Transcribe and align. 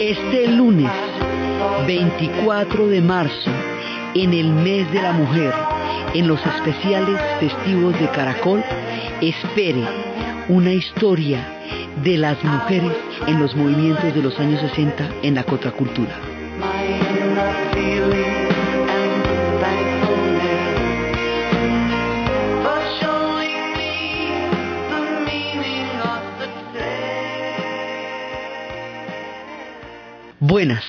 Este 0.00 0.48
lunes 0.48 0.90
24 1.86 2.88
de 2.88 3.00
marzo, 3.00 3.50
en 4.14 4.32
el 4.32 4.52
mes 4.52 4.90
de 4.90 5.00
la 5.00 5.12
mujer, 5.12 5.54
en 6.14 6.26
los 6.26 6.44
especiales 6.44 7.20
festivos 7.38 7.96
de 8.00 8.08
Caracol, 8.08 8.64
espere 9.20 9.84
una 10.48 10.72
historia 10.72 11.46
de 12.02 12.18
las 12.18 12.42
mujeres 12.42 12.96
en 13.28 13.38
los 13.38 13.54
movimientos 13.54 14.12
de 14.12 14.22
los 14.22 14.36
años 14.40 14.60
60 14.60 15.08
en 15.22 15.36
la 15.36 15.44
contracultura. 15.44 16.16
Buenas. 30.48 30.82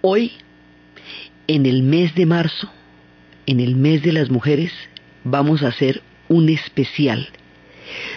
Hoy, 0.00 0.32
en 1.46 1.66
el 1.66 1.84
mes 1.84 2.16
de 2.16 2.26
marzo, 2.26 2.68
en 3.46 3.60
el 3.60 3.76
mes 3.76 4.02
de 4.02 4.10
las 4.10 4.28
mujeres, 4.28 4.72
vamos 5.22 5.62
a 5.62 5.68
hacer 5.68 6.02
un 6.28 6.48
especial 6.48 7.28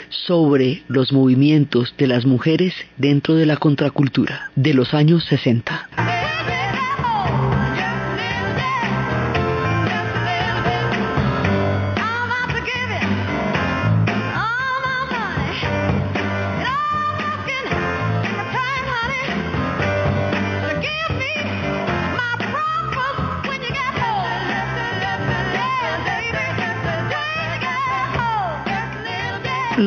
sobre 0.10 0.82
los 0.88 1.14
movimientos 1.14 1.94
de 2.00 2.08
las 2.08 2.26
mujeres 2.26 2.74
dentro 2.98 3.36
de 3.36 3.46
la 3.46 3.58
contracultura 3.58 4.50
de 4.56 4.74
los 4.74 4.96
años 4.96 5.24
60. 5.26 6.13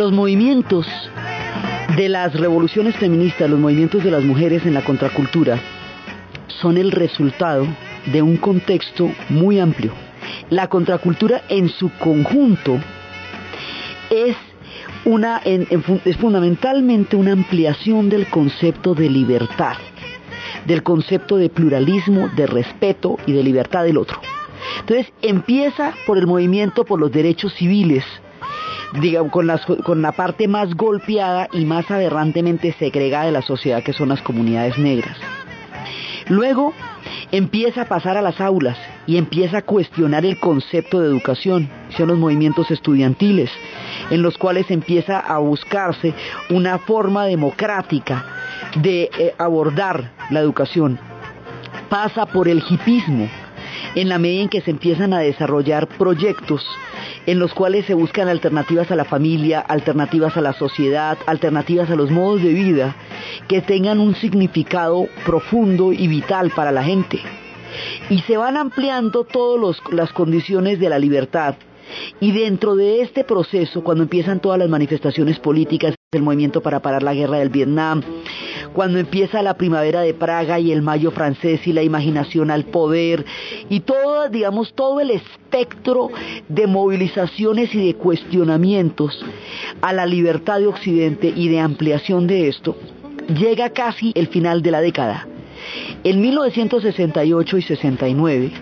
Los 0.06 0.14
movimientos 0.14 0.86
de 1.96 2.08
las 2.08 2.32
revoluciones 2.32 2.94
feministas, 2.94 3.50
los 3.50 3.58
movimientos 3.58 4.04
de 4.04 4.12
las 4.12 4.22
mujeres 4.22 4.64
en 4.64 4.72
la 4.72 4.84
contracultura, 4.84 5.58
son 6.46 6.78
el 6.78 6.92
resultado 6.92 7.66
de 8.12 8.22
un 8.22 8.36
contexto 8.36 9.10
muy 9.30 9.58
amplio. 9.58 9.92
La 10.48 10.68
contracultura 10.68 11.42
en 11.48 11.68
su 11.68 11.90
conjunto 11.98 12.78
es, 14.08 14.36
una, 15.04 15.38
es 15.38 16.16
fundamentalmente 16.18 17.16
una 17.16 17.32
ampliación 17.32 18.08
del 18.08 18.28
concepto 18.28 18.94
de 18.94 19.10
libertad, 19.10 19.74
del 20.66 20.84
concepto 20.84 21.36
de 21.36 21.48
pluralismo, 21.48 22.28
de 22.36 22.46
respeto 22.46 23.16
y 23.26 23.32
de 23.32 23.42
libertad 23.42 23.82
del 23.82 23.98
otro. 23.98 24.20
Entonces 24.78 25.12
empieza 25.20 25.94
por 26.06 26.16
el 26.16 26.28
movimiento 26.28 26.84
por 26.84 27.00
los 27.00 27.10
derechos 27.10 27.52
civiles, 27.54 28.04
digamos, 29.00 29.32
con, 29.32 29.48
con 29.84 30.02
la 30.02 30.12
parte 30.12 30.48
más 30.48 30.74
golpeada 30.74 31.48
y 31.52 31.64
más 31.64 31.90
aberrantemente 31.90 32.74
segregada 32.78 33.26
de 33.26 33.32
la 33.32 33.42
sociedad 33.42 33.82
que 33.82 33.92
son 33.92 34.08
las 34.08 34.22
comunidades 34.22 34.78
negras. 34.78 35.16
Luego 36.28 36.72
empieza 37.30 37.82
a 37.82 37.88
pasar 37.88 38.16
a 38.16 38.22
las 38.22 38.40
aulas 38.40 38.76
y 39.06 39.16
empieza 39.16 39.58
a 39.58 39.62
cuestionar 39.62 40.24
el 40.24 40.38
concepto 40.40 41.00
de 41.00 41.06
educación, 41.06 41.68
son 41.96 42.08
los 42.08 42.18
movimientos 42.18 42.70
estudiantiles, 42.70 43.50
en 44.10 44.22
los 44.22 44.36
cuales 44.36 44.70
empieza 44.70 45.20
a 45.20 45.38
buscarse 45.38 46.14
una 46.50 46.78
forma 46.78 47.26
democrática 47.26 48.24
de 48.76 49.10
eh, 49.18 49.34
abordar 49.38 50.10
la 50.30 50.40
educación. 50.40 50.98
Pasa 51.88 52.26
por 52.26 52.48
el 52.48 52.62
hipismo, 52.68 53.28
en 53.94 54.08
la 54.08 54.18
medida 54.18 54.42
en 54.42 54.48
que 54.48 54.60
se 54.60 54.70
empiezan 54.70 55.12
a 55.12 55.20
desarrollar 55.20 55.86
proyectos 55.86 56.66
en 57.26 57.38
los 57.38 57.52
cuales 57.52 57.86
se 57.86 57.94
buscan 57.94 58.28
alternativas 58.28 58.90
a 58.90 58.96
la 58.96 59.04
familia, 59.04 59.60
alternativas 59.60 60.36
a 60.36 60.40
la 60.40 60.52
sociedad, 60.52 61.18
alternativas 61.26 61.90
a 61.90 61.96
los 61.96 62.10
modos 62.10 62.42
de 62.42 62.52
vida 62.52 62.96
que 63.48 63.60
tengan 63.60 64.00
un 64.00 64.14
significado 64.14 65.08
profundo 65.24 65.92
y 65.92 66.06
vital 66.08 66.50
para 66.54 66.72
la 66.72 66.84
gente. 66.84 67.20
Y 68.08 68.20
se 68.20 68.36
van 68.36 68.56
ampliando 68.56 69.24
todas 69.24 69.78
las 69.90 70.12
condiciones 70.12 70.78
de 70.78 70.88
la 70.88 70.98
libertad 70.98 71.56
y 72.20 72.32
dentro 72.32 72.74
de 72.76 73.02
este 73.02 73.24
proceso, 73.24 73.82
cuando 73.82 74.04
empiezan 74.04 74.40
todas 74.40 74.58
las 74.58 74.68
manifestaciones 74.68 75.38
políticas, 75.38 75.94
el 76.12 76.22
movimiento 76.22 76.60
para 76.60 76.80
parar 76.80 77.02
la 77.02 77.14
guerra 77.14 77.38
del 77.38 77.50
Vietnam, 77.50 78.02
cuando 78.76 78.98
empieza 78.98 79.40
la 79.40 79.54
primavera 79.54 80.02
de 80.02 80.12
Praga 80.12 80.60
y 80.60 80.70
el 80.70 80.82
mayo 80.82 81.10
francés 81.10 81.66
y 81.66 81.72
la 81.72 81.82
imaginación 81.82 82.50
al 82.50 82.66
poder 82.66 83.24
y 83.70 83.80
todo, 83.80 84.28
digamos, 84.28 84.74
todo 84.74 85.00
el 85.00 85.12
espectro 85.12 86.10
de 86.46 86.66
movilizaciones 86.66 87.74
y 87.74 87.86
de 87.86 87.94
cuestionamientos 87.94 89.24
a 89.80 89.94
la 89.94 90.04
libertad 90.04 90.58
de 90.58 90.66
Occidente 90.66 91.32
y 91.34 91.48
de 91.48 91.58
ampliación 91.58 92.26
de 92.26 92.48
esto, 92.48 92.76
llega 93.28 93.70
casi 93.70 94.12
el 94.14 94.26
final 94.28 94.60
de 94.60 94.70
la 94.70 94.82
década. 94.82 95.26
En 96.04 96.20
1968 96.20 97.56
y 97.56 97.62
69, 97.62 98.52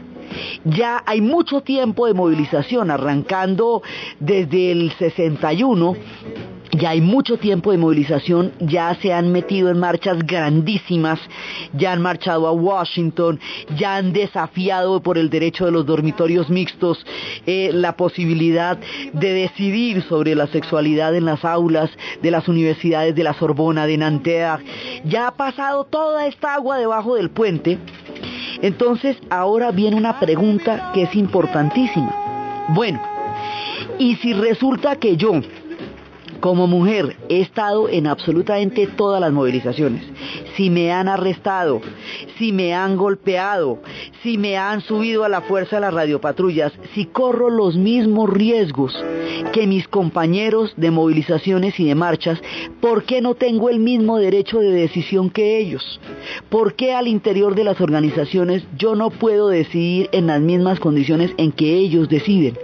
ya 0.64 1.02
hay 1.06 1.22
mucho 1.22 1.62
tiempo 1.62 2.06
de 2.06 2.14
movilización, 2.14 2.92
arrancando 2.92 3.82
desde 4.20 4.70
el 4.70 4.92
61 4.92 5.96
ya 6.78 6.90
hay 6.90 7.00
mucho 7.00 7.38
tiempo 7.38 7.72
de 7.72 7.78
movilización, 7.78 8.52
ya 8.60 8.94
se 9.00 9.12
han 9.12 9.32
metido 9.32 9.70
en 9.70 9.78
marchas 9.78 10.18
grandísimas, 10.26 11.18
ya 11.72 11.92
han 11.92 12.02
marchado 12.02 12.46
a 12.46 12.52
Washington, 12.52 13.40
ya 13.76 13.96
han 13.96 14.12
desafiado 14.12 15.00
por 15.00 15.18
el 15.18 15.30
derecho 15.30 15.66
de 15.66 15.72
los 15.72 15.86
dormitorios 15.86 16.50
mixtos 16.50 17.04
eh, 17.46 17.70
la 17.72 17.96
posibilidad 17.96 18.78
de 19.12 19.32
decidir 19.32 20.02
sobre 20.02 20.34
la 20.34 20.46
sexualidad 20.48 21.14
en 21.14 21.24
las 21.24 21.44
aulas 21.44 21.90
de 22.22 22.30
las 22.30 22.48
universidades 22.48 23.14
de 23.14 23.24
la 23.24 23.34
Sorbona, 23.34 23.86
de 23.86 23.98
Nanterre, 23.98 24.64
ya 25.04 25.28
ha 25.28 25.32
pasado 25.32 25.84
toda 25.84 26.26
esta 26.26 26.54
agua 26.54 26.78
debajo 26.78 27.14
del 27.16 27.30
puente 27.30 27.78
entonces, 28.62 29.16
ahora 29.30 29.70
viene 29.72 29.96
una 29.96 30.18
pregunta 30.18 30.90
que 30.94 31.02
es 31.02 31.14
importantísima. 31.14 32.64
Bueno, 32.68 32.98
¿y 33.98 34.16
si 34.16 34.32
resulta 34.32 34.96
que 34.96 35.16
yo, 35.16 35.32
como 36.44 36.66
mujer, 36.66 37.16
he 37.30 37.40
estado 37.40 37.88
en 37.88 38.06
absolutamente 38.06 38.86
todas 38.86 39.18
las 39.18 39.32
movilizaciones? 39.32 40.02
Si 40.58 40.68
me 40.68 40.92
han 40.92 41.08
arrestado, 41.08 41.80
si 42.36 42.52
me 42.52 42.74
han 42.74 42.98
golpeado, 42.98 43.78
si 44.22 44.36
me 44.36 44.58
han 44.58 44.82
subido 44.82 45.24
a 45.24 45.30
la 45.30 45.40
fuerza 45.40 45.76
de 45.76 45.80
las 45.80 45.94
radiopatrullas, 45.94 46.74
si 46.94 47.06
corro 47.06 47.48
los 47.48 47.76
mismos 47.76 48.28
riesgos 48.28 48.94
que 49.54 49.66
mis 49.66 49.88
compañeros 49.88 50.74
de 50.76 50.90
movilizaciones 50.90 51.80
y 51.80 51.86
de 51.86 51.94
marchas, 51.94 52.38
¿por 52.78 53.04
qué 53.04 53.22
no 53.22 53.36
tengo 53.36 53.70
el 53.70 53.78
mismo 53.78 54.18
derecho 54.18 54.58
de 54.58 54.70
decisión 54.70 55.30
que 55.30 55.56
ellos? 55.56 55.98
¿Por 56.50 56.74
qué 56.74 56.92
al 56.92 57.08
interior 57.08 57.54
de 57.54 57.64
las 57.64 57.80
organizaciones 57.80 58.64
yo 58.76 58.96
no 58.96 59.08
puedo 59.08 59.48
decidir 59.48 60.10
en 60.12 60.26
las 60.26 60.42
mismas 60.42 60.78
condiciones 60.78 61.30
en 61.38 61.52
que 61.52 61.74
ellos 61.74 62.10
deciden? 62.10 62.58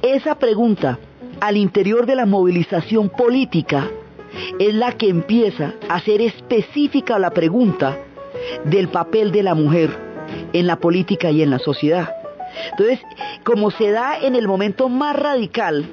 Esa 0.00 0.38
pregunta 0.38 0.98
al 1.40 1.56
interior 1.56 2.06
de 2.06 2.16
la 2.16 2.26
movilización 2.26 3.08
política 3.08 3.88
es 4.58 4.74
la 4.74 4.92
que 4.92 5.08
empieza 5.08 5.74
a 5.88 6.00
ser 6.00 6.20
específica 6.20 7.18
la 7.18 7.30
pregunta 7.30 7.98
del 8.64 8.88
papel 8.88 9.32
de 9.32 9.42
la 9.42 9.54
mujer 9.54 9.90
en 10.52 10.66
la 10.66 10.76
política 10.76 11.30
y 11.30 11.42
en 11.42 11.50
la 11.50 11.58
sociedad. 11.58 12.14
Entonces, 12.70 13.00
como 13.44 13.70
se 13.70 13.90
da 13.90 14.18
en 14.18 14.34
el 14.34 14.48
momento 14.48 14.88
más 14.88 15.16
radical, 15.16 15.86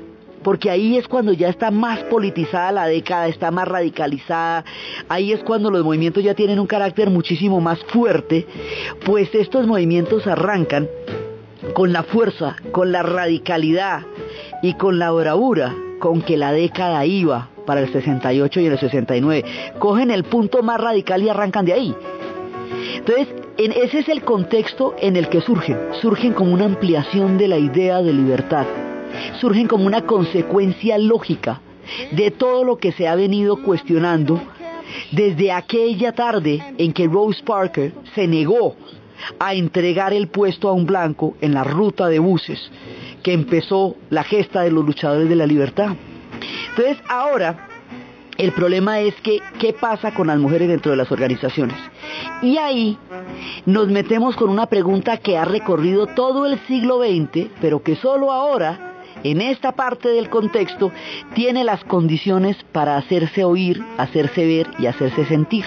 porque 0.43 0.69
ahí 0.69 0.97
es 0.97 1.07
cuando 1.07 1.33
ya 1.33 1.49
está 1.49 1.69
más 1.71 1.99
politizada 2.05 2.71
la 2.71 2.87
década, 2.87 3.27
está 3.27 3.51
más 3.51 3.67
radicalizada, 3.67 4.65
ahí 5.07 5.31
es 5.31 5.43
cuando 5.43 5.69
los 5.69 5.83
movimientos 5.83 6.23
ya 6.23 6.33
tienen 6.33 6.59
un 6.59 6.67
carácter 6.67 7.09
muchísimo 7.09 7.61
más 7.61 7.79
fuerte, 7.85 8.47
pues 9.05 9.33
estos 9.33 9.67
movimientos 9.67 10.25
arrancan 10.27 10.87
con 11.73 11.93
la 11.93 12.03
fuerza, 12.03 12.55
con 12.71 12.91
la 12.91 13.03
radicalidad 13.03 14.01
y 14.61 14.73
con 14.75 14.99
la 14.99 15.11
bravura 15.11 15.75
con 15.99 16.21
que 16.21 16.35
la 16.37 16.51
década 16.51 17.05
iba 17.05 17.49
para 17.65 17.81
el 17.81 17.91
68 17.91 18.59
y 18.59 18.65
el 18.65 18.79
69. 18.79 19.45
Cogen 19.77 20.09
el 20.11 20.23
punto 20.23 20.63
más 20.63 20.81
radical 20.81 21.21
y 21.21 21.29
arrancan 21.29 21.65
de 21.65 21.73
ahí. 21.73 21.95
Entonces, 22.95 23.27
ese 23.57 23.99
es 23.99 24.09
el 24.09 24.23
contexto 24.23 24.95
en 24.99 25.15
el 25.15 25.29
que 25.29 25.41
surgen. 25.41 25.77
Surgen 26.01 26.33
como 26.33 26.53
una 26.53 26.65
ampliación 26.65 27.37
de 27.37 27.47
la 27.47 27.57
idea 27.57 28.01
de 28.01 28.13
libertad 28.13 28.65
surgen 29.39 29.67
como 29.67 29.85
una 29.85 30.05
consecuencia 30.05 30.97
lógica 30.97 31.61
de 32.11 32.31
todo 32.31 32.63
lo 32.63 32.77
que 32.77 32.91
se 32.91 33.07
ha 33.07 33.15
venido 33.15 33.61
cuestionando 33.63 34.41
desde 35.11 35.51
aquella 35.51 36.11
tarde 36.13 36.63
en 36.77 36.93
que 36.93 37.07
Rose 37.07 37.41
Parker 37.43 37.93
se 38.13 38.27
negó 38.27 38.75
a 39.39 39.53
entregar 39.53 40.13
el 40.13 40.27
puesto 40.27 40.69
a 40.69 40.73
un 40.73 40.85
blanco 40.85 41.35
en 41.41 41.53
la 41.53 41.63
ruta 41.63 42.07
de 42.07 42.19
buses 42.19 42.71
que 43.23 43.33
empezó 43.33 43.95
la 44.09 44.23
gesta 44.23 44.61
de 44.61 44.71
los 44.71 44.85
luchadores 44.85 45.29
de 45.29 45.35
la 45.35 45.45
libertad. 45.45 45.95
Entonces, 46.69 46.97
ahora 47.07 47.67
el 48.37 48.53
problema 48.53 48.99
es 48.99 49.13
que, 49.21 49.39
¿qué 49.59 49.73
pasa 49.73 50.13
con 50.13 50.27
las 50.27 50.39
mujeres 50.39 50.67
dentro 50.67 50.89
de 50.89 50.97
las 50.97 51.11
organizaciones? 51.11 51.77
Y 52.41 52.57
ahí 52.57 52.97
nos 53.67 53.87
metemos 53.89 54.35
con 54.35 54.49
una 54.49 54.65
pregunta 54.65 55.17
que 55.17 55.37
ha 55.37 55.45
recorrido 55.45 56.07
todo 56.07 56.47
el 56.47 56.57
siglo 56.65 57.03
XX, 57.03 57.49
pero 57.61 57.83
que 57.83 57.95
solo 57.95 58.31
ahora, 58.31 58.95
en 59.23 59.41
esta 59.41 59.73
parte 59.73 60.09
del 60.09 60.29
contexto, 60.29 60.91
tiene 61.35 61.63
las 61.63 61.83
condiciones 61.83 62.57
para 62.71 62.97
hacerse 62.97 63.43
oír, 63.43 63.83
hacerse 63.99 64.45
ver 64.45 64.67
y 64.79 64.87
hacerse 64.87 65.25
sentir. 65.25 65.65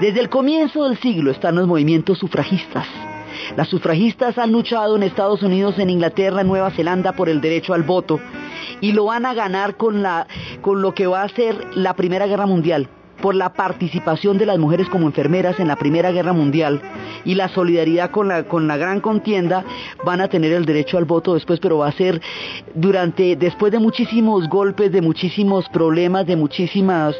Desde 0.00 0.20
el 0.20 0.28
comienzo 0.28 0.84
del 0.84 0.98
siglo 0.98 1.30
están 1.30 1.56
los 1.56 1.66
movimientos 1.66 2.18
sufragistas. 2.18 2.86
Las 3.56 3.68
sufragistas 3.68 4.38
han 4.38 4.52
luchado 4.52 4.96
en 4.96 5.02
Estados 5.02 5.42
Unidos, 5.42 5.78
en 5.78 5.90
Inglaterra, 5.90 6.42
en 6.42 6.48
Nueva 6.48 6.70
Zelanda 6.70 7.12
por 7.12 7.28
el 7.28 7.40
derecho 7.40 7.74
al 7.74 7.82
voto 7.82 8.20
y 8.80 8.92
lo 8.92 9.06
van 9.06 9.26
a 9.26 9.34
ganar 9.34 9.76
con, 9.76 10.02
la, 10.02 10.26
con 10.60 10.82
lo 10.82 10.94
que 10.94 11.06
va 11.06 11.22
a 11.22 11.28
ser 11.28 11.74
la 11.74 11.94
Primera 11.94 12.26
Guerra 12.26 12.46
Mundial 12.46 12.88
por 13.22 13.34
la 13.34 13.54
participación 13.54 14.36
de 14.36 14.44
las 14.44 14.58
mujeres 14.58 14.88
como 14.90 15.06
enfermeras 15.06 15.58
en 15.58 15.68
la 15.68 15.76
Primera 15.76 16.12
Guerra 16.12 16.34
Mundial 16.34 16.82
y 17.24 17.34
la 17.36 17.48
solidaridad 17.48 18.10
con 18.10 18.28
la, 18.28 18.42
con 18.42 18.66
la 18.66 18.76
gran 18.76 19.00
contienda, 19.00 19.64
van 20.04 20.20
a 20.20 20.28
tener 20.28 20.52
el 20.52 20.66
derecho 20.66 20.98
al 20.98 21.06
voto 21.06 21.32
después, 21.32 21.60
pero 21.60 21.78
va 21.78 21.88
a 21.88 21.92
ser 21.92 22.20
durante, 22.74 23.36
después 23.36 23.72
de 23.72 23.78
muchísimos 23.78 24.48
golpes, 24.48 24.92
de 24.92 25.00
muchísimos 25.00 25.68
problemas, 25.70 26.26
de 26.26 26.36
muchísimas, 26.36 27.16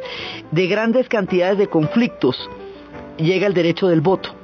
de 0.50 0.66
grandes 0.66 1.08
cantidades 1.08 1.56
de 1.56 1.68
conflictos, 1.68 2.36
llega 3.16 3.46
el 3.46 3.54
derecho 3.54 3.88
del 3.88 4.02
voto. 4.02 4.34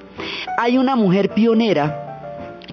Hay 0.59 0.79
una 0.79 0.97
mujer 0.97 1.31
pionera 1.35 2.05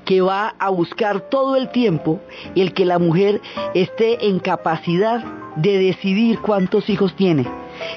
que 0.06 0.22
va 0.22 0.54
a 0.60 0.70
buscar 0.70 1.22
todo 1.22 1.56
el 1.56 1.70
tiempo 1.70 2.20
el 2.56 2.74
que 2.74 2.86
la 2.86 3.00
mujer 3.00 3.42
esté 3.74 4.28
en 4.28 4.40
capacidad 4.40 5.24
de 5.56 5.80
decidir 5.80 6.40
cuántos 6.40 6.90
hijos 6.90 7.16
tiene. 7.16 7.46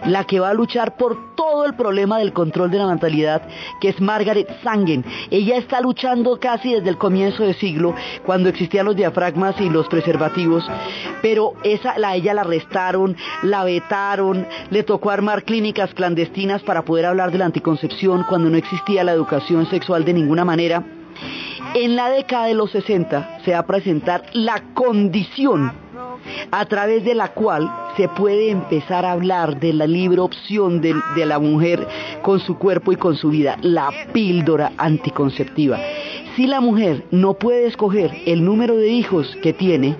La 0.07 0.25
que 0.25 0.41
va 0.41 0.51
a 0.51 0.55
luchar 0.55 0.97
por 0.97 1.35
todo 1.35 1.65
el 1.65 1.75
problema 1.75 2.19
del 2.19 2.33
control 2.33 2.71
de 2.71 2.79
la 2.79 2.87
natalidad, 2.87 3.43
que 3.81 3.89
es 3.89 4.01
Margaret 4.01 4.49
Sangen. 4.63 5.05
Ella 5.31 5.57
está 5.57 5.81
luchando 5.81 6.39
casi 6.41 6.75
desde 6.75 6.89
el 6.91 6.99
comienzo 6.99 7.45
del 7.45 7.55
siglo, 7.55 7.95
cuando 8.25 8.49
existían 8.49 8.87
los 8.87 8.97
diafragmas 8.97 9.61
y 9.61 9.71
los 9.71 9.89
preservativos, 9.89 10.65
pero 11.23 11.53
esa, 11.63 11.99
la, 11.99 12.17
ella 12.17 12.35
la 12.35 12.43
arrestaron, 12.43 13.17
la 13.43 13.65
vetaron, 13.65 14.47
le 14.71 14.83
tocó 14.83 15.11
armar 15.11 15.45
clínicas 15.45 15.95
clandestinas 15.95 16.63
para 16.63 16.83
poder 16.83 17.07
hablar 17.07 17.31
de 17.31 17.39
la 17.39 17.47
anticoncepción 17.47 18.25
cuando 18.29 18.51
no 18.51 18.57
existía 18.57 19.05
la 19.05 19.13
educación 19.13 19.69
sexual 19.71 20.05
de 20.05 20.15
ninguna 20.15 20.45
manera. 20.45 20.85
En 21.75 21.97
la 21.97 22.09
década 22.11 22.47
de 22.47 22.55
los 22.55 22.71
60 22.71 23.41
se 23.45 23.53
va 23.53 23.59
a 23.59 23.67
presentar 23.67 24.25
la 24.33 24.63
condición 24.75 25.88
a 26.51 26.65
través 26.67 27.05
de 27.05 27.15
la 27.15 27.29
cual 27.29 27.71
se 27.97 28.09
puede 28.09 28.51
empezar 28.51 29.05
a 29.05 29.13
hablar 29.13 29.59
de 29.61 29.73
la 29.73 29.87
libre 29.87 30.21
opción 30.21 30.81
de, 30.81 30.95
la 31.27 31.39
mujer 31.39 31.87
con 32.23 32.41
su 32.41 32.57
cuerpo 32.59 32.93
y 32.93 32.97
con 32.97 33.17
su 33.17 33.31
vida, 33.31 33.59
la 33.63 33.91
píldora 34.13 34.73
anticonceptiva. 34.77 35.79
Si 36.37 36.47
la 36.47 36.61
mujer 36.61 37.05
no 37.11 37.35
puede 37.35 37.67
escoger 37.67 38.13
el 38.27 38.45
número 38.45 38.77
de 38.77 38.89
hijos 38.89 39.37
que 39.43 39.53
tiene, 39.53 39.97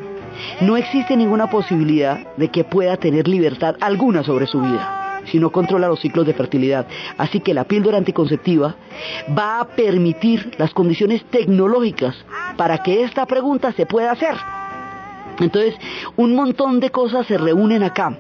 no 0.61 0.77
existe 0.77 1.17
ninguna 1.17 1.51
posibilidad 1.51 2.35
de 2.37 2.49
que 2.49 2.65
pueda 2.65 2.97
tener 2.97 3.27
libertad 3.27 3.77
alguna 3.81 4.23
sobre 4.23 4.47
su 4.47 4.61
vida 4.61 4.95
si 5.31 5.39
no 5.39 5.51
controla 5.51 5.89
los 5.89 6.01
ciclos 6.01 6.27
de 6.27 6.33
fertilidad. 6.33 6.87
Así 7.19 7.41
que 7.41 7.53
la 7.53 7.65
píldora 7.65 7.99
anticonceptiva 7.99 8.77
va 9.37 9.61
a 9.61 9.65
permitir 9.67 10.53
las 10.57 10.73
condiciones 10.73 11.23
tecnológicas 11.25 12.17
para 12.57 12.83
que 12.83 13.03
esta 13.03 13.27
pregunta 13.27 13.73
se 13.73 13.85
pueda 13.85 14.13
hacer. 14.13 14.37
Entonces, 15.41 15.75
un 16.17 16.35
montón 16.35 16.81
de 16.81 16.91
cosas 16.91 17.27
se 17.27 17.39
reúnen 17.39 17.83
acá. 17.83 18.17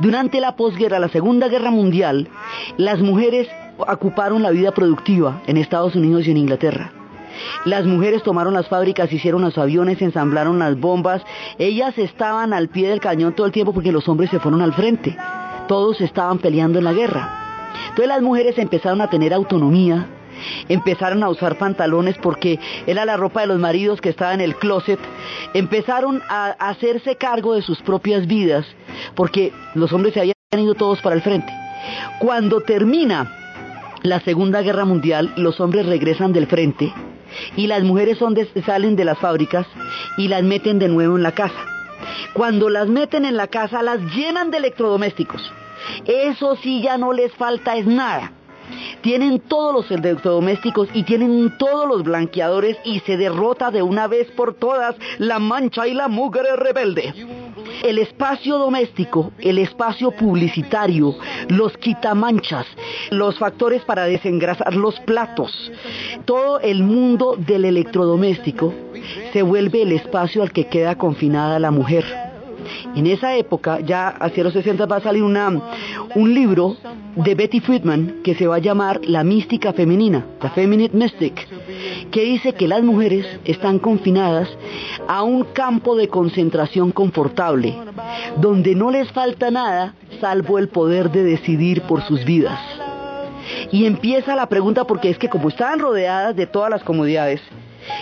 Durante 0.00 0.40
la 0.40 0.56
posguerra, 0.56 0.98
la 0.98 1.08
Segunda 1.08 1.48
Guerra 1.48 1.70
Mundial, 1.70 2.28
las 2.76 3.00
mujeres 3.00 3.48
ocuparon 3.78 4.42
la 4.42 4.50
vida 4.50 4.72
productiva 4.72 5.42
en 5.46 5.56
Estados 5.56 5.94
Unidos 5.94 6.26
y 6.26 6.30
en 6.30 6.38
Inglaterra. 6.38 6.92
Las 7.64 7.84
mujeres 7.84 8.22
tomaron 8.22 8.54
las 8.54 8.68
fábricas, 8.68 9.12
hicieron 9.12 9.42
los 9.42 9.58
aviones, 9.58 10.00
ensamblaron 10.00 10.58
las 10.58 10.78
bombas. 10.78 11.22
Ellas 11.58 11.98
estaban 11.98 12.52
al 12.52 12.68
pie 12.68 12.88
del 12.88 13.00
cañón 13.00 13.34
todo 13.34 13.46
el 13.46 13.52
tiempo 13.52 13.72
porque 13.72 13.92
los 13.92 14.08
hombres 14.08 14.30
se 14.30 14.38
fueron 14.38 14.62
al 14.62 14.72
frente 14.72 15.16
todos 15.66 16.00
estaban 16.00 16.38
peleando 16.38 16.78
en 16.78 16.84
la 16.84 16.92
guerra. 16.92 17.40
Entonces 17.88 18.08
las 18.08 18.22
mujeres 18.22 18.58
empezaron 18.58 19.00
a 19.00 19.10
tener 19.10 19.32
autonomía, 19.32 20.06
empezaron 20.68 21.22
a 21.22 21.28
usar 21.28 21.56
pantalones 21.58 22.16
porque 22.18 22.58
era 22.86 23.04
la 23.04 23.16
ropa 23.16 23.42
de 23.42 23.46
los 23.48 23.58
maridos 23.58 24.00
que 24.00 24.08
estaba 24.08 24.34
en 24.34 24.40
el 24.40 24.56
closet, 24.56 25.00
empezaron 25.54 26.22
a 26.28 26.50
hacerse 26.58 27.16
cargo 27.16 27.54
de 27.54 27.62
sus 27.62 27.80
propias 27.82 28.26
vidas 28.26 28.66
porque 29.14 29.52
los 29.74 29.92
hombres 29.92 30.14
se 30.14 30.20
habían 30.20 30.34
ido 30.52 30.74
todos 30.74 31.00
para 31.00 31.16
el 31.16 31.22
frente. 31.22 31.52
Cuando 32.18 32.60
termina 32.60 33.30
la 34.02 34.20
Segunda 34.20 34.62
Guerra 34.62 34.84
Mundial, 34.84 35.32
los 35.36 35.60
hombres 35.60 35.86
regresan 35.86 36.32
del 36.32 36.46
frente 36.46 36.92
y 37.56 37.66
las 37.66 37.82
mujeres 37.82 38.18
salen 38.64 38.96
de 38.96 39.04
las 39.04 39.18
fábricas 39.18 39.66
y 40.16 40.28
las 40.28 40.42
meten 40.42 40.78
de 40.78 40.88
nuevo 40.88 41.16
en 41.16 41.22
la 41.22 41.32
casa. 41.32 41.58
Cuando 42.32 42.68
las 42.68 42.88
meten 42.88 43.24
en 43.24 43.36
la 43.36 43.46
casa, 43.48 43.82
las 43.82 44.00
llenan 44.14 44.50
de 44.50 44.58
electrodomésticos. 44.58 45.52
Eso 46.04 46.56
sí 46.56 46.82
ya 46.82 46.98
no 46.98 47.12
les 47.12 47.32
falta 47.34 47.76
es 47.76 47.86
nada. 47.86 48.32
Tienen 49.04 49.38
todos 49.38 49.74
los 49.74 49.90
electrodomésticos 49.90 50.88
y 50.94 51.02
tienen 51.02 51.58
todos 51.58 51.86
los 51.86 52.04
blanqueadores 52.04 52.78
y 52.84 53.00
se 53.00 53.18
derrota 53.18 53.70
de 53.70 53.82
una 53.82 54.06
vez 54.06 54.30
por 54.30 54.54
todas 54.54 54.96
la 55.18 55.38
mancha 55.38 55.86
y 55.86 55.92
la 55.92 56.08
mugre 56.08 56.56
rebelde. 56.56 57.12
El 57.82 57.98
espacio 57.98 58.56
doméstico, 58.56 59.32
el 59.40 59.58
espacio 59.58 60.10
publicitario, 60.10 61.16
los 61.48 61.76
quitamanchas, 61.76 62.66
los 63.10 63.38
factores 63.38 63.82
para 63.82 64.06
desengrasar 64.06 64.74
los 64.74 64.98
platos, 65.00 65.70
todo 66.24 66.60
el 66.60 66.82
mundo 66.82 67.36
del 67.36 67.66
electrodoméstico 67.66 68.72
se 69.34 69.42
vuelve 69.42 69.82
el 69.82 69.92
espacio 69.92 70.42
al 70.42 70.50
que 70.50 70.68
queda 70.68 70.96
confinada 70.96 71.58
la 71.58 71.70
mujer. 71.70 72.23
En 72.96 73.06
esa 73.06 73.36
época, 73.36 73.80
ya 73.80 74.08
hacia 74.08 74.44
los 74.44 74.52
60 74.52 74.86
va 74.86 74.96
a 74.96 75.00
salir 75.00 75.24
un 75.24 76.34
libro 76.34 76.76
de 77.16 77.34
Betty 77.34 77.60
Friedman 77.60 78.20
que 78.22 78.34
se 78.34 78.46
va 78.46 78.56
a 78.56 78.60
llamar 78.60 79.00
La 79.04 79.24
mística 79.24 79.72
femenina, 79.72 80.24
The 80.40 80.50
Feminine 80.50 80.90
Mystic, 80.92 81.48
que 82.10 82.24
dice 82.24 82.52
que 82.52 82.68
las 82.68 82.82
mujeres 82.82 83.26
están 83.44 83.80
confinadas 83.80 84.48
a 85.08 85.24
un 85.24 85.44
campo 85.44 85.96
de 85.96 86.08
concentración 86.08 86.92
confortable, 86.92 87.74
donde 88.36 88.74
no 88.76 88.90
les 88.90 89.10
falta 89.10 89.50
nada 89.50 89.94
salvo 90.20 90.58
el 90.58 90.68
poder 90.68 91.10
de 91.10 91.24
decidir 91.24 91.82
por 91.82 92.02
sus 92.02 92.24
vidas. 92.24 92.60
Y 93.72 93.86
empieza 93.86 94.36
la 94.36 94.48
pregunta 94.48 94.84
porque 94.84 95.10
es 95.10 95.18
que 95.18 95.28
como 95.28 95.48
estaban 95.48 95.80
rodeadas 95.80 96.36
de 96.36 96.46
todas 96.46 96.70
las 96.70 96.84
comodidades, 96.84 97.40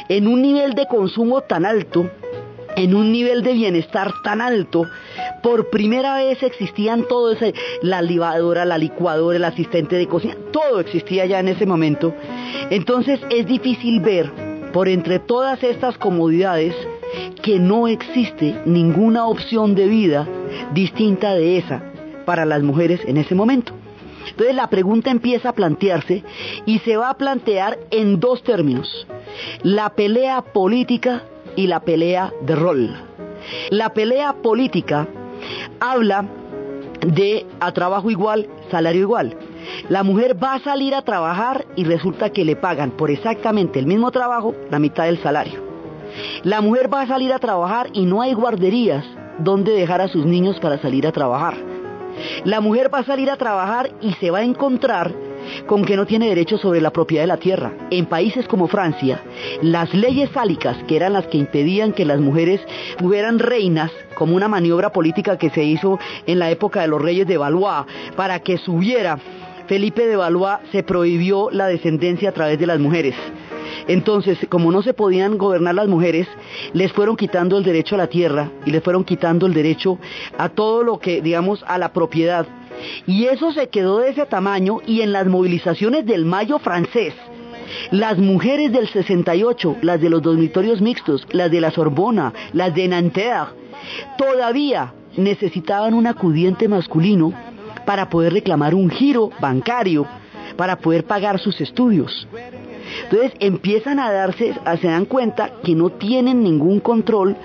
en 0.09 0.27
un 0.27 0.43
nivel 0.43 0.75
de 0.75 0.87
consumo 0.87 1.41
tan 1.41 1.65
alto, 1.65 2.09
en 2.77 2.95
un 2.95 3.13
nivel 3.13 3.43
de 3.43 3.53
bienestar 3.53 4.13
tan 4.23 4.41
alto, 4.41 4.87
por 5.43 5.71
primera 5.71 6.17
vez 6.17 6.43
existían 6.43 7.07
todo 7.09 7.33
ese, 7.33 7.55
la 7.83 8.03
lavadora, 8.03 8.65
la 8.65 8.79
licuadora, 8.79 9.37
el 9.37 9.45
asistente 9.45 9.97
de 9.97 10.07
cocina, 10.07 10.37
todo 10.53 10.81
existía 10.81 11.27
ya 11.27 11.41
en 11.41 11.49
ese 11.49 11.67
momento. 11.67 12.15
Entonces 12.71 13.21
es 13.31 13.47
difícil 13.47 14.01
ver 14.01 14.31
por 14.73 14.89
entre 14.89 15.19
todas 15.19 15.63
estas 15.63 15.99
comodidades 15.99 16.75
que 17.43 17.59
no 17.59 17.89
existe 17.89 18.61
ninguna 18.65 19.27
opción 19.27 19.75
de 19.75 19.87
vida 19.87 20.27
distinta 20.73 21.35
de 21.35 21.59
esa 21.59 21.83
para 22.25 22.45
las 22.45 22.63
mujeres 22.63 23.01
en 23.07 23.17
ese 23.17 23.35
momento. 23.35 23.75
Entonces 24.29 24.55
la 24.55 24.71
pregunta 24.71 25.11
empieza 25.11 25.51
a 25.51 25.55
plantearse 25.55 26.23
y 26.65 26.79
se 26.81 26.97
va 26.97 27.11
a 27.11 27.19
plantear 27.19 27.79
en 27.91 28.21
dos 28.21 28.43
términos, 28.43 29.07
la 29.63 29.91
pelea 29.91 30.43
política 30.43 31.25
y 31.57 31.67
la 31.67 31.81
pelea 31.81 32.33
de 32.43 32.55
rol. 32.55 32.97
La 33.71 33.93
pelea 33.93 34.35
política 34.35 35.09
habla 35.81 36.25
de 37.07 37.47
a 37.61 37.73
trabajo 37.73 38.11
igual, 38.11 38.49
salario 38.71 39.03
igual. 39.03 39.37
La 39.89 40.03
mujer 40.03 40.43
va 40.43 40.55
a 40.55 40.61
salir 40.61 40.95
a 40.95 41.03
trabajar 41.03 41.67
y 41.77 41.85
resulta 41.85 42.31
que 42.31 42.45
le 42.45 42.57
pagan 42.57 42.93
por 42.93 43.11
exactamente 43.11 43.79
el 43.79 43.87
mismo 43.87 44.11
trabajo 44.11 44.55
la 44.71 44.79
mitad 44.79 45.05
del 45.05 45.23
salario. 45.23 45.61
La 46.43 46.61
mujer 46.61 46.93
va 46.93 47.03
a 47.03 47.07
salir 47.07 47.33
a 47.33 47.39
trabajar 47.39 47.89
y 47.93 48.05
no 48.05 48.23
hay 48.23 48.35
guarderías 48.35 49.05
donde 49.39 49.73
dejar 49.73 50.01
a 50.01 50.09
sus 50.09 50.27
niños 50.27 50.59
para 50.61 50.79
salir 50.79 51.07
a 51.07 51.13
trabajar. 51.13 51.57
La 52.45 52.61
mujer 52.61 52.93
va 52.93 52.99
a 52.99 53.05
salir 53.05 53.31
a 53.31 53.37
trabajar 53.37 53.91
y 54.01 54.13
se 54.15 54.31
va 54.31 54.39
a 54.39 54.45
encontrar 54.45 55.13
con 55.67 55.85
que 55.85 55.97
no 55.97 56.07
tiene 56.07 56.29
derecho 56.29 56.59
sobre 56.59 56.81
la 56.81 56.93
propiedad 56.93 57.25
de 57.25 57.29
la 57.29 57.37
tierra. 57.37 57.73
En 57.91 58.07
países 58.07 58.47
como 58.47 58.69
Francia, 58.69 59.21
las 59.63 59.93
leyes 59.95 60.31
fálicas, 60.31 60.77
que 60.87 60.97
eran 60.97 61.13
las 61.13 61.27
que 61.27 61.39
impedían 61.39 61.93
que 61.93 62.05
las 62.05 62.21
mujeres 62.21 62.61
fueran 62.99 63.39
reinas, 63.39 63.91
como 64.15 64.37
una 64.37 64.49
maniobra 64.49 64.91
política 64.91 65.39
que 65.39 65.51
se 65.51 65.65
hizo 65.65 65.99
en 66.27 66.39
la 66.39 66.51
época 66.51 66.83
de 66.83 66.89
los 66.89 67.01
reyes 67.01 67.27
de 67.27 67.39
Valois, 67.39 67.87
para 68.17 68.41
que 68.41 68.59
subiera 68.59 69.19
Felipe 69.67 70.07
de 70.07 70.17
Valois, 70.17 70.59
se 70.71 70.83
prohibió 70.83 71.51
la 71.51 71.67
descendencia 71.67 72.31
a 72.31 72.33
través 72.33 72.59
de 72.59 72.67
las 72.67 72.79
mujeres. 72.79 73.15
Entonces, 73.89 74.39
como 74.49 74.71
no 74.71 74.83
se 74.83 74.95
podían 74.95 75.39
gobernar 75.39 75.75
las 75.75 75.89
mujeres, 75.89 76.29
les 76.73 76.93
fueron 76.93 77.17
quitando 77.17 77.59
el 77.59 77.65
derecho 77.65 77.95
a 77.95 77.99
la 77.99 78.07
tierra 78.07 78.51
y 78.65 78.71
les 78.71 78.83
fueron 78.83 79.05
quitando 79.05 79.47
el 79.47 79.55
derecho 79.55 79.99
a 80.39 80.49
todo 80.49 80.83
lo 80.83 80.99
que, 80.99 81.21
digamos, 81.21 81.65
a 81.67 81.79
la 81.79 81.93
propiedad. 81.93 82.47
Y 83.07 83.27
eso 83.27 83.53
se 83.53 83.69
quedó 83.69 83.99
de 83.99 84.11
ese 84.11 84.27
tamaño 84.27 84.79
y 84.87 85.01
en 85.03 85.13
las 85.13 85.27
movilizaciones 85.27 86.07
del 86.07 86.25
Mayo 86.25 86.59
francés, 86.59 87.15
las 87.91 88.19
mujeres 88.19 88.73
del 88.73 88.89
68, 88.89 89.77
las 89.83 90.01
de 90.01 90.11
los 90.11 90.23
dormitorios 90.23 90.81
mixtos, 90.81 91.27
las 91.33 91.51
de 91.51 91.61
la 91.61 91.71
Sorbona, 91.71 92.33
las 92.53 92.75
de 92.75 92.89
Nanterre, 92.89 93.53
todavía 94.19 94.93
necesitaban 95.17 95.95
un 95.95 96.07
acudiente 96.07 96.69
masculino 96.69 97.33
para 97.87 98.09
poder 98.09 98.33
reclamar 98.33 98.75
un 98.75 98.91
giro 98.91 99.31
bancario, 99.41 100.07
para 100.57 100.77
poder 100.77 101.05
pagar 101.05 101.39
sus 101.39 101.61
estudios. 101.61 102.27
Entonces 103.05 103.33
empiezan 103.41 103.99
a 103.99 104.13
darse, 104.13 104.55
se 104.81 104.87
dan 104.87 105.05
cuenta 105.05 105.51
que 105.63 105.75
no 105.75 105.91
tienen 105.91 106.43
ningún 106.43 106.81
control 106.81 107.37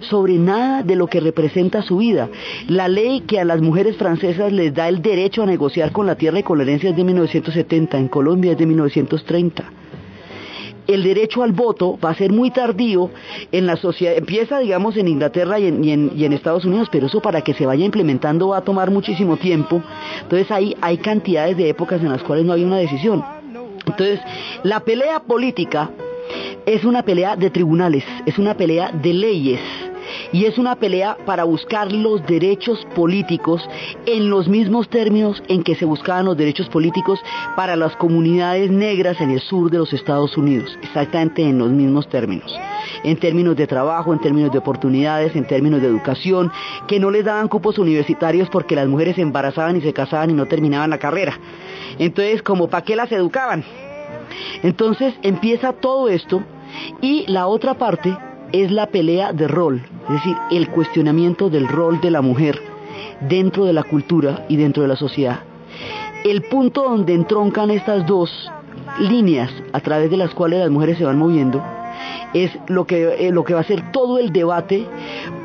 sobre 0.00 0.34
nada 0.34 0.82
de 0.82 0.96
lo 0.96 1.06
que 1.06 1.20
representa 1.20 1.82
su 1.82 1.98
vida. 1.98 2.28
La 2.68 2.88
ley 2.88 3.20
que 3.22 3.40
a 3.40 3.44
las 3.44 3.60
mujeres 3.60 3.96
francesas 3.96 4.52
les 4.52 4.74
da 4.74 4.88
el 4.88 5.02
derecho 5.02 5.42
a 5.42 5.46
negociar 5.46 5.92
con 5.92 6.06
la 6.06 6.16
tierra 6.16 6.40
y 6.40 6.42
con 6.42 6.58
la 6.58 6.64
herencia 6.64 6.90
es 6.90 6.96
de 6.96 7.04
1970, 7.04 7.98
en 7.98 8.08
Colombia 8.08 8.52
es 8.52 8.58
de 8.58 8.66
1930 8.66 9.72
el 10.94 11.02
derecho 11.04 11.42
al 11.42 11.52
voto 11.52 11.98
va 12.02 12.10
a 12.10 12.14
ser 12.14 12.32
muy 12.32 12.50
tardío 12.50 13.10
en 13.52 13.66
la 13.66 13.76
sociedad, 13.76 14.16
empieza 14.16 14.58
digamos 14.58 14.96
en 14.96 15.08
Inglaterra 15.08 15.58
y 15.58 15.66
en, 15.66 16.32
Estados 16.32 16.64
Unidos, 16.64 16.88
pero 16.90 17.06
eso 17.06 17.20
para 17.20 17.42
que 17.42 17.54
se 17.54 17.66
vaya 17.66 17.84
implementando 17.84 18.48
va 18.48 18.58
a 18.58 18.62
tomar 18.62 18.90
muchísimo 18.90 19.36
tiempo. 19.36 19.82
Entonces 20.22 20.50
ahí 20.50 20.76
hay 20.80 20.98
cantidades 20.98 21.56
de 21.56 21.68
épocas 21.68 22.00
en 22.00 22.08
las 22.08 22.22
cuales 22.22 22.44
no 22.44 22.52
hay 22.52 22.64
una 22.64 22.78
decisión. 22.78 23.39
Entonces, 23.90 24.20
la 24.62 24.80
pelea 24.80 25.20
política 25.20 25.90
es 26.64 26.84
una 26.84 27.02
pelea 27.02 27.34
de 27.34 27.50
tribunales, 27.50 28.04
es 28.24 28.38
una 28.38 28.54
pelea 28.54 28.92
de 28.92 29.12
leyes 29.12 29.60
y 30.32 30.44
es 30.44 30.58
una 30.58 30.76
pelea 30.76 31.16
para 31.26 31.44
buscar 31.44 31.90
los 31.92 32.24
derechos 32.26 32.86
políticos 32.94 33.62
en 34.06 34.30
los 34.30 34.48
mismos 34.48 34.88
términos 34.88 35.42
en 35.48 35.62
que 35.64 35.74
se 35.74 35.84
buscaban 35.84 36.26
los 36.26 36.36
derechos 36.36 36.68
políticos 36.68 37.20
para 37.56 37.74
las 37.74 37.96
comunidades 37.96 38.70
negras 38.70 39.20
en 39.20 39.30
el 39.30 39.40
sur 39.40 39.70
de 39.70 39.78
los 39.78 39.92
Estados 39.92 40.36
Unidos, 40.36 40.78
exactamente 40.82 41.42
en 41.42 41.58
los 41.58 41.70
mismos 41.70 42.08
términos 42.08 42.52
en 43.04 43.16
términos 43.18 43.56
de 43.56 43.66
trabajo, 43.66 44.12
en 44.12 44.20
términos 44.20 44.52
de 44.52 44.58
oportunidades, 44.58 45.34
en 45.36 45.46
términos 45.46 45.80
de 45.80 45.88
educación, 45.88 46.50
que 46.86 46.98
no 46.98 47.10
les 47.10 47.24
daban 47.24 47.48
cupos 47.48 47.78
universitarios 47.78 48.48
porque 48.50 48.76
las 48.76 48.88
mujeres 48.88 49.16
se 49.16 49.22
embarazaban 49.22 49.76
y 49.76 49.80
se 49.80 49.92
casaban 49.92 50.30
y 50.30 50.34
no 50.34 50.46
terminaban 50.46 50.90
la 50.90 50.98
carrera. 50.98 51.38
Entonces, 52.00 52.42
como 52.42 52.68
para 52.68 52.82
qué 52.82 52.96
las 52.96 53.12
educaban. 53.12 53.62
Entonces 54.62 55.14
empieza 55.22 55.74
todo 55.74 56.08
esto 56.08 56.42
y 57.02 57.26
la 57.30 57.46
otra 57.46 57.74
parte 57.74 58.16
es 58.52 58.70
la 58.70 58.86
pelea 58.86 59.32
de 59.32 59.46
rol, 59.46 59.82
es 60.08 60.14
decir, 60.14 60.36
el 60.50 60.70
cuestionamiento 60.70 61.50
del 61.50 61.68
rol 61.68 62.00
de 62.00 62.10
la 62.10 62.22
mujer 62.22 62.60
dentro 63.28 63.66
de 63.66 63.74
la 63.74 63.82
cultura 63.82 64.46
y 64.48 64.56
dentro 64.56 64.82
de 64.82 64.88
la 64.88 64.96
sociedad. 64.96 65.40
El 66.24 66.42
punto 66.42 66.84
donde 66.84 67.12
entroncan 67.12 67.70
estas 67.70 68.06
dos 68.06 68.50
líneas 68.98 69.50
a 69.72 69.80
través 69.80 70.10
de 70.10 70.16
las 70.16 70.34
cuales 70.34 70.60
las 70.60 70.70
mujeres 70.70 70.96
se 70.96 71.04
van 71.04 71.18
moviendo 71.18 71.62
es 72.32 72.50
lo 72.66 72.86
que, 72.86 73.26
eh, 73.26 73.30
lo 73.30 73.44
que 73.44 73.54
va 73.54 73.60
a 73.60 73.64
ser 73.64 73.92
todo 73.92 74.18
el 74.18 74.32
debate 74.32 74.86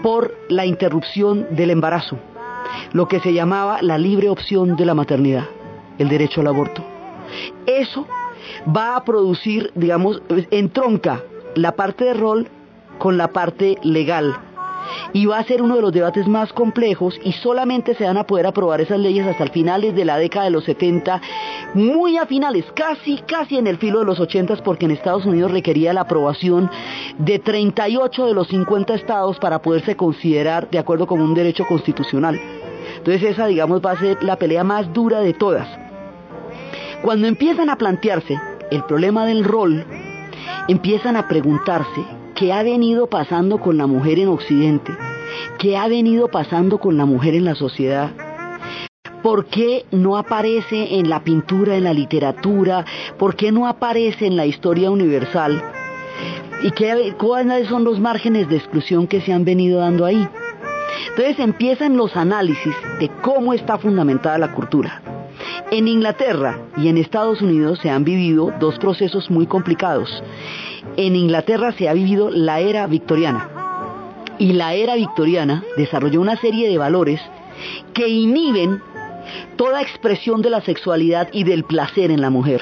por 0.02 0.34
la 0.48 0.66
interrupción 0.66 1.48
del 1.52 1.72
embarazo, 1.72 2.18
lo 2.94 3.10
que 3.10 3.20
se 3.20 3.34
llamaba 3.34 3.82
la 3.82 3.98
libre 3.98 4.30
opción 4.30 4.78
de 4.78 4.86
la 4.86 4.94
maternidad 4.94 5.46
el 5.98 6.10
derecho 6.10 6.42
al 6.42 6.48
aborto. 6.48 6.84
Eso 7.66 8.08
va 8.76 8.96
a 8.96 9.04
producir, 9.04 9.72
digamos, 9.76 10.22
entronca 10.52 11.22
la 11.56 11.74
parte 11.74 12.06
de 12.06 12.14
rol 12.14 12.48
con 12.98 13.18
la 13.18 13.30
parte 13.30 13.78
legal. 13.84 14.36
Y 15.14 15.26
va 15.26 15.40
a 15.40 15.44
ser 15.44 15.64
uno 15.64 15.76
de 15.76 15.82
los 15.82 15.92
debates 15.92 16.28
más 16.28 16.54
complejos 16.54 17.20
y 17.24 17.32
solamente 17.32 17.96
se 17.96 18.04
van 18.04 18.18
a 18.18 18.26
poder 18.26 18.46
aprobar 18.46 18.82
esas 18.82 19.00
leyes 19.00 19.26
hasta 19.26 19.44
el 19.44 19.50
finales 19.50 19.96
de 19.96 20.06
la 20.06 20.18
década 20.18 20.46
de 20.46 20.52
los 20.52 20.64
70, 20.66 21.22
muy 21.74 22.18
a 22.18 22.28
finales, 22.28 22.66
casi, 22.76 23.18
casi 23.26 23.58
en 23.58 23.66
el 23.66 23.78
filo 23.78 24.00
de 24.00 24.06
los 24.06 24.20
80, 24.20 24.58
porque 24.58 24.86
en 24.86 24.92
Estados 24.92 25.26
Unidos 25.26 25.52
requería 25.52 25.92
la 25.92 26.02
aprobación 26.02 26.70
de 27.18 27.40
38 27.40 28.28
de 28.28 28.34
los 28.36 28.48
50 28.48 28.94
estados 28.94 29.40
para 29.40 29.60
poderse 29.60 29.96
considerar 29.96 30.70
de 30.70 30.78
acuerdo 30.78 31.08
con 31.08 31.20
un 31.20 31.34
derecho 31.34 31.66
constitucional. 31.66 32.40
Entonces 32.98 33.24
esa, 33.24 33.48
digamos, 33.48 33.82
va 33.84 33.92
a 33.92 34.00
ser 34.00 34.24
la 34.24 34.36
pelea 34.36 34.64
más 34.64 34.94
dura 34.94 35.20
de 35.22 35.34
todas. 35.34 35.85
Cuando 37.02 37.28
empiezan 37.28 37.70
a 37.70 37.78
plantearse 37.78 38.40
el 38.72 38.84
problema 38.84 39.26
del 39.26 39.44
rol, 39.44 39.86
empiezan 40.68 41.16
a 41.16 41.28
preguntarse 41.28 42.02
qué 42.36 42.52
ha 42.52 42.64
venido 42.64 43.08
pasando 43.08 43.60
con 43.60 43.78
la 43.78 43.88
mujer 43.88 44.20
en 44.20 44.30
Occidente, 44.30 44.92
qué 45.60 45.78
ha 45.78 45.88
venido 45.88 46.30
pasando 46.30 46.80
con 46.80 46.98
la 46.98 47.06
mujer 47.06 47.36
en 47.36 47.46
la 47.46 47.56
sociedad, 47.56 48.12
¿Por 49.26 49.48
qué 49.48 49.86
no 49.90 50.18
aparece 50.18 51.00
en 51.00 51.10
la 51.10 51.24
pintura, 51.24 51.76
en 51.76 51.86
la 51.86 51.96
literatura? 51.96 52.86
¿Por 53.18 53.36
qué 53.36 53.52
no 53.52 53.68
aparece 53.68 54.28
en 54.28 54.38
la 54.38 54.46
historia 54.46 54.92
universal? 54.92 55.64
¿Y 56.62 56.70
qué, 56.70 57.16
cuáles 57.18 57.68
son 57.68 57.84
los 57.84 58.00
márgenes 58.00 58.48
de 58.50 58.58
exclusión 58.58 59.08
que 59.08 59.22
se 59.22 59.34
han 59.34 59.44
venido 59.44 59.80
dando 59.80 60.06
ahí? 60.06 60.30
Entonces 61.10 61.40
empiezan 61.40 61.98
los 61.98 62.16
análisis 62.16 62.76
de 63.00 63.10
cómo 63.24 63.56
está 63.56 63.80
fundamentada 63.80 64.38
la 64.38 64.54
cultura. 64.54 65.02
En 65.72 65.88
Inglaterra 65.88 66.60
y 66.78 66.88
en 66.88 66.98
Estados 66.98 67.42
Unidos 67.42 67.80
se 67.82 67.90
han 67.90 68.04
vivido 68.04 68.54
dos 68.60 68.78
procesos 68.80 69.30
muy 69.30 69.48
complicados. 69.48 70.24
En 70.98 71.16
Inglaterra 71.16 71.72
se 71.74 71.90
ha 71.90 71.94
vivido 71.94 72.30
la 72.30 72.60
era 72.60 72.88
victoriana 72.88 73.50
y 74.38 74.54
la 74.54 74.74
era 74.74 74.96
victoriana 74.96 75.64
desarrolló 75.78 76.22
una 76.22 76.36
serie 76.38 76.70
de 76.70 76.78
valores 76.78 77.22
que 77.94 78.08
inhiben 78.08 78.82
toda 79.56 79.82
expresión 79.82 80.42
de 80.42 80.50
la 80.50 80.62
sexualidad 80.62 81.30
y 81.32 81.44
del 81.44 81.64
placer 81.64 82.12
en 82.12 82.22
la 82.22 82.30
mujer 82.30 82.62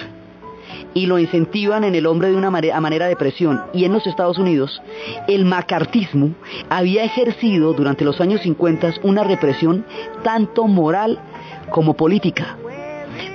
y 0.93 1.05
lo 1.05 1.19
incentivan 1.19 1.83
en 1.83 1.95
el 1.95 2.05
hombre 2.05 2.29
de 2.29 2.35
una 2.35 2.51
manera, 2.51 3.07
de 3.07 3.15
presión. 3.15 3.61
Y 3.73 3.85
en 3.85 3.93
los 3.93 4.05
Estados 4.05 4.37
Unidos, 4.37 4.81
el 5.27 5.45
macartismo 5.45 6.31
había 6.69 7.03
ejercido 7.03 7.73
durante 7.73 8.05
los 8.05 8.21
años 8.21 8.41
50 8.41 8.93
una 9.03 9.23
represión 9.23 9.85
tanto 10.23 10.67
moral 10.67 11.19
como 11.69 11.95
política. 11.95 12.57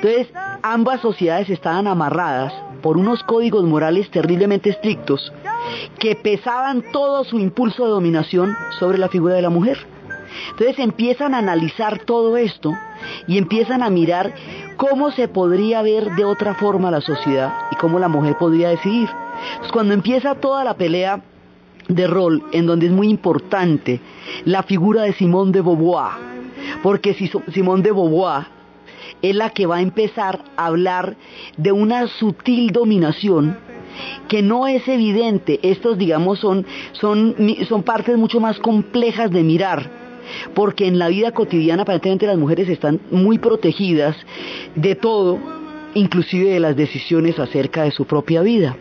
Entonces, 0.01 0.29
ambas 0.63 1.01
sociedades 1.01 1.51
estaban 1.51 1.89
amarradas 1.89 2.53
por 2.83 2.97
unos 2.97 3.25
códigos 3.25 3.65
morales 3.65 4.09
terriblemente 4.13 4.71
estrictos 4.71 5.33
que 5.99 6.15
pesaban 6.15 6.85
todo 6.93 7.25
su 7.25 7.41
impulso 7.41 7.85
de 7.85 7.91
dominación 7.91 8.57
sobre 8.79 8.99
la 8.99 9.09
figura 9.09 9.35
de 9.35 9.43
la 9.43 9.51
mujer. 9.51 9.79
Entonces 10.51 10.79
empiezan 10.79 11.35
a 11.35 11.39
analizar 11.39 11.99
todo 11.99 12.37
esto 12.37 12.73
y 13.27 13.39
empiezan 13.39 13.83
a 13.83 13.91
mirar 13.91 14.33
cómo 14.77 15.11
se 15.11 15.27
podría 15.27 15.83
ver 15.83 16.15
de 16.15 16.25
otra 16.25 16.55
forma 16.55 16.93
la 16.93 17.01
sociedad 17.01 17.53
y 17.73 17.77
cómo 17.77 17.99
la 17.99 18.09
mujer 18.09 18.37
podría 18.39 18.69
decidir. 18.69 19.09
Entonces, 19.51 19.73
cuando 19.73 19.95
empieza 19.95 20.37
toda 20.37 20.63
la 20.63 20.75
pelea 20.75 21.23
de 21.89 22.07
rol, 22.07 22.45
en 22.53 22.67
donde 22.67 22.87
es 22.87 22.93
muy 22.93 23.09
importante 23.09 24.01
la 24.45 24.63
figura 24.63 25.03
de 25.03 25.13
Simone 25.15 25.51
de 25.51 25.61
Beauvoir, 25.61 26.13
porque 26.85 27.15
Simone 27.53 27.83
de 27.83 27.91
Beauvoir 27.93 28.58
es 29.23 29.35
la 29.35 29.51
que 29.51 29.67
va 29.67 29.77
a 29.77 29.83
empezar 29.83 30.45
a 30.57 30.67
hablar 30.67 31.17
de 31.57 31.73
una 31.73 32.07
sutil 32.07 32.71
dominación 32.71 33.59
que 34.29 34.43
no 34.43 34.67
es 34.67 34.87
evidente. 34.89 35.59
Estos, 35.63 35.99
digamos, 35.99 36.39
son, 36.39 36.67
son, 36.93 37.35
son 37.69 37.83
partes 37.83 38.17
mucho 38.17 38.41
más 38.41 38.59
complejas 38.59 39.31
de 39.31 39.43
mirar 39.43 39.91
porque 40.55 40.87
en 40.87 40.99
la 40.99 41.09
vida 41.09 41.33
cotidiana 41.33 41.83
aparentemente 41.83 42.27
las 42.27 42.37
mujeres 42.37 42.69
están 42.69 43.01
muy 43.11 43.39
protegidas 43.39 44.17
de 44.75 44.95
todo, 44.95 45.39
inclusive 45.95 46.51
de 46.51 46.61
las 46.61 46.77
decisiones 46.77 47.39
acerca 47.39 47.85
de 47.85 47.91
su 47.91 48.05
propia 48.05 48.43
vida. 48.43 48.77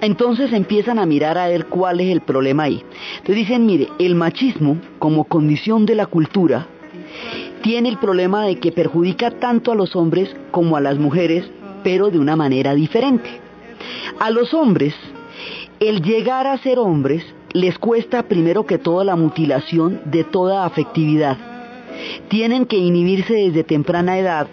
Entonces 0.00 0.52
empiezan 0.52 0.98
a 0.98 1.06
mirar 1.06 1.38
a 1.38 1.48
ver 1.48 1.66
cuál 1.66 2.00
es 2.00 2.10
el 2.10 2.20
problema 2.20 2.64
ahí. 2.64 2.82
Entonces 3.12 3.36
dicen, 3.36 3.64
mire, 3.64 3.88
el 3.98 4.14
machismo 4.14 4.78
como 4.98 5.24
condición 5.24 5.86
de 5.86 5.94
la 5.94 6.06
cultura 6.06 6.66
tiene 7.64 7.88
el 7.88 7.96
problema 7.96 8.44
de 8.44 8.56
que 8.56 8.72
perjudica 8.72 9.30
tanto 9.30 9.72
a 9.72 9.74
los 9.74 9.96
hombres 9.96 10.36
como 10.50 10.76
a 10.76 10.82
las 10.82 10.98
mujeres, 10.98 11.50
pero 11.82 12.10
de 12.10 12.18
una 12.18 12.36
manera 12.36 12.74
diferente. 12.74 13.40
A 14.20 14.28
los 14.28 14.52
hombres, 14.52 14.94
el 15.80 16.02
llegar 16.02 16.46
a 16.46 16.58
ser 16.58 16.78
hombres 16.78 17.24
les 17.54 17.78
cuesta 17.78 18.24
primero 18.24 18.66
que 18.66 18.76
todo 18.76 19.02
la 19.02 19.16
mutilación 19.16 20.02
de 20.04 20.24
toda 20.24 20.66
afectividad. 20.66 21.38
Tienen 22.28 22.66
que 22.66 22.76
inhibirse 22.76 23.32
desde 23.32 23.64
temprana 23.64 24.18
edad 24.18 24.46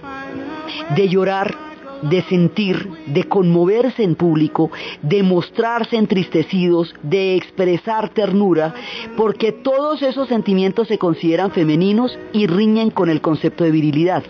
de 0.96 1.10
llorar, 1.10 1.54
de 2.02 2.22
sentir, 2.24 2.90
de 3.08 3.24
conmoverse 3.26 4.04
en 4.04 4.16
público, 4.16 4.72
de 5.02 5.24
mostrarse 5.24 5.98
entristecidos, 5.98 6.94
de 7.04 7.36
expresar 7.36 8.10
ternura, 8.10 8.74
porque 9.18 9.52
todos 9.52 10.02
esos 10.02 10.28
sentimientos 10.28 10.88
se 10.88 10.98
consideran 10.98 11.52
femeninos 11.52 12.18
y 12.34 12.48
riñen 12.48 12.90
con 12.90 13.10
el 13.10 13.22
concepto 13.22 13.64
de 13.64 13.72
virilidad. 13.72 14.24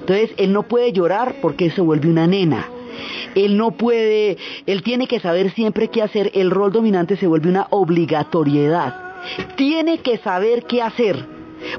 Entonces, 0.00 0.30
él 0.36 0.52
no 0.52 0.64
puede 0.64 0.92
llorar 0.92 1.36
porque 1.40 1.70
se 1.70 1.80
vuelve 1.80 2.08
una 2.08 2.26
nena 2.26 2.68
él 3.34 3.56
no 3.56 3.72
puede, 3.72 4.36
él 4.66 4.82
tiene 4.82 5.06
que 5.06 5.20
saber 5.20 5.52
siempre 5.52 5.88
qué 5.88 6.02
hacer, 6.02 6.30
el 6.34 6.50
rol 6.50 6.72
dominante 6.72 7.16
se 7.16 7.26
vuelve 7.26 7.48
una 7.48 7.66
obligatoriedad. 7.70 8.94
Tiene 9.56 9.98
que 9.98 10.18
saber 10.18 10.64
qué 10.64 10.82
hacer, 10.82 11.24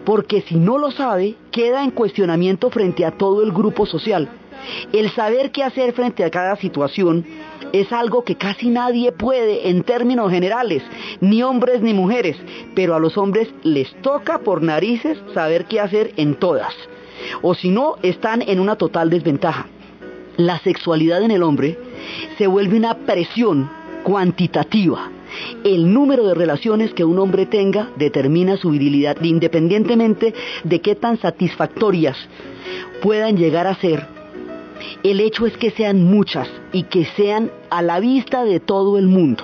porque 0.06 0.42
si 0.42 0.56
no 0.56 0.78
lo 0.78 0.92
sabe, 0.92 1.36
queda 1.52 1.84
en 1.84 1.92
cuestionamiento 1.92 2.70
frente 2.70 3.06
a 3.06 3.12
todo 3.12 3.44
el 3.44 3.52
grupo 3.52 3.86
social. 3.86 4.30
El 4.94 5.10
saber 5.12 5.52
qué 5.52 5.64
hacer 5.64 5.94
frente 5.94 6.24
a 6.24 6.32
cada 6.32 6.56
situación 6.56 7.26
es 7.74 7.92
algo 7.92 8.24
que 8.24 8.36
casi 8.36 8.70
nadie 8.70 9.12
puede 9.12 9.70
en 9.70 9.84
términos 9.84 10.32
generales, 10.32 10.84
ni 11.22 11.44
hombres 11.44 11.82
ni 11.82 11.94
mujeres, 11.94 12.38
pero 12.76 12.96
a 12.96 13.00
los 13.00 13.18
hombres 13.18 13.50
les 13.64 13.94
toca 14.02 14.40
por 14.40 14.62
narices 14.62 15.18
saber 15.34 15.66
qué 15.66 15.80
hacer 15.80 16.14
en 16.18 16.36
todas. 16.36 16.74
O 17.42 17.54
si 17.54 17.70
no, 17.70 17.96
están 18.02 18.42
en 18.42 18.60
una 18.60 18.76
total 18.76 19.10
desventaja. 19.10 19.68
La 20.38 20.58
sexualidad 20.60 21.22
en 21.22 21.32
el 21.32 21.44
hombre 21.44 21.78
se 22.38 22.48
vuelve 22.48 22.78
una 22.78 22.96
presión 22.96 23.70
cuantitativa. 24.04 25.12
El 25.64 25.94
número 25.94 26.26
de 26.26 26.34
relaciones 26.34 26.94
que 26.94 27.04
un 27.04 27.20
hombre 27.20 27.46
tenga 27.46 27.90
determina 27.98 28.58
su 28.58 28.72
virilidad, 28.72 29.18
independientemente 29.22 30.34
de 30.64 30.82
qué 30.82 30.96
tan 30.96 31.20
satisfactorias 31.20 32.18
puedan 33.02 33.38
llegar 33.38 33.68
a 33.68 33.76
ser 33.76 34.19
el 35.04 35.20
hecho 35.20 35.46
es 35.46 35.58
que 35.58 35.72
sean 35.72 36.04
muchas 36.04 36.50
y 36.72 36.84
que 36.84 37.06
sean 37.06 37.52
a 37.70 37.82
la 37.82 38.00
vista 38.00 38.44
de 38.44 38.60
todo 38.60 38.98
el 38.98 39.08
mundo. 39.08 39.44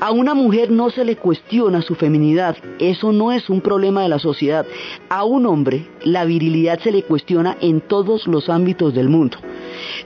A 0.00 0.12
una 0.12 0.34
mujer 0.34 0.70
no 0.70 0.90
se 0.90 1.04
le 1.04 1.16
cuestiona 1.16 1.82
su 1.82 1.94
feminidad, 1.94 2.56
eso 2.78 3.12
no 3.12 3.32
es 3.32 3.48
un 3.50 3.60
problema 3.60 4.02
de 4.02 4.08
la 4.08 4.18
sociedad. 4.18 4.66
A 5.08 5.24
un 5.24 5.46
hombre 5.46 5.86
la 6.04 6.24
virilidad 6.24 6.80
se 6.80 6.92
le 6.92 7.02
cuestiona 7.02 7.56
en 7.60 7.80
todos 7.80 8.26
los 8.26 8.48
ámbitos 8.48 8.94
del 8.94 9.08
mundo. 9.08 9.38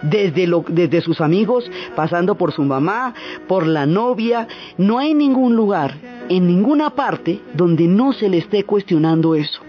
Desde, 0.02 0.50
desde 0.68 1.00
sus 1.00 1.20
amigos, 1.20 1.70
pasando 1.94 2.36
por 2.36 2.52
su 2.52 2.62
mamá, 2.62 3.14
por 3.46 3.66
la 3.66 3.86
novia, 3.86 4.48
no 4.78 4.98
hay 4.98 5.14
ningún 5.14 5.56
lugar, 5.56 5.94
en 6.28 6.46
ninguna 6.46 6.90
parte, 6.90 7.40
donde 7.54 7.86
no 7.86 8.12
se 8.12 8.28
le 8.28 8.38
esté 8.38 8.64
cuestionando 8.64 9.34
eso. 9.34 9.60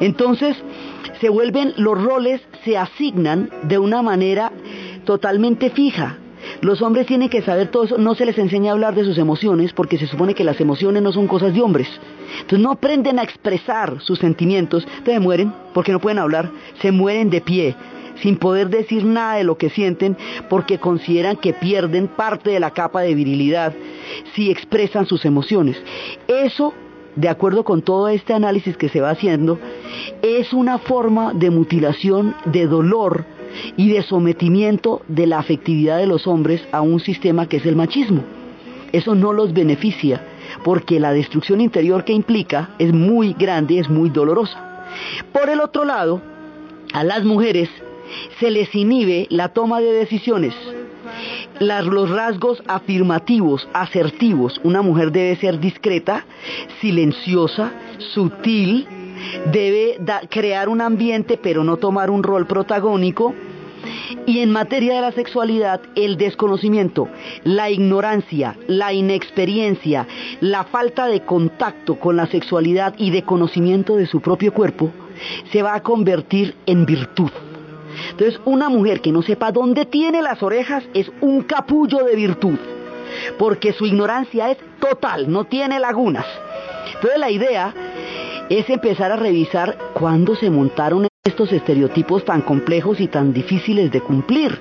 Entonces, 0.00 0.56
se 1.20 1.28
vuelven, 1.28 1.72
los 1.76 2.02
roles 2.02 2.40
se 2.64 2.76
asignan 2.76 3.50
de 3.62 3.78
una 3.78 4.02
manera 4.02 4.52
totalmente 5.04 5.70
fija. 5.70 6.18
Los 6.60 6.82
hombres 6.82 7.06
tienen 7.06 7.28
que 7.28 7.42
saber 7.42 7.68
todo 7.68 7.84
eso, 7.84 7.98
no 7.98 8.14
se 8.14 8.26
les 8.26 8.38
enseña 8.38 8.70
a 8.70 8.74
hablar 8.74 8.94
de 8.94 9.04
sus 9.04 9.18
emociones 9.18 9.72
porque 9.72 9.98
se 9.98 10.06
supone 10.06 10.34
que 10.34 10.44
las 10.44 10.60
emociones 10.60 11.02
no 11.02 11.12
son 11.12 11.26
cosas 11.26 11.54
de 11.54 11.62
hombres. 11.62 11.88
Entonces 12.34 12.60
no 12.60 12.72
aprenden 12.72 13.18
a 13.18 13.22
expresar 13.22 14.00
sus 14.00 14.18
sentimientos, 14.18 14.86
entonces 14.98 15.20
mueren 15.20 15.52
porque 15.72 15.92
no 15.92 16.00
pueden 16.00 16.18
hablar, 16.18 16.50
se 16.80 16.92
mueren 16.92 17.30
de 17.30 17.40
pie, 17.40 17.74
sin 18.22 18.36
poder 18.36 18.68
decir 18.68 19.04
nada 19.04 19.36
de 19.36 19.44
lo 19.44 19.56
que 19.56 19.70
sienten 19.70 20.16
porque 20.48 20.78
consideran 20.78 21.36
que 21.36 21.52
pierden 21.52 22.08
parte 22.08 22.50
de 22.50 22.60
la 22.60 22.70
capa 22.70 23.00
de 23.00 23.14
virilidad 23.14 23.72
si 24.34 24.50
expresan 24.50 25.06
sus 25.06 25.24
emociones. 25.24 25.76
Eso 26.28 26.74
de 27.16 27.28
acuerdo 27.28 27.64
con 27.64 27.82
todo 27.82 28.08
este 28.08 28.32
análisis 28.32 28.76
que 28.76 28.88
se 28.88 29.00
va 29.00 29.10
haciendo, 29.10 29.58
es 30.22 30.52
una 30.52 30.78
forma 30.78 31.32
de 31.32 31.50
mutilación, 31.50 32.34
de 32.44 32.66
dolor 32.66 33.24
y 33.76 33.90
de 33.90 34.02
sometimiento 34.02 35.02
de 35.08 35.26
la 35.26 35.38
afectividad 35.38 35.98
de 35.98 36.06
los 36.06 36.26
hombres 36.26 36.66
a 36.72 36.80
un 36.80 37.00
sistema 37.00 37.48
que 37.48 37.58
es 37.58 37.66
el 37.66 37.76
machismo. 37.76 38.22
Eso 38.92 39.14
no 39.14 39.32
los 39.32 39.52
beneficia, 39.52 40.22
porque 40.62 41.00
la 41.00 41.12
destrucción 41.12 41.60
interior 41.60 42.04
que 42.04 42.12
implica 42.12 42.70
es 42.78 42.92
muy 42.92 43.34
grande, 43.34 43.78
es 43.78 43.88
muy 43.88 44.10
dolorosa. 44.10 44.86
Por 45.32 45.48
el 45.50 45.60
otro 45.60 45.84
lado, 45.84 46.20
a 46.92 47.02
las 47.02 47.24
mujeres 47.24 47.68
se 48.38 48.50
les 48.50 48.72
inhibe 48.74 49.26
la 49.30 49.48
toma 49.48 49.80
de 49.80 49.92
decisiones 49.92 50.54
los 51.60 52.10
rasgos 52.10 52.62
afirmativos, 52.66 53.68
asertivos. 53.72 54.60
Una 54.64 54.82
mujer 54.82 55.12
debe 55.12 55.36
ser 55.36 55.60
discreta, 55.60 56.24
silenciosa, 56.80 57.72
sutil, 57.98 58.86
debe 59.52 59.98
crear 60.28 60.68
un 60.68 60.80
ambiente 60.80 61.38
pero 61.42 61.64
no 61.64 61.76
tomar 61.76 62.10
un 62.10 62.22
rol 62.22 62.46
protagónico. 62.46 63.34
Y 64.26 64.38
en 64.38 64.50
materia 64.50 64.94
de 64.94 65.02
la 65.02 65.12
sexualidad, 65.12 65.80
el 65.94 66.16
desconocimiento, 66.16 67.08
la 67.44 67.68
ignorancia, 67.70 68.56
la 68.66 68.94
inexperiencia, 68.94 70.06
la 70.40 70.64
falta 70.64 71.06
de 71.06 71.20
contacto 71.20 71.96
con 71.96 72.16
la 72.16 72.26
sexualidad 72.26 72.94
y 72.96 73.10
de 73.10 73.22
conocimiento 73.22 73.96
de 73.96 74.06
su 74.06 74.22
propio 74.22 74.54
cuerpo, 74.54 74.90
se 75.52 75.62
va 75.62 75.74
a 75.74 75.82
convertir 75.82 76.54
en 76.64 76.86
virtud. 76.86 77.30
Entonces, 78.10 78.40
una 78.44 78.68
mujer 78.68 79.00
que 79.00 79.12
no 79.12 79.22
sepa 79.22 79.52
dónde 79.52 79.86
tiene 79.86 80.22
las 80.22 80.42
orejas 80.42 80.84
es 80.94 81.10
un 81.20 81.42
capullo 81.42 82.04
de 82.04 82.16
virtud, 82.16 82.58
porque 83.38 83.72
su 83.72 83.86
ignorancia 83.86 84.50
es 84.50 84.58
total, 84.80 85.30
no 85.30 85.44
tiene 85.44 85.80
lagunas. 85.80 86.26
Entonces, 86.94 87.18
la 87.18 87.30
idea 87.30 87.74
es 88.48 88.68
empezar 88.68 89.12
a 89.12 89.16
revisar 89.16 89.78
cuándo 89.94 90.36
se 90.36 90.50
montaron 90.50 91.08
estos 91.24 91.52
estereotipos 91.52 92.24
tan 92.24 92.42
complejos 92.42 93.00
y 93.00 93.08
tan 93.08 93.32
difíciles 93.32 93.90
de 93.90 94.00
cumplir. 94.00 94.58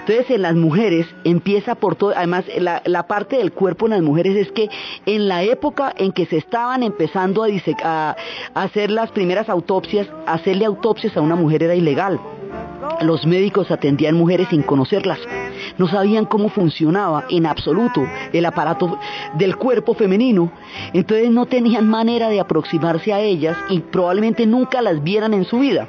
Entonces 0.00 0.30
en 0.30 0.42
las 0.42 0.54
mujeres 0.54 1.06
empieza 1.24 1.74
por 1.74 1.96
todo, 1.96 2.12
además 2.16 2.44
la, 2.58 3.06
parte 3.06 3.36
del 3.36 3.52
cuerpo 3.52 3.86
en 3.86 3.92
las 3.92 4.02
mujeres 4.02 4.36
es 4.36 4.52
que 4.52 4.68
en 5.04 5.28
la 5.28 5.42
época 5.42 5.92
en 5.96 6.12
que 6.12 6.26
se 6.26 6.38
estaban 6.38 6.82
empezando 6.82 7.44
a, 7.44 7.48
a 7.84 8.16
hacer 8.54 8.90
las 8.90 9.10
primeras 9.10 9.48
autopsias, 9.48 10.08
hacerle 10.26 10.64
autopsias 10.64 11.16
a 11.16 11.20
una 11.20 11.36
mujer 11.36 11.62
era 11.62 11.74
ilegal. 11.74 12.20
Los 13.02 13.26
médicos 13.26 13.70
atendían 13.70 14.16
mujeres 14.16 14.48
sin 14.48 14.62
conocerlas. 14.62 15.18
No 15.78 15.86
sabían 15.86 16.24
cómo 16.24 16.48
funcionaba 16.48 17.24
en 17.28 17.46
absoluto 17.46 18.06
el 18.32 18.46
aparato 18.46 18.98
del 19.34 19.56
cuerpo 19.56 19.94
femenino. 19.94 20.50
Entonces 20.92 21.30
no 21.30 21.46
tenían 21.46 21.88
manera 21.88 22.28
de 22.28 22.40
aproximarse 22.40 23.12
a 23.12 23.20
ellas 23.20 23.56
y 23.68 23.80
probablemente 23.80 24.46
nunca 24.46 24.80
las 24.80 25.02
vieran 25.02 25.34
en 25.34 25.44
su 25.44 25.58
vida. 25.58 25.88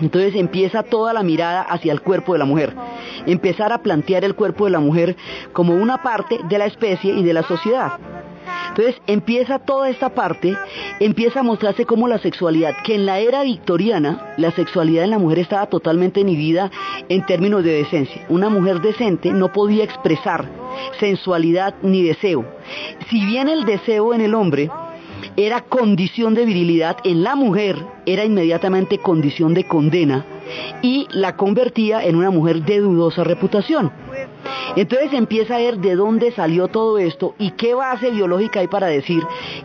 Entonces 0.00 0.34
empieza 0.34 0.82
toda 0.82 1.12
la 1.12 1.22
mirada 1.22 1.62
hacia 1.62 1.92
el 1.92 2.02
cuerpo 2.02 2.34
de 2.34 2.38
la 2.38 2.44
mujer. 2.44 2.74
Empezar 3.26 3.72
a 3.72 3.78
plantear 3.78 4.24
el 4.24 4.34
cuerpo 4.34 4.66
de 4.66 4.70
la 4.70 4.80
mujer 4.80 5.16
como 5.52 5.74
una 5.74 6.02
parte 6.02 6.38
de 6.48 6.58
la 6.58 6.66
especie 6.66 7.12
y 7.12 7.24
de 7.24 7.32
la 7.32 7.42
sociedad. 7.42 7.92
Entonces 8.68 9.00
empieza 9.06 9.58
toda 9.58 9.88
esta 9.88 10.10
parte, 10.10 10.56
empieza 11.00 11.40
a 11.40 11.42
mostrarse 11.42 11.86
como 11.86 12.08
la 12.08 12.18
sexualidad, 12.18 12.74
que 12.84 12.94
en 12.94 13.06
la 13.06 13.18
era 13.18 13.42
victoriana 13.42 14.34
la 14.36 14.50
sexualidad 14.50 15.04
en 15.04 15.10
la 15.10 15.18
mujer 15.18 15.38
estaba 15.38 15.66
totalmente 15.66 16.20
inhibida 16.20 16.70
en 17.08 17.24
términos 17.24 17.64
de 17.64 17.72
decencia. 17.72 18.26
Una 18.28 18.50
mujer 18.50 18.80
decente 18.80 19.32
no 19.32 19.52
podía 19.52 19.84
expresar 19.84 20.46
sensualidad 21.00 21.74
ni 21.82 22.02
deseo. 22.02 22.44
Si 23.08 23.24
bien 23.24 23.48
el 23.48 23.64
deseo 23.64 24.12
en 24.12 24.20
el 24.20 24.34
hombre 24.34 24.70
era 25.36 25.62
condición 25.62 26.34
de 26.34 26.44
virilidad, 26.44 26.96
en 27.04 27.22
la 27.22 27.34
mujer 27.34 27.76
era 28.06 28.24
inmediatamente 28.24 28.98
condición 28.98 29.54
de 29.54 29.66
condena 29.66 30.24
y 30.82 31.06
la 31.10 31.36
convertía 31.36 32.04
en 32.04 32.16
una 32.16 32.30
mujer 32.30 32.62
de 32.62 32.80
dudosa 32.80 33.24
reputación. 33.24 33.90
Entonces 34.76 35.12
empieza 35.14 35.56
a 35.56 35.58
ver 35.58 35.78
de 35.78 35.96
dónde 35.96 36.32
salió 36.32 36.68
todo 36.68 36.98
esto 36.98 37.34
y 37.38 37.52
qué 37.52 37.74
base 37.74 38.10
biológica 38.10 38.60
hay 38.60 38.68
para 38.68 38.86
decir 38.86 39.22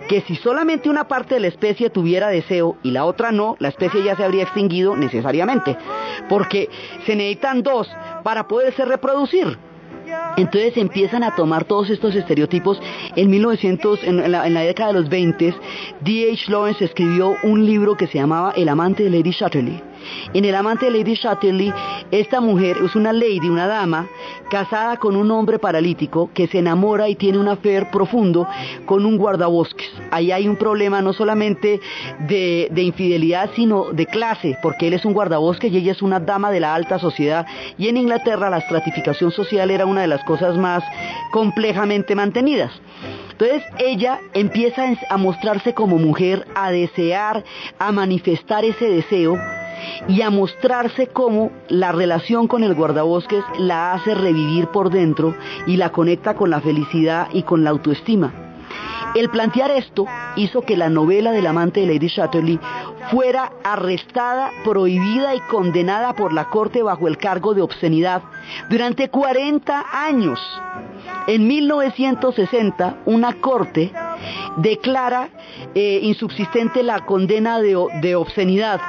que 0.08 0.21
si 0.21 0.36
solamente 0.36 0.89
una 0.89 1.08
parte 1.08 1.36
de 1.36 1.41
la 1.41 1.47
especie 1.47 1.89
tuviera 1.89 2.30
deseo 2.30 2.78
y 2.82 2.91
la 2.91 3.06
otra 3.06 3.32
no, 3.32 3.58
la 3.60 3.67
especie 3.67 4.04
ya 4.04 4.15
se 4.15 4.24
habría 4.24 4.43
extinguido 4.43 4.95
necesariamente, 4.95 5.78
porque 6.30 6.69
se 7.06 7.15
necesitan 7.15 7.62
dos 7.62 7.89
para 8.24 8.47
poderse 8.47 8.86
reproducir. 8.86 9.58
Entonces 10.38 10.78
empiezan 10.78 11.24
a 11.24 11.36
tomar 11.36 11.65
todos 11.65 11.89
estos 11.89 12.15
estereotipos. 12.15 12.82
En 13.15 13.30
1900, 13.30 14.04
en 14.04 14.32
la, 14.32 14.43
década 14.62 14.93
de 14.93 15.00
los 15.00 15.10
20, 15.10 15.54
D.H. 16.02 16.52
Lawrence 16.52 16.86
escribió 16.86 17.36
un 17.43 17.65
libro 17.65 17.95
que 17.95 18.08
se 18.08 18.17
llamaba 18.17 18.54
El 18.56 18.69
amante 18.69 19.04
de 19.04 19.10
Lady 19.10 19.32
Chatterley 19.32 19.90
en 20.34 20.45
El 20.45 20.56
amante 20.56 20.86
de 20.86 20.91
Lady 20.91 21.17
Chatterley, 21.17 21.74
esta 22.12 22.41
mujer 22.41 22.78
es 22.84 22.95
una 22.95 23.13
lady, 23.13 23.50
una 23.50 23.67
dama, 23.67 24.08
casada 24.50 24.97
con 24.97 25.15
un 25.15 25.32
hombre 25.32 25.60
paralítico 25.60 26.30
que 26.34 26.47
se 26.47 26.60
enamora 26.60 27.08
y 27.10 27.15
tiene 27.15 27.38
un 27.38 27.47
affair 27.47 27.89
profundo 27.91 28.47
con 28.86 29.06
un 29.06 29.17
guardabosques. 29.17 29.89
Ahí 30.12 30.32
hay 30.32 30.47
un 30.47 30.58
problema 30.58 31.02
no 31.02 31.13
solamente 31.13 31.80
de, 32.28 32.67
de 32.71 32.82
infidelidad, 32.82 33.50
sino 33.56 33.91
de 33.91 34.06
clase, 34.06 34.58
porque 34.62 34.88
él 34.88 34.93
es 34.93 35.06
un 35.06 35.13
guardabosques 35.13 35.71
y 35.71 35.78
ella 35.78 35.91
es 35.93 36.02
una 36.02 36.19
dama 36.19 36.52
de 36.52 36.60
la 36.60 36.76
alta 36.76 37.00
sociedad. 37.00 37.45
Y 37.78 37.88
en 37.88 37.97
Inglaterra 37.97 38.50
la 38.50 38.58
estratificación 38.58 39.32
social 39.32 39.71
era 39.71 39.86
una 39.86 40.02
de 40.02 40.08
las 40.08 40.24
cosas 40.24 40.58
más 40.58 40.84
complejamente 41.32 42.15
mantenidas. 42.15 42.71
Entonces 43.32 43.63
ella 43.80 44.19
empieza 44.34 44.86
a 45.10 45.17
mostrarse 45.17 45.74
como 45.74 45.97
mujer, 45.97 46.45
a 46.54 46.71
desear, 46.71 47.43
a 47.80 47.91
manifestar 47.91 48.63
ese 48.65 48.86
deseo 48.86 49.38
y 50.07 50.21
a 50.21 50.29
mostrarse 50.29 51.07
cómo 51.07 51.51
la 51.69 51.91
relación 51.91 52.47
con 52.47 52.63
el 52.63 52.75
guardabosques 52.75 53.43
la 53.59 53.93
hace 53.93 54.15
revivir 54.15 54.67
por 54.67 54.89
dentro 54.89 55.35
y 55.67 55.77
la 55.77 55.91
conecta 55.91 56.35
con 56.35 56.49
la 56.49 56.61
felicidad 56.61 57.27
y 57.33 57.43
con 57.43 57.63
la 57.63 57.69
autoestima. 57.71 58.33
El 59.13 59.29
plantear 59.29 59.71
esto 59.71 60.05
hizo 60.37 60.61
que 60.61 60.77
la 60.77 60.89
novela 60.89 61.31
del 61.31 61.45
amante 61.45 61.81
de 61.81 61.87
Lady 61.87 62.09
Chatterley 62.09 62.59
fuera 63.09 63.51
arrestada, 63.63 64.51
prohibida 64.63 65.35
y 65.35 65.41
condenada 65.41 66.13
por 66.13 66.31
la 66.31 66.45
corte 66.45 66.81
bajo 66.81 67.09
el 67.09 67.17
cargo 67.17 67.53
de 67.53 67.61
obscenidad 67.61 68.21
durante 68.69 69.09
40 69.09 69.85
años. 69.91 70.39
En 71.27 71.45
1960, 71.45 72.99
una 73.05 73.33
corte 73.33 73.91
declara 74.57 75.29
eh, 75.75 75.99
insubsistente 76.03 76.81
la 76.83 77.05
condena 77.05 77.59
de, 77.59 78.15
obscenidad 78.15 78.79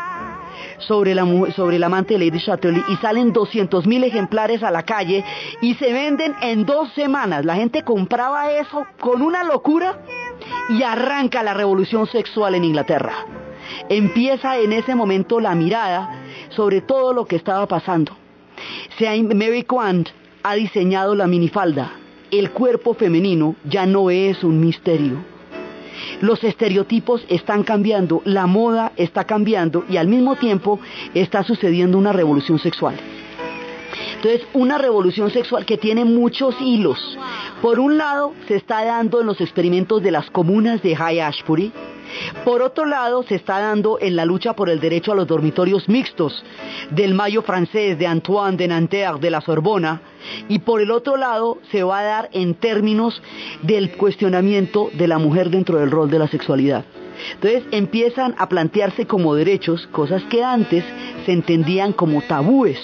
sobre, 0.78 1.14
la, 1.14 1.26
sobre 1.54 1.76
el 1.76 1.84
amante 1.84 2.14
de 2.14 2.24
Lady 2.24 2.42
Chatterley 2.44 2.82
y 2.88 2.96
salen 2.96 3.32
200 3.32 3.86
mil 3.86 4.04
ejemplares 4.04 4.62
a 4.62 4.70
la 4.70 4.82
calle 4.82 5.24
y 5.60 5.74
se 5.74 5.92
venden 5.92 6.34
en 6.40 6.64
dos 6.64 6.92
semanas. 6.94 7.44
La 7.44 7.56
gente 7.56 7.82
compraba 7.82 8.52
eso 8.52 8.86
con 9.00 9.22
una 9.22 9.44
locura 9.44 10.00
y 10.68 10.82
arranca 10.82 11.42
la 11.42 11.54
revolución 11.54 12.06
sexual 12.06 12.54
en 12.54 12.64
Inglaterra. 12.64 13.14
Empieza 13.88 14.58
en 14.58 14.72
ese 14.72 14.94
momento 14.94 15.40
la 15.40 15.54
mirada 15.54 16.22
sobre 16.50 16.80
todo 16.80 17.12
lo 17.12 17.24
que 17.24 17.36
estaba 17.36 17.66
pasando. 17.66 18.16
Mary 19.34 19.64
Quant 19.64 20.08
ha 20.42 20.54
diseñado 20.54 21.14
la 21.14 21.26
minifalda. 21.26 21.92
El 22.30 22.50
cuerpo 22.50 22.94
femenino 22.94 23.56
ya 23.64 23.86
no 23.86 24.10
es 24.10 24.42
un 24.42 24.60
misterio. 24.60 25.31
Los 26.20 26.42
estereotipos 26.44 27.24
están 27.28 27.62
cambiando, 27.62 28.22
la 28.24 28.46
moda 28.46 28.92
está 28.96 29.24
cambiando 29.24 29.84
y 29.88 29.96
al 29.96 30.08
mismo 30.08 30.36
tiempo 30.36 30.80
está 31.14 31.42
sucediendo 31.42 31.98
una 31.98 32.12
revolución 32.12 32.58
sexual. 32.58 32.96
Entonces, 34.16 34.46
una 34.52 34.78
revolución 34.78 35.30
sexual 35.30 35.66
que 35.66 35.78
tiene 35.78 36.04
muchos 36.04 36.54
hilos. 36.60 37.18
Por 37.60 37.80
un 37.80 37.98
lado, 37.98 38.34
se 38.46 38.56
está 38.56 38.84
dando 38.84 39.20
en 39.20 39.26
los 39.26 39.40
experimentos 39.40 40.02
de 40.02 40.12
las 40.12 40.30
comunas 40.30 40.80
de 40.82 40.94
High 40.94 41.20
Ashbury, 41.20 41.72
por 42.44 42.62
otro 42.62 42.84
lado, 42.84 43.22
se 43.22 43.36
está 43.36 43.60
dando 43.60 43.98
en 44.00 44.16
la 44.16 44.24
lucha 44.24 44.54
por 44.54 44.68
el 44.68 44.80
derecho 44.80 45.12
a 45.12 45.14
los 45.14 45.26
dormitorios 45.26 45.88
mixtos 45.88 46.44
del 46.90 47.14
Mayo 47.14 47.42
francés, 47.42 47.98
de 47.98 48.06
Antoine 48.06 48.56
de 48.56 48.68
Nanterre, 48.68 49.20
de 49.20 49.30
la 49.30 49.40
Sorbona, 49.40 50.02
y 50.48 50.60
por 50.60 50.80
el 50.80 50.90
otro 50.90 51.16
lado 51.16 51.58
se 51.70 51.82
va 51.82 52.00
a 52.00 52.04
dar 52.04 52.30
en 52.32 52.54
términos 52.54 53.22
del 53.62 53.92
cuestionamiento 53.92 54.90
de 54.92 55.08
la 55.08 55.18
mujer 55.18 55.50
dentro 55.50 55.78
del 55.78 55.90
rol 55.90 56.10
de 56.10 56.18
la 56.18 56.28
sexualidad. 56.28 56.84
Entonces 57.34 57.64
empiezan 57.70 58.34
a 58.38 58.48
plantearse 58.48 59.06
como 59.06 59.34
derechos 59.34 59.86
cosas 59.88 60.22
que 60.24 60.42
antes 60.42 60.84
se 61.24 61.32
entendían 61.32 61.92
como 61.92 62.22
tabúes. 62.22 62.78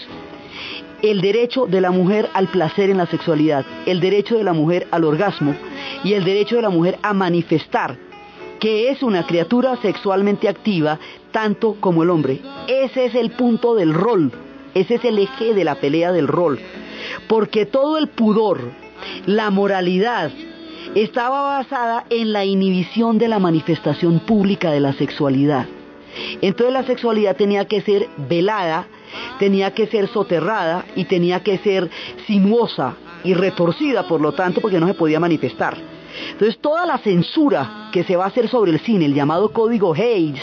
El 1.02 1.20
derecho 1.20 1.66
de 1.66 1.80
la 1.80 1.90
mujer 1.90 2.28
al 2.34 2.48
placer 2.48 2.90
en 2.90 2.98
la 2.98 3.06
sexualidad, 3.06 3.64
el 3.86 4.00
derecho 4.00 4.36
de 4.36 4.44
la 4.44 4.52
mujer 4.52 4.88
al 4.90 5.04
orgasmo 5.04 5.54
y 6.02 6.14
el 6.14 6.24
derecho 6.24 6.56
de 6.56 6.62
la 6.62 6.70
mujer 6.70 6.98
a 7.02 7.12
manifestar 7.12 8.07
que 8.58 8.90
es 8.90 9.02
una 9.02 9.26
criatura 9.26 9.76
sexualmente 9.76 10.48
activa 10.48 10.98
tanto 11.30 11.76
como 11.80 12.02
el 12.02 12.10
hombre. 12.10 12.40
Ese 12.66 13.06
es 13.06 13.14
el 13.14 13.30
punto 13.30 13.74
del 13.74 13.94
rol, 13.94 14.32
ese 14.74 14.96
es 14.96 15.04
el 15.04 15.18
eje 15.18 15.54
de 15.54 15.64
la 15.64 15.76
pelea 15.76 16.12
del 16.12 16.28
rol, 16.28 16.58
porque 17.28 17.66
todo 17.66 17.98
el 17.98 18.08
pudor, 18.08 18.60
la 19.26 19.50
moralidad, 19.50 20.30
estaba 20.94 21.58
basada 21.58 22.04
en 22.10 22.32
la 22.32 22.44
inhibición 22.44 23.18
de 23.18 23.28
la 23.28 23.38
manifestación 23.38 24.20
pública 24.20 24.70
de 24.70 24.80
la 24.80 24.92
sexualidad. 24.94 25.66
Entonces 26.40 26.72
la 26.72 26.84
sexualidad 26.84 27.36
tenía 27.36 27.66
que 27.66 27.80
ser 27.82 28.08
velada, 28.28 28.86
tenía 29.38 29.72
que 29.74 29.86
ser 29.86 30.08
soterrada 30.08 30.84
y 30.96 31.04
tenía 31.04 31.42
que 31.42 31.58
ser 31.58 31.90
sinuosa 32.26 32.96
y 33.22 33.34
retorcida, 33.34 34.08
por 34.08 34.20
lo 34.20 34.32
tanto, 34.32 34.60
porque 34.60 34.80
no 34.80 34.86
se 34.86 34.94
podía 34.94 35.20
manifestar. 35.20 35.76
Entonces 36.32 36.58
toda 36.58 36.86
la 36.86 36.98
censura 36.98 37.88
que 37.92 38.04
se 38.04 38.16
va 38.16 38.24
a 38.24 38.28
hacer 38.28 38.48
sobre 38.48 38.72
el 38.72 38.80
cine, 38.80 39.06
el 39.06 39.14
llamado 39.14 39.52
Código 39.52 39.94
Hayes, 39.94 40.40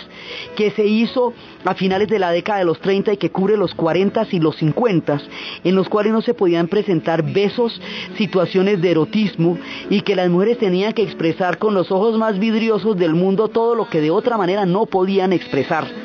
que 0.55 0.71
se 0.71 0.85
hizo 0.85 1.33
a 1.63 1.73
finales 1.73 2.07
de 2.07 2.19
la 2.19 2.31
década 2.31 2.59
de 2.59 2.65
los 2.65 2.79
30 2.79 3.13
y 3.13 3.17
que 3.17 3.31
cubre 3.31 3.57
los 3.57 3.73
40 3.73 4.27
y 4.31 4.39
los 4.39 4.55
50, 4.57 5.21
en 5.63 5.75
los 5.75 5.89
cuales 5.89 6.13
no 6.13 6.21
se 6.21 6.33
podían 6.33 6.67
presentar 6.67 7.23
besos, 7.23 7.79
situaciones 8.17 8.81
de 8.81 8.91
erotismo 8.91 9.57
y 9.89 10.01
que 10.01 10.15
las 10.15 10.29
mujeres 10.29 10.57
tenían 10.57 10.93
que 10.93 11.03
expresar 11.03 11.57
con 11.57 11.73
los 11.73 11.91
ojos 11.91 12.17
más 12.17 12.39
vidriosos 12.39 12.97
del 12.97 13.13
mundo 13.13 13.47
todo 13.47 13.75
lo 13.75 13.89
que 13.89 14.01
de 14.01 14.11
otra 14.11 14.37
manera 14.37 14.65
no 14.65 14.85
podían 14.85 15.33
expresar 15.33 16.04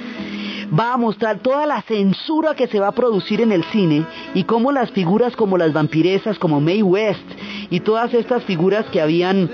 va 0.78 0.92
a 0.92 0.96
mostrar 0.96 1.38
toda 1.38 1.66
la 1.66 1.82
censura 1.82 2.54
que 2.54 2.68
se 2.68 2.80
va 2.80 2.88
a 2.88 2.92
producir 2.92 3.40
en 3.40 3.52
el 3.52 3.64
cine 3.64 4.06
y 4.34 4.44
cómo 4.44 4.72
las 4.72 4.90
figuras 4.90 5.34
como 5.36 5.58
las 5.58 5.72
vampiresas, 5.72 6.38
como 6.38 6.60
Mae 6.60 6.82
West 6.82 7.24
y 7.70 7.80
todas 7.80 8.14
estas 8.14 8.44
figuras 8.44 8.86
que 8.86 9.00
habían 9.00 9.50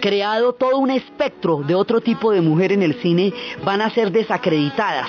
creado 0.00 0.52
todo 0.52 0.78
un 0.78 0.90
espectro 0.90 1.62
de 1.66 1.74
otro 1.74 2.00
tipo 2.00 2.32
de 2.32 2.40
mujer 2.40 2.72
en 2.72 2.82
el 2.82 2.94
cine 3.00 3.32
van 3.64 3.80
a 3.80 3.90
ser 3.90 4.12
desacreditadas. 4.12 5.08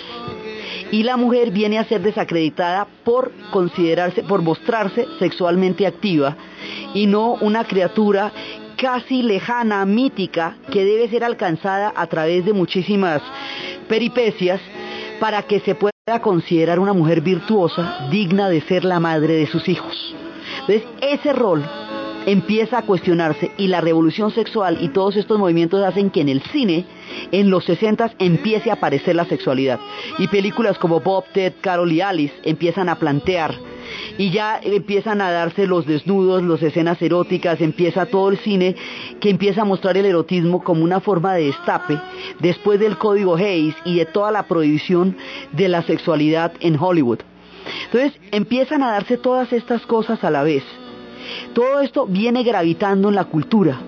Y 0.92 1.04
la 1.04 1.18
mujer 1.18 1.52
viene 1.52 1.80
a 1.80 1.86
ser 1.86 2.02
desacreditada 2.02 2.88
por 3.04 3.32
considerarse, 3.52 4.24
por 4.24 4.42
mostrarse 4.42 5.06
sexualmente 5.20 5.86
activa 5.86 6.38
y 6.94 7.08
no 7.08 7.34
una 7.34 7.66
criatura 7.66 8.32
casi 8.78 9.22
lejana, 9.24 9.86
mítica, 9.86 10.56
que 10.72 10.86
debe 10.86 11.10
ser 11.10 11.24
alcanzada 11.24 11.92
a 11.96 12.08
través 12.08 12.46
de 12.46 12.54
muchísimas 12.54 13.22
peripecias 13.90 14.62
para 15.20 15.44
que 15.44 15.60
se 15.62 15.76
pueda 15.76 15.94
considerar 16.22 16.80
una 16.80 16.94
mujer 16.94 17.22
virtuosa, 17.22 18.08
digna 18.12 18.50
de 18.50 18.62
ser 18.62 18.86
la 18.86 19.00
madre 19.00 19.34
de 19.36 19.48
sus 19.48 19.68
hijos. 19.68 20.16
Entonces, 20.62 20.84
ese 21.02 21.34
rol 21.34 21.64
empieza 22.26 22.80
a 22.80 22.82
cuestionarse 22.82 23.52
y 23.58 23.68
la 23.68 23.80
revolución 23.80 24.32
sexual 24.32 24.78
y 24.82 24.90
todos 24.90 25.16
estos 25.16 25.40
movimientos 25.40 25.84
hacen 25.84 26.10
que 26.10 26.22
en 26.22 26.30
el 26.30 26.42
cine, 26.42 26.86
en 27.32 27.50
los 27.50 27.64
60 27.66 28.12
empiece 28.20 28.70
a 28.70 28.74
aparecer 28.74 29.16
la 29.16 29.26
sexualidad. 29.26 29.80
Y 30.20 30.28
películas 30.28 30.78
como 30.78 31.00
Bob, 31.00 31.24
Ted, 31.34 31.54
Carol 31.62 31.92
y 31.92 32.02
Alice 32.02 32.34
empiezan 32.44 32.90
a 32.90 32.96
plantear 33.00 33.56
y 34.18 34.32
ya 34.32 34.60
empiezan 34.62 35.22
a 35.22 35.32
darse 35.32 35.68
los 35.68 35.86
desnudos, 35.86 36.44
las 36.44 36.62
escenas 36.62 37.02
eróticas, 37.02 37.62
empieza 37.62 38.06
todo 38.06 38.30
el 38.30 38.38
cine 38.38 38.76
que 39.20 39.30
empieza 39.30 39.62
a 39.62 39.66
mostrar 39.66 39.98
el 39.98 40.06
erotismo 40.06 40.64
como 40.64 40.84
una 40.84 41.00
forma 41.00 41.34
de 41.36 41.46
destape 41.46 42.00
después 42.40 42.80
del 42.80 42.98
código 42.98 43.36
Hayes 43.36 43.76
y 43.86 43.98
de 43.98 44.06
toda 44.06 44.32
la 44.32 44.44
prohibición 44.44 45.18
de 45.52 45.70
la 45.70 45.84
sexualidad 45.84 46.54
en 46.60 46.78
Hollywood. 46.80 47.20
Entonces 47.86 48.20
empiezan 48.32 48.84
a 48.84 48.92
darse 48.92 49.18
todas 49.18 49.52
estas 49.54 49.86
cosas 49.86 50.24
a 50.24 50.32
la 50.32 50.44
vez. 50.44 50.64
Todo 51.54 51.82
esto 51.82 52.06
viene 52.06 52.44
gravitando 52.44 53.10
en 53.10 53.16
la 53.16 53.26
cultura, 53.26 53.82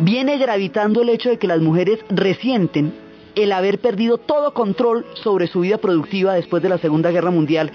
viene 0.00 0.36
gravitando 0.38 1.02
el 1.02 1.08
hecho 1.08 1.30
de 1.30 1.38
que 1.38 1.46
las 1.46 1.60
mujeres 1.60 2.00
resienten 2.10 3.03
el 3.34 3.52
haber 3.52 3.78
perdido 3.78 4.18
todo 4.18 4.54
control 4.54 5.04
sobre 5.14 5.46
su 5.46 5.60
vida 5.60 5.78
productiva 5.78 6.34
después 6.34 6.62
de 6.62 6.68
la 6.68 6.78
Segunda 6.78 7.10
Guerra 7.10 7.30
Mundial, 7.30 7.70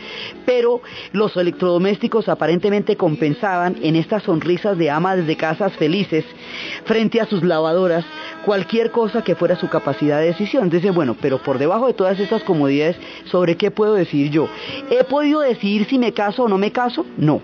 pero 0.45 0.81
los 1.11 1.35
electrodomésticos 1.37 2.29
aparentemente 2.29 2.95
compensaban 2.95 3.77
en 3.81 3.95
estas 3.95 4.23
sonrisas 4.23 4.77
de 4.77 4.89
amas 4.89 5.25
de 5.25 5.35
casas 5.35 5.73
felices 5.73 6.25
frente 6.85 7.21
a 7.21 7.25
sus 7.25 7.43
lavadoras 7.43 8.05
cualquier 8.45 8.91
cosa 8.91 9.23
que 9.23 9.35
fuera 9.35 9.55
su 9.55 9.69
capacidad 9.69 10.19
de 10.19 10.27
decisión. 10.27 10.63
Entonces, 10.65 10.93
bueno, 10.93 11.15
pero 11.19 11.39
por 11.39 11.57
debajo 11.57 11.87
de 11.87 11.93
todas 11.93 12.19
estas 12.19 12.43
comodidades, 12.43 12.97
¿sobre 13.25 13.57
qué 13.57 13.71
puedo 13.71 13.93
decir 13.93 14.29
yo? 14.31 14.47
¿He 14.89 15.03
podido 15.03 15.41
decidir 15.41 15.85
si 15.85 15.97
me 15.97 16.13
caso 16.13 16.43
o 16.43 16.47
no 16.47 16.57
me 16.57 16.71
caso? 16.71 17.05
No. 17.17 17.41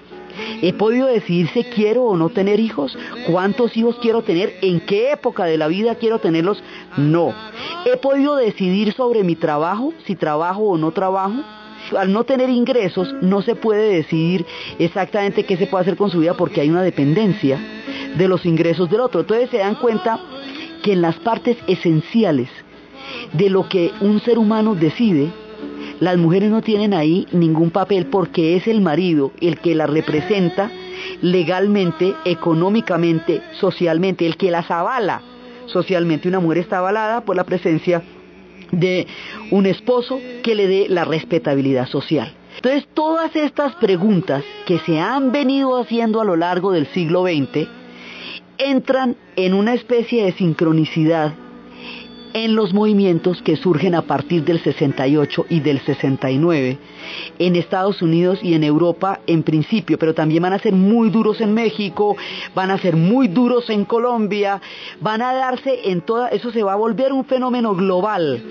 ¿He 0.62 0.74
podido 0.74 1.08
decidir 1.08 1.50
si 1.50 1.64
quiero 1.64 2.04
o 2.04 2.18
no 2.18 2.30
tener 2.30 2.60
hijos? 2.60 2.98
¿Cuántos 3.30 3.76
hijos 3.78 3.98
quiero 4.02 4.22
tener? 4.22 4.58
¿En 4.62 4.80
qué 4.82 5.12
época 5.12 5.46
de 5.46 5.58
la 5.58 5.68
vida 5.68 5.96
quiero 5.96 6.20
tenerlos? 6.20 6.64
No. 6.98 7.34
¿He 7.86 7.98
podido 7.98 8.36
decidir 8.36 8.94
sobre 8.94 9.24
mi 9.24 9.36
trabajo? 9.36 9.94
¿Si 10.06 10.16
trabajo 10.16 10.64
o 10.64 10.78
no 10.78 10.92
trabajo? 10.92 11.36
Al 11.98 12.12
no 12.12 12.24
tener 12.24 12.50
ingresos 12.50 13.14
no 13.22 13.42
se 13.42 13.56
puede 13.56 13.94
decidir 13.94 14.46
exactamente 14.80 15.44
qué 15.44 15.56
se 15.56 15.68
puede 15.68 15.84
hacer 15.84 15.98
con 15.98 16.10
su 16.10 16.20
vida 16.20 16.34
porque 16.34 16.62
hay 16.62 16.70
una 16.70 16.82
dependencia 16.82 17.60
de 18.18 18.28
los 18.28 18.46
ingresos 18.46 18.90
del 18.90 19.02
otro. 19.02 19.22
Entonces 19.22 19.50
se 19.50 19.58
dan 19.58 19.76
cuenta 19.76 20.20
que 20.82 20.94
en 20.94 21.02
las 21.02 21.16
partes 21.18 21.58
esenciales 21.68 22.50
de 23.34 23.50
lo 23.50 23.70
que 23.70 23.92
un 24.02 24.20
ser 24.22 24.38
humano 24.38 24.76
decide, 24.76 25.32
las 26.00 26.18
mujeres 26.18 26.50
no 26.50 26.62
tienen 26.62 26.94
ahí 26.94 27.28
ningún 27.32 27.72
papel 27.72 28.08
porque 28.08 28.56
es 28.56 28.68
el 28.68 28.82
marido 28.82 29.32
el 29.40 29.60
que 29.60 29.76
las 29.76 29.90
representa 29.90 30.70
legalmente, 31.22 32.14
económicamente, 32.26 33.42
socialmente, 33.60 34.26
el 34.26 34.38
que 34.38 34.52
las 34.52 34.70
avala 34.70 35.22
socialmente. 35.68 36.28
Una 36.28 36.40
mujer 36.40 36.60
está 36.60 36.80
avalada 36.80 37.22
por 37.22 37.36
la 37.36 37.46
presencia 37.46 38.04
de 38.72 39.08
un 39.52 39.66
esposo 39.66 40.20
que 40.44 40.56
le 40.56 40.68
dé 40.68 40.88
la 40.90 41.06
respetabilidad 41.06 41.88
social. 41.88 42.34
Entonces, 42.56 42.88
todas 42.94 43.36
estas 43.36 43.76
preguntas 43.76 44.44
que 44.66 44.80
se 44.80 45.00
han 45.00 45.32
venido 45.32 45.78
haciendo 45.78 46.22
a 46.22 46.26
lo 46.26 46.36
largo 46.36 46.72
del 46.72 46.88
siglo 46.88 47.24
XX 47.24 47.68
entran 48.58 49.18
en 49.36 49.54
una 49.54 49.74
especie 49.74 50.26
de 50.26 50.32
sincronicidad 50.34 51.34
en 52.36 52.54
los 52.54 52.74
movimientos 52.74 53.42
que 53.42 53.56
surgen 53.56 53.96
a 53.96 54.02
partir 54.02 54.44
del 54.44 54.62
68 54.62 55.46
y 55.50 55.62
del 55.62 55.80
69 55.80 56.78
en 57.40 57.56
Estados 57.56 58.02
Unidos 58.02 58.40
y 58.44 58.56
en 58.56 58.66
Europa 58.66 59.22
en 59.26 59.42
principio, 59.42 59.98
pero 59.98 60.14
también 60.14 60.44
van 60.44 60.52
a 60.52 60.60
ser 60.60 60.74
muy 60.74 61.10
duros 61.10 61.40
en 61.40 61.54
México, 61.54 62.18
van 62.54 62.72
a 62.72 62.78
ser 62.78 62.98
muy 62.98 63.30
duros 63.30 63.70
en 63.70 63.86
Colombia, 63.86 64.62
van 65.00 65.22
a 65.22 65.34
darse 65.34 65.90
en 65.90 66.02
toda, 66.02 66.28
eso 66.28 66.52
se 66.52 66.62
va 66.62 66.74
a 66.74 66.76
volver 66.76 67.14
un 67.14 67.24
fenómeno 67.24 67.74
global 67.74 68.44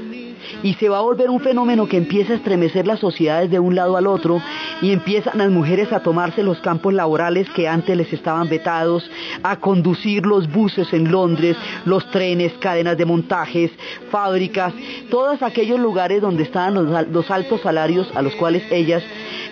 y 0.63 0.75
se 0.75 0.89
va 0.89 0.99
a 0.99 1.03
volver 1.03 1.31
un 1.31 1.41
fenómeno 1.41 1.89
que 1.89 1.97
empieza 1.97 2.33
a 2.33 2.37
estremecer 2.37 2.87
las 2.87 3.01
sociedades 3.01 3.51
de 3.51 3.59
un 3.59 3.75
lado 3.75 3.97
al 3.97 4.07
otro 4.07 4.41
y 4.83 4.93
empiezan 4.93 5.39
las 5.39 5.51
mujeres 5.51 5.93
a 5.93 6.01
tomarse 6.01 6.43
los 6.43 6.59
campos 6.61 6.95
laborales 6.95 7.49
que 7.51 7.69
antes 7.69 7.97
les 7.97 8.13
estaban 8.13 8.49
vetados, 8.49 9.11
a 9.43 9.57
conducir 9.61 10.27
los 10.27 10.51
buses 10.51 10.93
en 10.93 11.11
Londres, 11.11 11.57
los 11.85 12.11
trenes, 12.11 12.53
cadenas 12.55 12.97
de 12.97 13.05
montajes, 13.05 13.71
fábricas, 14.11 14.73
todos 15.11 15.43
aquellos 15.43 15.79
lugares 15.79 16.21
donde 16.21 16.43
estaban 16.43 16.75
los, 16.75 17.31
altos 17.31 17.61
salarios 17.63 18.11
a 18.15 18.23
los 18.23 18.35
cuales 18.35 18.63
ellas 18.71 19.03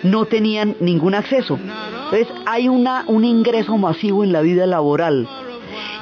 no 0.03 0.25
tenían 0.25 0.75
ningún 0.79 1.15
acceso. 1.15 1.57
Entonces 1.57 2.27
hay 2.45 2.67
un 2.67 3.23
ingreso 3.23 3.77
masivo 3.77 4.23
en 4.23 4.31
la 4.31 4.41
vida 4.41 4.65
laboral 4.65 5.27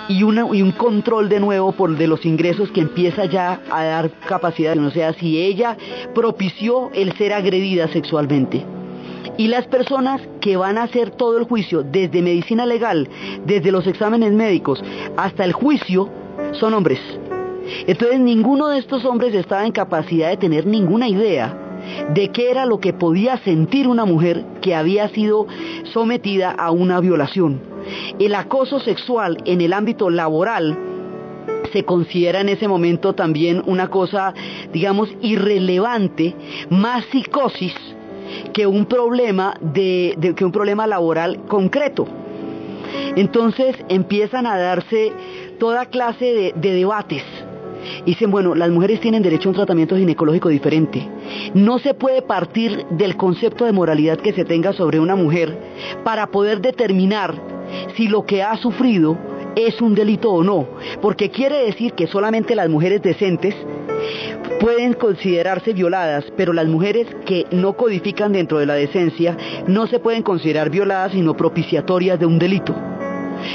y, 0.08 0.24
un 0.24 0.72
control 0.72 1.30
de 1.30 1.40
nuevo 1.40 1.72
por 1.72 1.98
de 1.98 2.08
los 2.08 2.26
ingresos 2.26 2.72
que 2.72 2.82
empieza 2.82 3.26
ya 3.26 3.62
a 3.70 3.84
dar 3.84 4.12
capacidad, 4.28 4.78
o 4.78 4.92
sea, 4.92 5.14
si 5.14 5.42
ella 5.42 5.78
propició 6.14 6.90
el 6.94 7.14
ser 7.18 7.34
agredida 7.34 7.88
sexualmente. 7.88 8.66
Y 9.38 9.48
las 9.48 9.66
personas 9.68 10.22
que 10.40 10.58
van 10.58 10.78
a 10.78 10.84
hacer 10.84 11.12
todo 11.12 11.38
el 11.38 11.46
juicio, 11.46 11.84
desde 11.84 12.22
medicina 12.22 12.66
legal, 12.66 13.10
desde 13.46 13.72
los 13.72 13.88
exámenes 13.88 14.34
médicos 14.34 14.84
hasta 15.18 15.46
el 15.46 15.54
juicio, 15.54 16.10
son 16.54 16.74
hombres. 16.74 17.00
Entonces 17.88 18.20
ninguno 18.20 18.68
de 18.68 18.80
estos 18.80 19.06
hombres 19.06 19.34
estaba 19.34 19.66
en 19.66 19.72
capacidad 19.72 20.30
de 20.30 20.38
tener 20.38 20.66
ninguna 20.66 21.08
idea 21.08 21.58
de 22.14 22.30
qué 22.30 22.52
era 22.52 22.66
lo 22.66 22.80
que 22.80 22.94
podía 22.94 23.38
sentir 23.38 23.88
una 23.88 24.06
mujer 24.06 24.46
que 24.62 24.76
había 24.76 25.10
sido 25.10 25.48
sometida 25.94 26.52
a 26.52 26.72
una 26.72 27.00
violación. 27.00 27.71
El 28.20 28.36
acoso 28.36 28.80
sexual 28.80 29.38
en 29.46 29.62
el 29.62 29.74
ámbito 29.74 30.10
laboral 30.10 30.78
se 31.72 31.86
considera 31.86 32.42
en 32.42 32.50
ese 32.50 32.68
momento 32.68 33.14
también 33.14 33.62
una 33.66 33.90
cosa, 33.90 34.34
digamos, 34.74 35.10
irrelevante, 35.22 36.36
más 36.70 37.06
psicosis 37.06 37.76
que 38.54 38.68
un 38.68 38.86
problema 38.86 39.56
de, 39.62 40.34
que 40.36 40.46
un 40.46 40.52
problema 40.52 40.88
laboral 40.88 41.44
concreto. 41.48 42.08
Entonces 43.16 43.76
empiezan 43.90 44.46
a 44.46 44.58
darse 44.58 45.12
toda 45.60 45.86
clase 45.86 46.54
de 46.56 46.74
debates 46.74 47.24
Dicen, 48.06 48.32
bueno, 48.32 48.56
las 48.56 48.70
mujeres 48.70 49.00
tienen 49.00 49.24
derecho 49.24 49.50
a 49.50 49.52
un 49.52 49.56
tratamiento 49.56 49.96
ginecológico 49.96 50.50
diferente. 50.50 51.08
No 51.54 51.80
se 51.80 51.94
puede 51.94 52.22
partir 52.22 52.86
del 52.90 53.16
concepto 53.18 53.66
de 53.66 53.72
moralidad 53.72 54.20
que 54.20 54.34
se 54.34 54.46
tenga 54.46 54.74
sobre 54.74 55.00
una 55.00 55.16
mujer 55.16 55.58
para 56.04 56.28
poder 56.28 56.62
determinar 56.62 57.36
si 57.96 58.08
lo 58.08 58.26
que 58.26 58.44
ha 58.44 58.58
sufrido 58.58 59.18
es 59.56 59.82
un 59.82 59.96
delito 59.96 60.32
o 60.32 60.44
no, 60.44 60.68
porque 61.02 61.30
quiere 61.30 61.66
decir 61.66 61.94
que 61.94 62.08
solamente 62.08 62.56
las 62.56 62.70
mujeres 62.70 63.02
decentes 63.02 63.56
pueden 64.60 64.94
considerarse 64.94 65.74
violadas, 65.74 66.26
pero 66.38 66.54
las 66.54 66.68
mujeres 66.68 67.08
que 67.26 67.46
no 67.52 67.74
codifican 67.74 68.32
dentro 68.32 68.60
de 68.60 68.66
la 68.66 68.76
decencia 68.76 69.38
no 69.68 69.88
se 69.88 70.00
pueden 70.00 70.24
considerar 70.24 70.70
violadas 70.70 71.14
sino 71.14 71.36
propiciatorias 71.36 72.20
de 72.20 72.26
un 72.26 72.40
delito. 72.40 72.91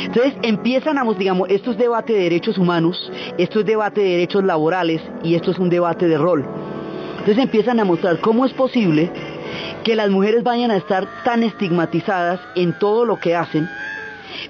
Entonces 0.05 0.35
empiezan 0.43 0.99
a, 0.99 1.05
digamos, 1.15 1.49
esto 1.51 1.71
es 1.71 1.79
debate 1.79 2.13
de 2.13 2.21
derechos 2.21 2.59
humanos, 2.59 3.11
esto 3.39 3.61
es 3.61 3.67
debate 3.67 4.01
de 4.01 4.11
derechos 4.11 4.45
laborales 4.45 5.03
y 5.23 5.35
esto 5.35 5.51
es 5.51 5.59
un 5.59 5.69
debate 5.69 6.09
de 6.09 6.19
rol. 6.19 6.45
Entonces 7.19 7.39
empiezan 7.43 7.81
a 7.81 7.85
mostrar 7.85 8.21
cómo 8.21 8.47
es 8.47 8.53
posible 8.53 9.11
que 9.85 9.97
las 9.97 10.11
mujeres 10.11 10.43
vayan 10.43 10.71
a 10.71 10.77
estar 10.77 11.07
tan 11.25 11.43
estigmatizadas 11.43 12.41
en 12.55 12.79
todo 12.79 13.05
lo 13.05 13.19
que 13.19 13.35
hacen, 13.35 13.69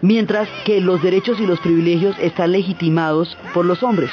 mientras 0.03 0.49
que 0.65 0.81
los 0.81 1.03
derechos 1.03 1.41
y 1.41 1.47
los 1.47 1.61
privilegios 1.61 2.17
están 2.19 2.53
legitimados 2.53 3.37
por 3.55 3.65
los 3.65 3.83
hombres. 3.83 4.11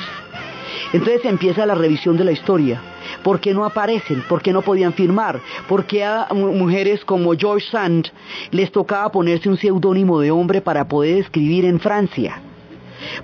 Entonces 0.93 1.25
empieza 1.25 1.65
la 1.65 1.75
revisión 1.75 2.17
de 2.17 2.23
la 2.23 2.31
historia. 2.31 2.81
¿Por 3.23 3.39
qué 3.39 3.53
no 3.53 3.65
aparecen? 3.65 4.23
¿Por 4.27 4.41
qué 4.41 4.53
no 4.53 4.61
podían 4.61 4.93
firmar? 4.93 5.39
¿Por 5.67 5.85
qué 5.85 6.03
a 6.03 6.27
mujeres 6.31 7.03
como 7.05 7.33
George 7.33 7.67
Sand 7.69 8.07
les 8.51 8.71
tocaba 8.71 9.11
ponerse 9.11 9.49
un 9.49 9.57
seudónimo 9.57 10.19
de 10.19 10.31
hombre 10.31 10.61
para 10.61 10.87
poder 10.87 11.17
escribir 11.17 11.65
en 11.65 11.79
Francia? 11.79 12.41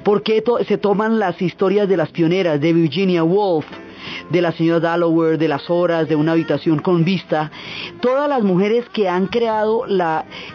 ¿Por 0.04 0.24
qué 0.24 0.44
se 0.68 0.78
toman 0.78 1.20
las 1.20 1.42
historias 1.42 1.88
de 1.88 1.98
las 1.98 2.10
pioneras 2.10 2.60
de 2.60 2.74
Virginia 2.74 3.24
Woolf, 3.24 3.66
de 4.30 4.42
la 4.42 4.52
señora 4.52 4.80
Dalloway, 4.80 5.38
de 5.38 5.48
las 5.48 5.70
horas, 5.70 6.08
de 6.08 6.16
una 6.16 6.34
habitación 6.34 6.80
con 6.80 7.04
vista? 7.04 7.52
Todas 8.02 8.30
las 8.30 8.44
mujeres 8.44 8.88
que 8.90 9.08
han 9.08 9.28
creado 9.28 9.86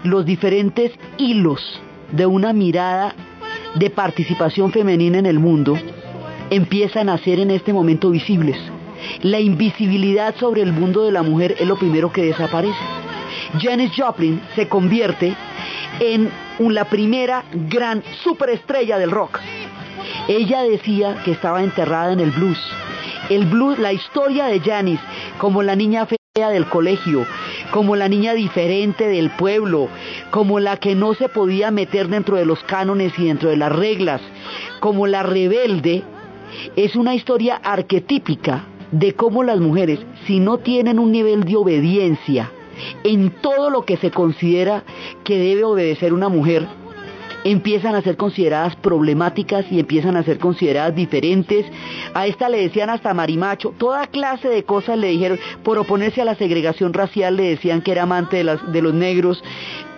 los 0.02 0.26
diferentes 0.26 0.92
hilos 1.16 1.80
de 2.12 2.26
una 2.26 2.52
mirada 2.52 3.14
de 3.74 3.90
participación 3.90 4.72
femenina 4.72 5.18
en 5.18 5.26
el 5.26 5.38
mundo 5.38 5.76
empiezan 6.50 7.08
a 7.08 7.18
ser 7.18 7.40
en 7.40 7.50
este 7.50 7.72
momento 7.72 8.10
visibles. 8.10 8.58
La 9.22 9.40
invisibilidad 9.40 10.34
sobre 10.36 10.62
el 10.62 10.72
mundo 10.72 11.04
de 11.04 11.12
la 11.12 11.22
mujer 11.22 11.56
es 11.58 11.66
lo 11.66 11.76
primero 11.76 12.12
que 12.12 12.24
desaparece. 12.24 12.78
Janis 13.60 13.92
Joplin 13.96 14.40
se 14.54 14.68
convierte 14.68 15.34
en 16.00 16.30
la 16.58 16.84
primera 16.84 17.44
gran 17.52 18.02
superestrella 18.22 18.98
del 18.98 19.10
rock. 19.10 19.40
Ella 20.28 20.62
decía 20.62 21.22
que 21.24 21.32
estaba 21.32 21.62
enterrada 21.62 22.12
en 22.12 22.20
el 22.20 22.30
blues. 22.30 22.58
El 23.28 23.46
blues, 23.46 23.78
la 23.78 23.92
historia 23.92 24.46
de 24.46 24.60
Janis 24.60 25.00
como 25.38 25.62
la 25.62 25.76
niña 25.76 26.06
fea 26.06 26.48
del 26.48 26.66
colegio, 26.66 27.26
como 27.70 27.96
la 27.96 28.08
niña 28.08 28.34
diferente 28.34 29.08
del 29.08 29.30
pueblo, 29.30 29.88
como 30.30 30.60
la 30.60 30.76
que 30.76 30.94
no 30.94 31.14
se 31.14 31.28
podía 31.28 31.70
meter 31.70 32.08
dentro 32.08 32.36
de 32.36 32.44
los 32.44 32.62
cánones 32.64 33.18
y 33.18 33.26
dentro 33.26 33.50
de 33.50 33.56
las 33.56 33.72
reglas, 33.72 34.20
como 34.80 35.06
la 35.06 35.22
rebelde, 35.22 36.02
es 36.76 36.96
una 36.96 37.14
historia 37.14 37.56
arquetípica 37.62 38.64
de 38.94 39.14
cómo 39.14 39.42
las 39.42 39.58
mujeres, 39.58 39.98
si 40.26 40.38
no 40.38 40.58
tienen 40.58 40.98
un 41.00 41.10
nivel 41.10 41.42
de 41.44 41.56
obediencia 41.56 42.50
en 43.02 43.30
todo 43.30 43.68
lo 43.68 43.84
que 43.84 43.96
se 43.96 44.10
considera 44.10 44.84
que 45.24 45.36
debe 45.36 45.64
obedecer 45.64 46.12
una 46.12 46.28
mujer, 46.28 46.66
empiezan 47.42 47.96
a 47.96 48.02
ser 48.02 48.16
consideradas 48.16 48.76
problemáticas 48.76 49.66
y 49.70 49.80
empiezan 49.80 50.16
a 50.16 50.22
ser 50.22 50.38
consideradas 50.38 50.94
diferentes. 50.94 51.66
A 52.14 52.26
esta 52.28 52.48
le 52.48 52.60
decían 52.60 52.88
hasta 52.88 53.12
marimacho, 53.14 53.74
toda 53.76 54.06
clase 54.06 54.48
de 54.48 54.62
cosas 54.62 54.96
le 54.96 55.08
dijeron, 55.08 55.40
por 55.64 55.76
oponerse 55.76 56.22
a 56.22 56.24
la 56.24 56.36
segregación 56.36 56.92
racial 56.92 57.36
le 57.36 57.50
decían 57.50 57.82
que 57.82 57.92
era 57.92 58.04
amante 58.04 58.44
de, 58.44 58.82
los 58.82 58.94
negros. 58.94 59.42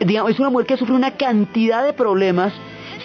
Es 0.00 0.40
una 0.40 0.50
mujer 0.50 0.66
que 0.66 0.76
sufre 0.78 0.94
una 0.94 1.16
cantidad 1.18 1.84
de 1.84 1.92
problemas 1.92 2.54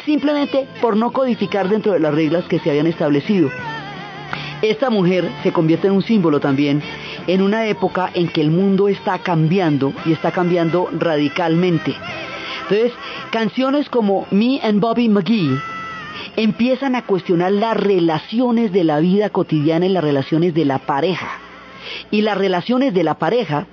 simplemente 0.05 0.67
por 0.81 0.95
no 0.95 1.11
codificar 1.11 1.67
dentro 1.67 1.91
de 1.91 1.99
las 1.99 2.15
reglas 2.15 2.45
que 2.45 2.59
se 2.59 2.69
habían 2.69 2.87
establecido. 2.87 3.49
Esta 4.61 4.91
mujer 4.91 5.27
se 5.41 5.51
convierte 5.51 5.87
en 5.87 5.93
un 5.93 6.03
símbolo 6.03 6.39
también 6.39 6.83
en 7.27 7.41
una 7.41 7.65
época 7.65 8.11
en 8.13 8.27
que 8.27 8.41
el 8.41 8.51
mundo 8.51 8.87
está 8.87 9.19
cambiando 9.19 9.91
y 10.05 10.11
está 10.11 10.31
cambiando 10.31 10.87
radicalmente. 10.91 11.95
Entonces, 12.63 12.93
canciones 13.31 13.89
como 13.89 14.27
Me 14.29 14.59
and 14.61 14.79
Bobby 14.79 15.09
McGee 15.09 15.57
empiezan 16.35 16.95
a 16.95 17.05
cuestionar 17.05 17.51
las 17.51 17.75
relaciones 17.75 18.71
de 18.71 18.83
la 18.83 18.99
vida 18.99 19.29
cotidiana 19.29 19.87
y 19.87 19.89
las 19.89 20.03
relaciones 20.03 20.53
de 20.53 20.65
la 20.65 20.77
pareja. 20.79 21.39
Y 22.11 22.21
las 22.21 22.37
relaciones 22.37 22.93
de 22.93 23.03
la 23.03 23.15
pareja 23.15 23.65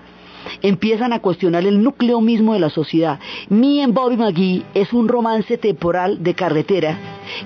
empiezan 0.62 1.12
a 1.12 1.20
cuestionar 1.20 1.66
el 1.66 1.82
núcleo 1.82 2.20
mismo 2.20 2.54
de 2.54 2.60
la 2.60 2.70
sociedad. 2.70 3.18
Me 3.48 3.82
and 3.82 3.94
Bobby 3.94 4.16
McGee 4.16 4.64
es 4.74 4.92
un 4.92 5.08
romance 5.08 5.58
temporal 5.58 6.22
de 6.22 6.34
carretera 6.34 6.98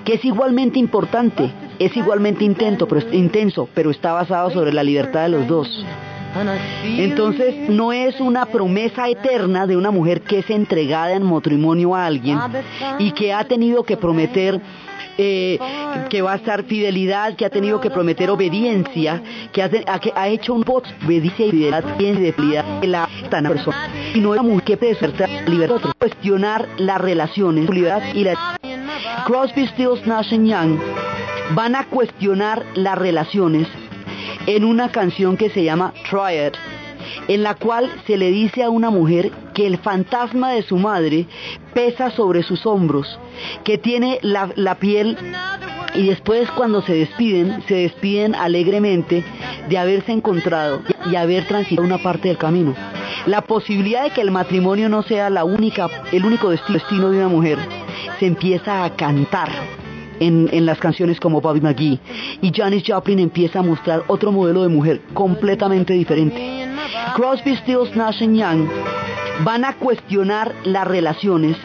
que 0.05 0.13
es 0.13 0.25
igualmente 0.25 0.79
importante, 0.79 1.51
es 1.79 1.95
igualmente 1.95 2.43
intenso, 2.43 2.87
pero, 2.87 3.13
intenso, 3.13 3.69
pero 3.73 3.91
está 3.91 4.13
basado 4.13 4.51
sobre 4.51 4.73
la 4.73 4.83
libertad 4.83 5.23
de 5.23 5.29
los 5.29 5.47
dos. 5.47 5.85
Entonces 6.83 7.69
no 7.69 7.93
es 7.93 8.19
una 8.19 8.47
promesa 8.47 9.07
eterna 9.07 9.67
de 9.67 9.77
una 9.77 9.91
mujer 9.91 10.21
que 10.21 10.39
es 10.39 10.49
entregada 10.49 11.13
en 11.13 11.23
matrimonio 11.23 11.95
a 11.95 12.07
alguien 12.07 12.39
y 12.97 13.11
que 13.11 13.33
ha 13.33 13.43
tenido 13.43 13.83
que 13.83 13.97
prometer 13.97 14.59
eh, 15.17 15.59
que 16.09 16.21
va 16.21 16.33
a 16.33 16.35
estar 16.35 16.63
fidelidad, 16.63 17.35
que 17.35 17.45
ha 17.45 17.49
tenido 17.49 17.79
que 17.79 17.89
prometer 17.89 18.29
obediencia, 18.29 19.21
que 19.51 19.61
ha, 19.61 20.27
hecho 20.27 20.53
un 20.53 20.61
voto 20.61 20.89
fidelidad 20.99 21.83
y 21.99 22.11
de 22.11 22.33
fidelidad 22.33 22.81
de 22.81 22.87
la 22.87 23.09
persona. 23.29 23.89
Y 24.13 24.19
no 24.19 24.35
es 24.35 24.41
mujer 24.41 24.77
que 24.77 24.95
ser 24.95 25.13
libertad, 25.47 25.91
cuestionar 25.97 26.67
las 26.77 26.99
relaciones, 26.99 27.69
libertad 27.69 28.13
y 28.13 28.23
la 28.23 28.57
Crosby, 29.25 29.67
Stills, 29.67 30.05
Nash 30.05 30.31
Young 30.31 30.79
van 31.55 31.75
a 31.75 31.85
cuestionar 31.85 32.65
las 32.75 32.97
relaciones 32.97 33.67
en 34.47 34.65
una 34.65 34.91
canción 34.91 35.37
que 35.37 35.49
se 35.49 35.63
llama 35.63 35.93
Try 36.09 36.51
en 37.27 37.43
la 37.43 37.55
cual 37.55 37.89
se 38.05 38.17
le 38.17 38.31
dice 38.31 38.63
a 38.63 38.69
una 38.69 38.89
mujer 38.89 39.31
que 39.53 39.67
el 39.67 39.77
fantasma 39.77 40.51
de 40.51 40.63
su 40.63 40.77
madre 40.77 41.27
pesa 41.73 42.11
sobre 42.11 42.43
sus 42.43 42.65
hombros, 42.65 43.19
que 43.63 43.77
tiene 43.77 44.19
la, 44.21 44.75
piel 44.75 45.17
y 45.93 46.07
después 46.07 46.49
cuando 46.51 46.81
se 46.81 46.93
despiden, 46.93 47.63
se 47.67 47.75
despiden 47.75 48.35
alegremente 48.35 49.23
de 49.69 49.77
haberse 49.77 50.11
encontrado 50.11 50.81
y 51.11 51.15
haber 51.15 51.47
transitado 51.47 51.85
una 51.85 51.99
parte 51.99 52.27
del 52.27 52.37
camino. 52.37 52.75
La 53.25 53.41
posibilidad 53.41 54.03
de 54.03 54.09
que 54.11 54.21
el 54.21 54.31
matrimonio 54.31 54.89
no 54.89 55.03
sea 55.03 55.29
la 55.29 55.43
única, 55.43 55.89
el 56.11 56.25
único 56.25 56.49
destino 56.49 57.09
de 57.09 57.17
una 57.17 57.27
mujer 57.27 57.57
se 58.19 58.25
empieza 58.25 58.83
a 58.83 58.95
cantar 58.95 59.49
en, 60.27 60.65
las 60.65 60.79
canciones 60.79 61.19
como 61.19 61.41
Bobby 61.41 61.61
McGee 61.61 61.99
y 62.41 62.51
Janis 62.53 62.83
Joplin 62.87 63.19
empieza 63.19 63.59
a 63.59 63.63
mostrar 63.63 64.03
otro 64.07 64.31
modelo 64.31 64.63
de 64.63 64.69
mujer 64.69 65.01
completamente 65.13 65.93
diferente. 65.93 66.67
Crosby, 67.15 67.55
Stills, 67.57 67.95
Nash 67.95 68.19
Young 68.19 68.67
van 69.43 69.65
a 69.65 69.73
cuestionar 69.73 70.53
las 70.63 70.87
relaciones 70.87 71.57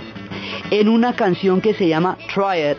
en 0.70 0.88
una 0.88 1.14
canción 1.14 1.60
que 1.60 1.74
se 1.74 1.88
llama 1.88 2.18
Try 2.34 2.70
It, 2.72 2.78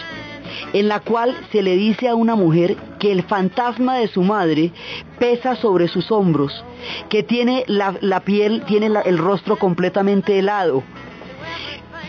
en 0.74 0.88
la 0.88 1.00
cual 1.00 1.36
se 1.52 1.62
le 1.62 1.76
dice 1.76 2.08
a 2.08 2.16
una 2.16 2.36
mujer 2.36 2.76
que 3.00 3.12
el 3.12 3.24
fantasma 3.24 3.98
de 3.98 4.08
su 4.08 4.22
madre 4.22 4.72
pesa 5.18 5.56
sobre 5.56 5.88
sus 5.88 6.12
hombros, 6.12 6.64
que 7.10 7.24
tiene 7.24 7.64
la, 7.68 8.20
piel, 8.22 8.64
tiene 8.68 8.92
el 9.06 9.18
rostro 9.18 9.58
completamente 9.58 10.38
helado, 10.38 10.84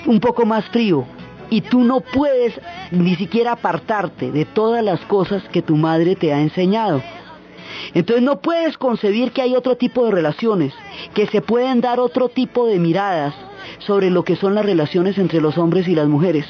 un 0.06 0.20
poco 0.20 0.44
más 0.46 0.64
frío, 0.66 1.06
y 1.50 1.60
tú 1.62 1.80
no 1.80 2.00
puedes 2.00 2.58
ni 2.90 3.16
siquiera 3.16 3.52
apartarte 3.52 4.30
de 4.30 4.44
todas 4.44 4.82
las 4.82 5.00
cosas 5.02 5.42
que 5.50 5.62
tu 5.62 5.76
madre 5.76 6.16
te 6.16 6.32
ha 6.32 6.40
enseñado. 6.40 7.02
Entonces 7.94 8.22
no 8.22 8.40
puedes 8.40 8.78
concebir 8.78 9.32
que 9.32 9.42
hay 9.42 9.54
otro 9.54 9.76
tipo 9.76 10.04
de 10.04 10.12
relaciones, 10.12 10.72
que 11.14 11.26
se 11.26 11.40
pueden 11.40 11.80
dar 11.80 12.00
otro 12.00 12.28
tipo 12.28 12.66
de 12.66 12.78
miradas 12.78 13.34
sobre 13.78 14.10
lo 14.10 14.24
que 14.24 14.36
son 14.36 14.54
las 14.54 14.64
relaciones 14.64 15.18
entre 15.18 15.40
los 15.40 15.58
hombres 15.58 15.88
y 15.88 15.94
las 15.94 16.08
mujeres. 16.08 16.46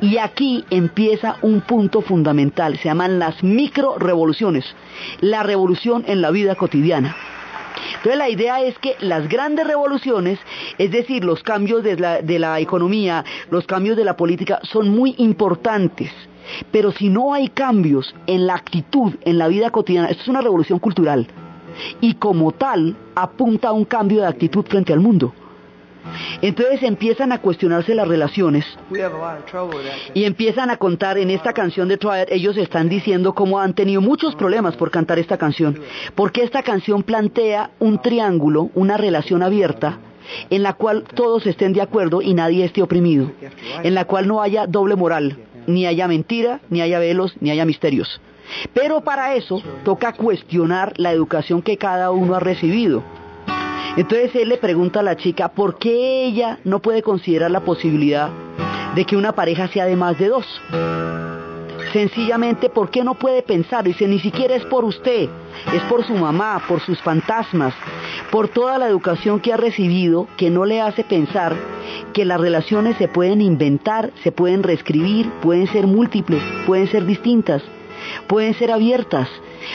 Y 0.00 0.18
aquí 0.18 0.64
empieza 0.70 1.36
un 1.42 1.60
punto 1.60 2.00
fundamental, 2.00 2.78
se 2.78 2.84
llaman 2.84 3.18
las 3.18 3.42
micro 3.42 3.98
revoluciones, 3.98 4.64
la 5.20 5.42
revolución 5.42 6.04
en 6.06 6.22
la 6.22 6.30
vida 6.30 6.54
cotidiana. 6.54 7.16
Entonces 7.96 8.16
la 8.16 8.28
idea 8.28 8.62
es 8.62 8.78
que 8.78 8.96
las 9.00 9.28
grandes 9.28 9.66
revoluciones, 9.66 10.38
es 10.78 10.90
decir, 10.90 11.24
los 11.24 11.42
cambios 11.42 11.82
de 11.82 12.38
la, 12.38 12.60
economía, 12.60 13.24
los 13.50 13.66
cambios 13.66 13.96
de 13.96 14.04
la 14.04 14.16
política, 14.16 14.60
son 14.62 14.88
muy 14.88 15.14
importantes. 15.18 16.10
Pero 16.70 16.92
si 16.92 17.08
no 17.08 17.34
hay 17.34 17.48
cambios 17.48 18.14
en 18.26 18.46
la 18.46 18.54
actitud, 18.54 19.14
en 19.22 19.38
la 19.38 19.48
vida 19.48 19.70
cotidiana, 19.70 20.08
esto 20.08 20.22
es 20.22 20.28
una 20.28 20.40
revolución 20.40 20.78
cultural. 20.78 21.26
Y 22.00 22.14
como 22.14 22.52
tal, 22.52 22.96
apunta 23.14 23.68
a 23.68 23.72
un 23.72 23.84
cambio 23.84 24.22
de 24.22 24.26
actitud 24.26 24.64
frente 24.64 24.92
al 24.92 25.00
mundo. 25.00 25.32
Entonces 26.42 26.82
empiezan 26.82 27.32
a 27.32 27.38
cuestionarse 27.38 27.94
las 27.94 28.08
relaciones. 28.08 28.64
Y 30.14 30.24
empiezan 30.24 30.70
a 30.70 30.76
contar 30.76 31.18
en 31.18 31.30
esta 31.30 31.52
canción 31.52 31.88
de 31.88 31.96
Triad, 31.96 32.28
ellos 32.30 32.56
están 32.56 32.88
diciendo 32.88 33.34
cómo 33.34 33.58
han 33.60 33.74
tenido 33.74 34.00
muchos 34.00 34.34
problemas 34.34 34.76
por 34.76 34.90
cantar 34.90 35.18
esta 35.18 35.38
canción, 35.38 35.80
porque 36.14 36.42
esta 36.42 36.62
canción 36.62 37.02
plantea 37.02 37.70
un 37.78 38.00
triángulo, 38.00 38.70
una 38.74 38.96
relación 38.96 39.42
abierta, 39.42 39.98
en 40.50 40.62
la 40.62 40.74
cual 40.74 41.04
todos 41.14 41.46
estén 41.46 41.72
de 41.72 41.82
acuerdo 41.82 42.22
y 42.22 42.34
nadie 42.34 42.64
esté 42.64 42.82
oprimido, 42.82 43.30
en 43.82 43.94
la 43.94 44.04
cual 44.04 44.28
no 44.28 44.42
haya 44.42 44.66
doble 44.66 44.96
moral, 44.96 45.38
ni 45.66 45.86
haya 45.86 46.08
mentira, 46.08 46.60
ni 46.70 46.80
haya 46.80 46.98
velos, 46.98 47.34
ni 47.40 47.50
haya 47.50 47.64
misterios. 47.64 48.20
Pero 48.72 49.02
para 49.02 49.34
eso 49.34 49.62
toca 49.84 50.12
cuestionar 50.12 50.94
la 50.96 51.12
educación 51.12 51.62
que 51.62 51.76
cada 51.76 52.10
uno 52.10 52.34
ha 52.34 52.40
recibido. 52.40 53.02
Entonces 53.98 54.32
él 54.36 54.50
le 54.50 54.58
pregunta 54.58 55.00
a 55.00 55.02
la 55.02 55.16
chica 55.16 55.48
por 55.48 55.76
qué 55.76 56.24
ella 56.24 56.60
no 56.62 56.78
puede 56.78 57.02
considerar 57.02 57.50
la 57.50 57.64
posibilidad 57.64 58.30
de 58.94 59.04
que 59.04 59.16
una 59.16 59.32
pareja 59.32 59.66
sea 59.66 59.86
de 59.86 59.96
más 59.96 60.16
de 60.16 60.28
dos. 60.28 60.46
Sencillamente, 61.92 62.68
¿por 62.68 62.90
qué 62.90 63.02
no 63.02 63.14
puede 63.14 63.42
pensar? 63.42 63.82
Dice, 63.82 64.06
ni 64.06 64.20
siquiera 64.20 64.54
es 64.54 64.64
por 64.66 64.84
usted, 64.84 65.28
es 65.74 65.82
por 65.88 66.04
su 66.06 66.14
mamá, 66.14 66.62
por 66.68 66.78
sus 66.80 67.02
fantasmas, 67.02 67.74
por 68.30 68.46
toda 68.46 68.78
la 68.78 68.86
educación 68.86 69.40
que 69.40 69.52
ha 69.52 69.56
recibido 69.56 70.28
que 70.36 70.48
no 70.48 70.64
le 70.64 70.80
hace 70.80 71.02
pensar 71.02 71.56
que 72.12 72.24
las 72.24 72.40
relaciones 72.40 72.96
se 72.98 73.08
pueden 73.08 73.40
inventar, 73.40 74.12
se 74.22 74.30
pueden 74.30 74.62
reescribir, 74.62 75.28
pueden 75.42 75.66
ser 75.66 75.88
múltiples, 75.88 76.42
pueden 76.68 76.86
ser 76.86 77.04
distintas, 77.04 77.64
pueden 78.28 78.54
ser 78.54 78.70
abiertas, 78.70 79.28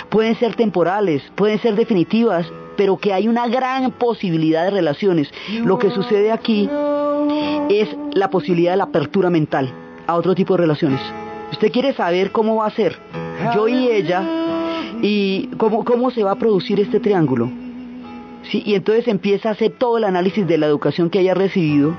pueden 0.08 0.36
ser 0.36 0.56
temporales, 0.56 1.22
pueden 1.36 1.60
ser 1.60 1.76
definitivas, 1.76 2.50
pero 2.76 2.98
que 2.98 3.14
hay 3.14 3.28
una 3.28 3.48
gran 3.48 3.92
posibilidad 3.92 4.66
de 4.66 4.72
relaciones. 4.72 5.30
Lo 5.64 5.78
que 5.78 5.92
sucede 5.92 6.32
aquí 6.32 6.70
es 7.70 7.90
la 8.14 8.30
posibilidad 8.30 8.72
de 8.72 8.78
la 8.78 8.86
apertura 8.86 9.30
mental 9.30 9.72
a 10.08 10.16
otro 10.16 10.36
tipo 10.36 10.54
de 10.56 10.62
relaciones. 10.62 11.02
Usted 11.52 11.72
quiere 11.72 11.94
saber 11.94 12.32
cómo 12.32 12.58
va 12.58 12.68
a 12.68 12.72
ser 12.72 12.98
yo 13.54 13.68
y 13.68 13.88
ella 13.88 14.24
y 15.02 15.50
cómo, 15.58 15.84
cómo 15.84 16.12
se 16.12 16.24
va 16.24 16.32
a 16.32 16.36
producir 16.36 16.80
este 16.80 17.00
triángulo. 17.00 17.50
¿Sí? 18.50 18.62
Y 18.66 18.76
entonces 18.76 19.08
empieza 19.08 19.50
a 19.50 19.52
hacer 19.54 19.72
todo 19.72 19.98
el 19.98 20.04
análisis 20.04 20.46
de 20.46 20.58
la 20.58 20.66
educación 20.66 21.10
que 21.10 21.20
haya 21.20 21.34
recibido, 21.34 21.96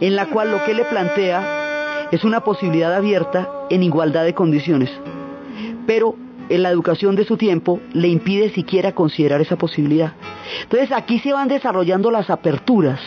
en 0.00 0.16
la 0.16 0.26
cual 0.26 0.50
lo 0.50 0.64
que 0.64 0.74
le 0.74 0.84
plantea 0.84 2.08
es 2.10 2.24
una 2.24 2.40
posibilidad 2.40 2.92
abierta 2.92 3.48
en 3.70 3.82
igualdad 3.82 4.24
de 4.24 4.34
condiciones. 4.34 4.90
Pero 5.86 6.16
en 6.48 6.62
la 6.62 6.70
educación 6.70 7.16
de 7.16 7.24
su 7.24 7.36
tiempo 7.36 7.80
le 7.92 8.08
impide 8.08 8.50
siquiera 8.50 8.92
considerar 8.92 9.40
esa 9.40 9.56
posibilidad. 9.56 10.12
Entonces 10.62 10.92
aquí 10.92 11.18
se 11.18 11.32
van 11.32 11.48
desarrollando 11.48 12.10
las 12.10 12.30
aperturas 12.30 13.00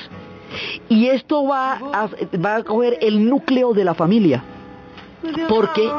y 0.89 1.07
esto 1.07 1.45
va 1.45 1.73
a, 1.73 2.09
va 2.43 2.55
a 2.57 2.63
coger 2.63 2.97
el 3.01 3.27
núcleo 3.27 3.73
de 3.73 3.83
la 3.83 3.93
familia 3.93 4.43
porque 5.49 5.89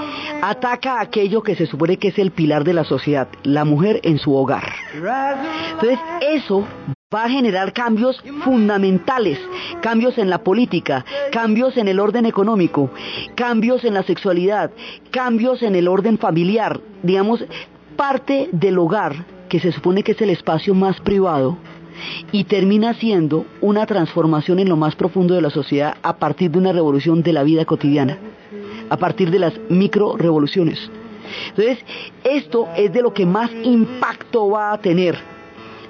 ataca 0.42 1.00
aquello 1.00 1.42
que 1.42 1.56
se 1.56 1.66
supone 1.66 1.96
que 1.96 2.08
es 2.08 2.18
el 2.18 2.30
pilar 2.30 2.64
de 2.64 2.72
la 2.72 2.84
sociedad, 2.84 3.28
la 3.42 3.64
mujer 3.64 4.00
en 4.04 4.18
su 4.18 4.34
hogar. 4.34 4.64
Entonces 4.94 5.98
eso 6.20 6.66
va 7.14 7.24
a 7.24 7.30
generar 7.30 7.72
cambios 7.72 8.22
fundamentales, 8.44 9.38
cambios 9.80 10.18
en 10.18 10.28
la 10.28 10.44
política, 10.44 11.06
cambios 11.32 11.78
en 11.78 11.88
el 11.88 12.00
orden 12.00 12.26
económico, 12.26 12.90
cambios 13.34 13.82
en 13.84 13.94
la 13.94 14.02
sexualidad, 14.02 14.72
cambios 15.10 15.62
en 15.62 15.74
el 15.74 15.88
orden 15.88 16.18
familiar, 16.18 16.78
digamos, 17.02 17.42
parte 17.96 18.50
del 18.52 18.76
hogar, 18.76 19.24
que 19.48 19.58
se 19.58 19.72
supone 19.72 20.02
que 20.02 20.12
es 20.12 20.20
el 20.20 20.28
espacio 20.28 20.74
más 20.74 21.00
privado, 21.00 21.56
y 22.30 22.44
termina 22.44 22.92
siendo 22.92 23.46
una 23.62 23.86
transformación 23.86 24.58
en 24.58 24.68
lo 24.68 24.76
más 24.76 24.94
profundo 24.94 25.34
de 25.34 25.40
la 25.40 25.48
sociedad 25.48 25.96
a 26.02 26.18
partir 26.18 26.50
de 26.50 26.58
una 26.58 26.72
revolución 26.74 27.22
de 27.22 27.32
la 27.32 27.42
vida 27.42 27.64
cotidiana, 27.64 28.18
a 28.90 28.98
partir 28.98 29.30
de 29.30 29.38
las 29.38 29.54
micro 29.70 30.14
revoluciones. 30.18 30.90
Entonces, 31.48 31.78
esto 32.24 32.68
es 32.76 32.92
de 32.92 33.00
lo 33.00 33.14
que 33.14 33.24
más 33.24 33.50
impacto 33.64 34.50
va 34.50 34.74
a 34.74 34.78
tener 34.78 35.37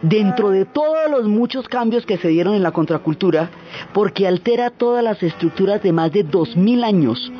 dentro 0.02 0.50
de 0.50 0.64
todos 0.64 1.10
los 1.10 1.26
muchos 1.26 1.68
cambios 1.68 2.06
que 2.06 2.18
se 2.18 2.28
dieron 2.28 2.54
en 2.54 2.62
la 2.62 2.72
contracultura, 2.72 3.50
porque 3.92 4.26
altera 4.26 4.70
todas 4.70 5.02
las 5.02 5.22
estructuras 5.22 5.82
de 5.82 5.92
más 5.92 6.12
de 6.12 6.22
dos 6.22 6.56
mil 6.56 6.84
años 6.84 7.32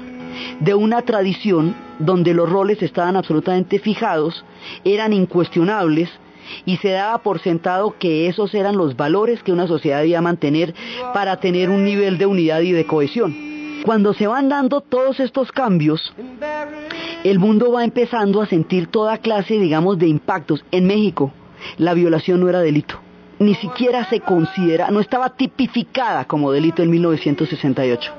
de 0.61 0.75
una 0.75 1.03
tradición 1.03 1.75
donde 1.99 2.35
los 2.35 2.49
roles 2.49 2.83
estaban 2.83 3.17
absolutamente 3.17 3.79
fijados, 3.79 4.45
eran 4.85 5.13
incuestionables, 5.13 6.11
y 6.65 6.79
se 6.79 6.91
daba 6.91 7.19
por 7.19 7.41
sentado 7.41 7.95
que 7.99 8.27
esos 8.29 8.55
eran 8.55 8.77
los 8.77 8.97
valores 8.97 9.43
que 9.43 9.53
una 9.53 9.67
sociedad 9.67 10.01
debía 10.01 10.23
mantener 10.23 10.75
para 11.13 11.39
tener 11.41 11.69
un 11.69 11.85
nivel 11.85 12.17
de 12.17 12.27
unidad 12.27 12.61
y 12.61 12.73
de 12.73 12.87
cohesión. 12.87 13.37
Cuando 13.85 14.15
se 14.15 14.27
van 14.27 14.49
dando 14.49 14.81
todos 14.81 15.21
estos 15.21 15.53
cambios, 15.53 16.13
el 17.23 17.39
mundo 17.39 17.73
va 17.73 17.85
empezando 17.85 18.41
a 18.41 18.47
sentir 18.47 18.87
toda 18.87 19.19
clase, 19.19 19.59
digamos, 19.59 19.99
de 19.99 20.09
impactos. 20.09 20.65
En 20.73 20.87
México, 20.87 21.33
la 21.77 21.95
violación 21.95 22.41
no 22.41 22.49
era 22.49 22.61
delito. 22.61 23.01
Ni 23.39 23.55
siquiera 23.55 24.05
se 24.09 24.21
considera, 24.21 24.91
no 24.91 25.01
estaba 25.01 25.31
tipificada 25.31 26.25
como 26.25 26.51
delito 26.51 26.83
en 26.83 26.91
1968. 26.91 28.13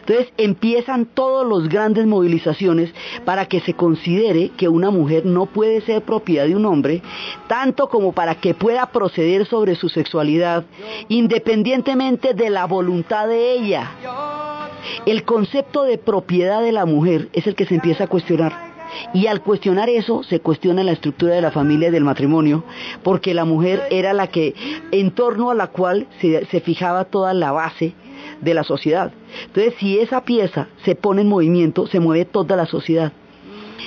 Entonces 0.00 0.32
empiezan 0.36 1.06
todas 1.06 1.46
las 1.46 1.68
grandes 1.68 2.06
movilizaciones 2.06 2.92
para 3.24 3.46
que 3.46 3.60
se 3.60 3.74
considere 3.74 4.50
que 4.50 4.68
una 4.68 4.90
mujer 4.90 5.26
no 5.26 5.46
puede 5.46 5.80
ser 5.80 6.02
propiedad 6.02 6.46
de 6.46 6.56
un 6.56 6.66
hombre, 6.66 7.02
tanto 7.46 7.88
como 7.88 8.12
para 8.12 8.34
que 8.36 8.54
pueda 8.54 8.86
proceder 8.86 9.46
sobre 9.46 9.74
su 9.76 9.88
sexualidad, 9.88 10.64
independientemente 11.08 12.34
de 12.34 12.50
la 12.50 12.66
voluntad 12.66 13.28
de 13.28 13.52
ella. 13.52 13.90
El 15.06 15.24
concepto 15.24 15.82
de 15.84 15.98
propiedad 15.98 16.62
de 16.62 16.72
la 16.72 16.86
mujer 16.86 17.28
es 17.32 17.46
el 17.46 17.54
que 17.54 17.66
se 17.66 17.74
empieza 17.74 18.04
a 18.04 18.08
cuestionar. 18.08 18.69
Y 19.12 19.26
al 19.26 19.42
cuestionar 19.42 19.88
eso, 19.88 20.22
se 20.22 20.40
cuestiona 20.40 20.84
la 20.84 20.92
estructura 20.92 21.34
de 21.34 21.42
la 21.42 21.50
familia 21.50 21.88
y 21.88 21.92
del 21.92 22.04
matrimonio, 22.04 22.64
porque 23.02 23.34
la 23.34 23.44
mujer 23.44 23.82
era 23.90 24.12
la 24.12 24.28
que, 24.28 24.54
en 24.90 25.10
torno 25.12 25.50
a 25.50 25.54
la 25.54 25.68
cual 25.68 26.06
se, 26.20 26.60
fijaba 26.60 27.04
toda 27.04 27.34
la 27.34 27.52
base 27.52 27.94
de 28.40 28.54
la 28.54 28.64
sociedad. 28.64 29.12
Entonces, 29.46 29.74
si 29.78 29.98
esa 29.98 30.24
pieza 30.24 30.68
se 30.84 30.94
pone 30.94 31.22
en 31.22 31.28
movimiento, 31.28 31.86
se 31.86 32.00
mueve 32.00 32.24
toda 32.24 32.56
la 32.56 32.66
sociedad. 32.66 33.12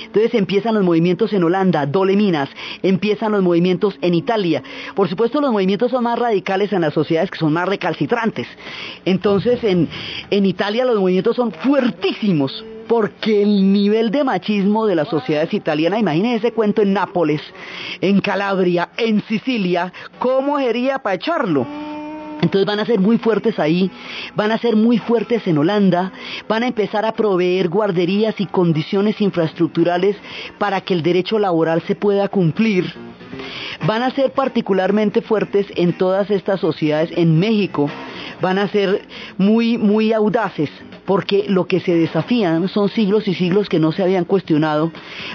Entonces 0.06 0.34
empiezan 0.34 0.74
los 0.74 0.84
movimientos 0.84 1.32
en 1.32 1.44
Holanda, 1.44 1.86
Dole 1.86 2.16
Minas, 2.16 2.48
empiezan 2.82 3.32
los 3.32 3.42
movimientos 3.42 3.96
en 4.00 4.14
Italia. 4.14 4.62
Por 4.94 5.08
supuesto, 5.08 5.40
los 5.40 5.52
movimientos 5.52 5.90
son 5.90 6.04
más 6.04 6.18
radicales 6.18 6.72
en 6.72 6.82
las 6.82 6.94
sociedades 6.94 7.30
que 7.30 7.38
son 7.38 7.52
más 7.52 7.68
recalcitrantes. 7.68 8.46
Entonces, 9.04 9.62
en, 9.64 9.88
en 10.30 10.46
Italia 10.46 10.84
los 10.84 10.98
movimientos 10.98 11.36
son 11.36 11.52
fuertísimos 11.52 12.64
porque 12.88 13.42
el 13.42 13.72
nivel 13.72 14.10
de 14.10 14.24
machismo 14.24 14.86
de 14.86 14.94
las 14.94 15.08
sociedades 15.08 15.52
italianas, 15.54 16.00
imagínense 16.00 16.46
ese 16.46 16.54
cuento 16.54 16.82
en 16.82 16.92
Nápoles, 16.92 17.40
en 18.00 18.20
Calabria, 18.20 18.90
en 18.96 19.22
Sicilia, 19.24 19.92
¿cómo 20.18 20.58
sería 20.58 20.98
para 20.98 21.16
echarlo? 21.16 21.66
Entonces 22.42 22.66
van 22.66 22.80
a 22.80 22.84
ser 22.84 23.00
muy 23.00 23.16
fuertes 23.16 23.58
ahí, 23.58 23.90
van 24.34 24.52
a 24.52 24.58
ser 24.58 24.76
muy 24.76 24.98
fuertes 24.98 25.46
en 25.46 25.56
Holanda, 25.56 26.12
van 26.46 26.62
a 26.62 26.66
empezar 26.66 27.06
a 27.06 27.12
proveer 27.12 27.68
guarderías 27.68 28.38
y 28.38 28.46
condiciones 28.46 29.20
infraestructurales 29.20 30.16
para 30.58 30.82
que 30.82 30.92
el 30.92 31.02
derecho 31.02 31.38
laboral 31.38 31.82
se 31.86 31.94
pueda 31.94 32.28
cumplir. 32.28 32.92
Van 33.86 34.02
a 34.02 34.10
ser 34.10 34.32
particularmente 34.32 35.22
fuertes 35.22 35.66
en 35.74 35.96
todas 35.96 36.30
estas 36.30 36.60
sociedades 36.60 37.10
en 37.16 37.38
México, 37.38 37.88
van 38.42 38.58
a 38.58 38.68
ser 38.68 39.06
muy, 39.38 39.78
muy 39.78 40.12
audaces 40.12 40.70
porque 41.04 41.44
lo 41.48 41.66
que 41.66 41.80
se 41.80 41.94
desafían 41.94 42.68
son 42.68 42.88
siglos 42.88 43.28
y 43.28 43.34
siglos 43.34 43.68
que 43.68 43.78
no 43.78 43.92
se 43.92 44.02
habían 44.02 44.24
cuestionado 44.24 44.92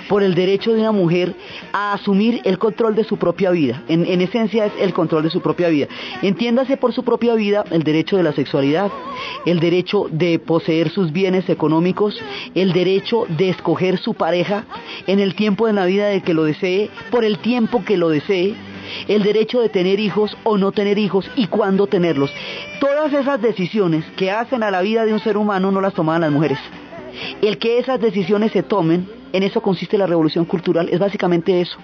por 0.07 0.23
el 0.23 0.35
derecho 0.35 0.73
de 0.73 0.79
una 0.79 0.91
mujer 0.91 1.35
a 1.73 1.93
asumir 1.93 2.41
el 2.43 2.57
control 2.57 2.95
de 2.95 3.03
su 3.03 3.17
propia 3.17 3.51
vida. 3.51 3.83
En, 3.87 4.05
en, 4.05 4.21
esencia 4.21 4.65
es 4.65 4.73
el 4.79 4.93
control 4.93 5.23
de 5.23 5.29
su 5.29 5.41
propia 5.41 5.69
vida. 5.69 5.87
Entiéndase 6.21 6.77
por 6.77 6.93
su 6.93 7.03
propia 7.03 7.35
vida 7.35 7.63
el 7.71 7.83
derecho 7.83 8.17
de 8.17 8.23
la 8.23 8.33
sexualidad, 8.33 8.91
el 9.45 9.59
derecho 9.59 10.07
de 10.09 10.39
poseer 10.39 10.89
sus 10.89 11.11
bienes 11.11 11.49
económicos, 11.49 12.19
el 12.55 12.73
derecho 12.73 13.25
de 13.29 13.49
escoger 13.49 13.97
su 13.97 14.13
pareja 14.13 14.65
en 15.07 15.19
el 15.19 15.35
tiempo 15.35 15.67
de 15.67 15.73
la 15.73 15.85
vida 15.85 16.07
de 16.07 16.21
que 16.21 16.33
lo 16.33 16.43
desee, 16.43 16.89
por 17.11 17.23
el 17.23 17.39
tiempo 17.39 17.83
que 17.83 17.97
lo 17.97 18.09
desee, 18.09 18.55
el 19.07 19.23
derecho 19.23 19.61
de 19.61 19.69
tener 19.69 19.99
hijos 19.99 20.37
o 20.43 20.57
no 20.57 20.71
tener 20.71 20.97
hijos 20.97 21.29
y 21.35 21.47
cuándo 21.47 21.87
tenerlos. 21.87 22.31
Todas 22.79 23.13
esas 23.13 23.41
decisiones 23.41 24.05
que 24.17 24.31
hacen 24.31 24.63
a 24.63 24.71
la 24.71 24.81
vida 24.81 25.05
de 25.05 25.13
un 25.13 25.19
ser 25.19 25.37
humano 25.37 25.71
no 25.71 25.81
las 25.81 25.93
tomaban 25.93 26.21
las 26.21 26.31
mujeres. 26.31 26.59
El 27.41 27.57
que 27.57 27.79
esas 27.79 27.99
decisiones 27.99 28.51
se 28.51 28.63
tomen, 28.63 29.09
en 29.33 29.43
eso 29.43 29.61
consiste 29.61 29.97
la 29.97 30.07
revolución 30.07 30.45
cultural, 30.45 30.89
es 30.89 30.99
básicamente 30.99 31.61
eso. 31.61 31.77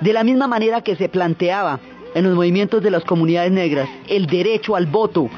De 0.00 0.12
la 0.12 0.24
misma 0.24 0.46
manera 0.46 0.82
que 0.82 0.96
se 0.96 1.08
planteaba 1.08 1.80
en 2.14 2.24
los 2.24 2.34
movimientos 2.34 2.82
de 2.82 2.90
las 2.90 3.04
comunidades 3.04 3.52
negras 3.52 3.88
el 4.08 4.26
derecho 4.26 4.76
al 4.76 4.86
voto, 4.86 5.28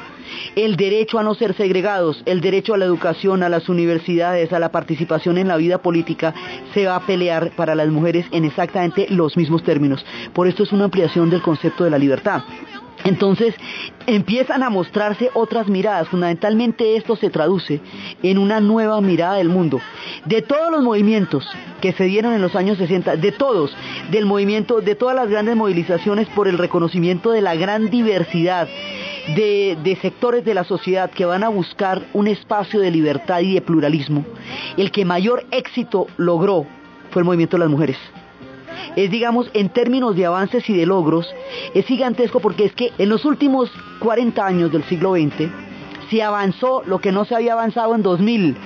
el 0.56 0.76
derecho 0.76 1.18
a 1.18 1.22
no 1.22 1.34
ser 1.34 1.54
segregados, 1.54 2.22
el 2.26 2.40
derecho 2.40 2.74
a 2.74 2.78
la 2.78 2.84
educación, 2.84 3.42
a 3.42 3.48
las 3.48 3.68
universidades, 3.68 4.52
a 4.52 4.58
la 4.58 4.72
participación 4.72 5.38
en 5.38 5.48
la 5.48 5.56
vida 5.56 5.78
política, 5.78 6.34
se 6.74 6.86
va 6.86 6.96
a 6.96 7.06
pelear 7.06 7.50
para 7.56 7.74
las 7.74 7.88
mujeres 7.88 8.26
en 8.32 8.44
exactamente 8.44 9.06
los 9.10 9.36
mismos 9.36 9.62
términos. 9.62 10.04
Por 10.32 10.48
esto 10.48 10.62
es 10.62 10.72
una 10.72 10.84
ampliación 10.84 11.30
del 11.30 11.42
concepto 11.42 11.84
de 11.84 11.90
la 11.90 11.98
libertad. 11.98 12.42
Entonces 13.04 13.54
empiezan 14.06 14.62
a 14.62 14.70
mostrarse 14.70 15.30
otras 15.34 15.68
miradas. 15.68 16.08
Fundamentalmente 16.08 16.96
esto 16.96 17.16
se 17.16 17.30
traduce 17.30 17.80
en 18.22 18.38
una 18.38 18.60
nueva 18.60 19.00
mirada 19.00 19.36
del 19.36 19.48
mundo. 19.48 19.80
De 20.24 20.42
todos 20.42 20.70
los 20.70 20.82
movimientos 20.82 21.46
que 21.80 21.92
se 21.92 22.04
dieron 22.04 22.32
en 22.32 22.42
los 22.42 22.56
años 22.56 22.78
60, 22.78 23.16
de 23.16 23.32
todos, 23.32 23.74
del 24.10 24.26
movimiento, 24.26 24.80
de 24.80 24.94
todas 24.94 25.14
las 25.14 25.28
grandes 25.28 25.56
movilizaciones 25.56 26.26
por 26.28 26.48
el 26.48 26.58
reconocimiento 26.58 27.30
de 27.30 27.40
la 27.40 27.54
gran 27.54 27.88
diversidad 27.90 28.68
de, 29.34 29.98
sectores 30.00 30.44
de 30.44 30.54
la 30.54 30.64
sociedad 30.64 31.10
que 31.10 31.24
van 31.24 31.44
a 31.44 31.48
buscar 31.48 32.02
un 32.12 32.28
espacio 32.28 32.80
de 32.80 32.90
libertad 32.90 33.40
y 33.40 33.54
de 33.54 33.60
pluralismo, 33.60 34.24
el 34.76 34.90
que 34.90 35.04
mayor 35.04 35.44
éxito 35.50 36.06
logró 36.16 36.66
fue 37.10 37.20
el 37.20 37.26
movimiento 37.26 37.56
de 37.56 37.60
las 37.60 37.70
mujeres. 37.70 37.98
Es, 38.96 39.10
digamos, 39.10 39.50
en 39.54 39.68
términos 39.68 40.16
de 40.16 40.26
avances 40.26 40.68
y 40.68 40.76
de 40.76 40.86
logros, 40.86 41.28
es 41.74 41.84
gigantesco 41.86 42.40
porque 42.40 42.64
es 42.64 42.72
que 42.72 42.92
en 42.98 43.08
los 43.08 43.24
últimos 43.24 43.70
40 44.00 44.44
años 44.44 44.72
del 44.72 44.84
siglo 44.84 45.14
XX 45.14 45.50
se 46.10 46.22
avanzó 46.22 46.82
lo 46.86 47.00
que 47.00 47.12
no 47.12 47.24
se 47.24 47.34
había 47.34 47.52
avanzado 47.52 47.94
en 47.94 48.02
2000 48.02 48.56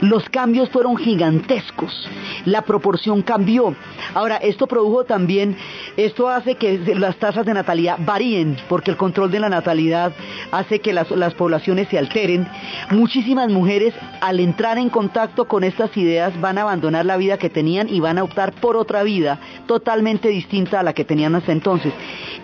los 0.00 0.28
cambios 0.28 0.70
fueron 0.70 0.96
gigantescos, 0.96 2.08
la 2.44 2.62
proporción 2.62 3.22
cambió. 3.22 3.74
Ahora, 4.14 4.36
esto 4.36 4.66
produjo 4.66 5.04
también, 5.04 5.56
esto 5.96 6.28
hace 6.28 6.54
que 6.54 6.78
las 6.96 7.16
tasas 7.16 7.46
de 7.46 7.54
natalidad 7.54 7.96
varíen, 7.98 8.56
porque 8.68 8.90
el 8.90 8.96
control 8.96 9.30
de 9.30 9.40
la 9.40 9.48
natalidad 9.48 10.12
hace 10.50 10.80
que 10.80 10.92
las, 10.92 11.06
poblaciones 11.34 11.88
se 11.88 11.98
alteren. 11.98 12.46
Muchísimas 12.90 13.50
mujeres, 13.50 13.94
al 14.20 14.40
entrar 14.40 14.78
en 14.78 14.90
contacto 14.90 15.46
con 15.46 15.64
estas 15.64 15.96
ideas, 15.96 16.38
van 16.40 16.58
a 16.58 16.62
abandonar 16.62 17.06
la 17.06 17.16
vida 17.16 17.38
que 17.38 17.50
tenían 17.50 17.88
y 17.88 18.00
van 18.00 18.18
a 18.18 18.24
optar 18.24 18.52
por 18.52 18.76
otra 18.76 19.02
vida 19.02 19.38
totalmente 19.66 20.28
distinta 20.28 20.80
a 20.80 20.82
la 20.82 20.92
que 20.92 21.04
tenían 21.04 21.34
hasta 21.34 21.52
entonces. 21.52 21.92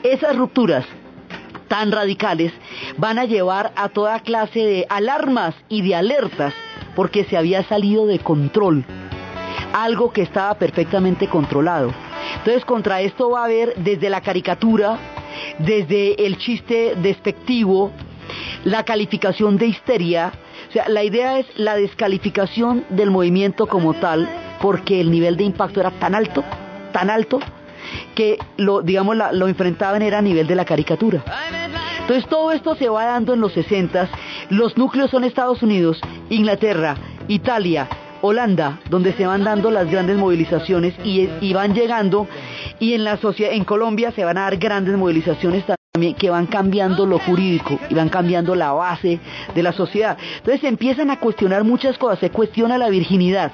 Esas 0.03 0.37
rupturas 0.37 0.85
tan 1.69 1.91
radicales 1.91 2.53
van 2.97 3.19
a 3.19 3.25
llevar 3.25 3.73
a 3.77 3.89
toda 3.89 4.21
clase 4.21 4.61
de 4.61 4.87
alarmas 4.89 5.55
y 5.69 5.83
de 5.83 5.95
alertas 5.95 6.55
porque 6.97 7.25
se 7.25 7.37
había 7.37 7.63
salido 7.63 8.07
de 8.07 8.19
control, 8.19 8.85
algo 9.73 10.13
que 10.13 10.23
estaba 10.23 10.55
perfectamente 10.55 11.29
controlado. 11.29 11.93
Entonces 12.39 12.65
contra 12.65 13.03
esto 13.03 13.31
va 13.31 13.43
a 13.43 13.45
haber 13.45 13.75
desde 13.77 14.11
la 14.11 14.23
caricatura, 14.23 14.99
desde 15.59 16.27
el 16.27 16.39
chiste 16.39 16.95
despectivo, 16.97 17.93
la 18.65 18.85
calificación 18.85 19.59
de 19.59 19.67
histeria, 19.67 20.33
o 20.69 20.73
sea, 20.73 20.89
la 20.89 21.05
idea 21.05 21.39
es 21.39 21.47
la 21.57 21.77
descalificación 21.77 22.85
del 22.89 23.11
movimiento 23.11 23.67
como 23.67 23.95
tal, 23.95 24.29
porque 24.61 25.01
el 25.01 25.11
nivel 25.11 25.37
de 25.37 25.45
impacto 25.45 25.81
era 25.81 25.93
tan 25.93 26.15
alto, 26.15 26.43
tan 26.93 27.11
alto, 27.11 27.39
que 28.15 28.39
lo, 28.57 28.83
digamos, 28.83 29.17
lo 29.33 29.49
enfrentaban 29.49 30.03
era 30.03 30.19
a 30.19 30.23
nivel 30.23 30.47
de 30.47 30.55
la 30.55 30.65
caricatura. 30.65 31.23
Entonces 32.07 32.31
todo 32.31 32.53
esto 32.53 32.77
se 32.77 32.89
va 32.89 33.05
dando 33.05 33.35
en 33.35 33.41
los 33.41 33.53
60, 33.53 34.09
los 34.51 34.77
núcleos 34.77 35.11
son 35.11 35.25
Estados 35.25 35.61
Unidos, 35.65 36.01
Inglaterra, 36.31 36.95
Italia, 37.27 37.89
Holanda, 38.23 38.79
donde 38.89 39.13
se 39.15 39.27
van 39.27 39.43
dando 39.43 39.73
las 39.73 39.91
grandes 39.91 40.17
movilizaciones 40.17 40.95
y, 41.03 41.53
van 41.53 41.75
llegando, 41.75 42.29
y 42.79 42.93
en 42.93 43.03
la 43.03 43.19
en 43.21 43.65
Colombia 43.65 44.13
se 44.13 44.25
van 44.25 44.39
a 44.39 44.43
dar 44.43 44.57
grandes 44.57 44.97
movilizaciones 44.97 45.65
también 45.93 46.15
que 46.15 46.31
van 46.31 46.47
cambiando 46.47 47.07
lo 47.07 47.19
jurídico 47.19 47.77
y 47.91 47.95
van 47.95 48.09
cambiando 48.09 48.55
la 48.55 48.71
base 48.71 49.19
de 49.53 49.63
la 49.65 49.73
sociedad. 49.73 50.17
Entonces 50.37 50.61
se 50.61 50.69
empiezan 50.69 51.11
a 51.11 51.19
cuestionar 51.19 51.65
muchas 51.65 51.99
cosas, 51.99 52.21
se 52.21 52.31
cuestiona 52.31 52.79
la 52.79 52.89
virginidad. 52.89 53.51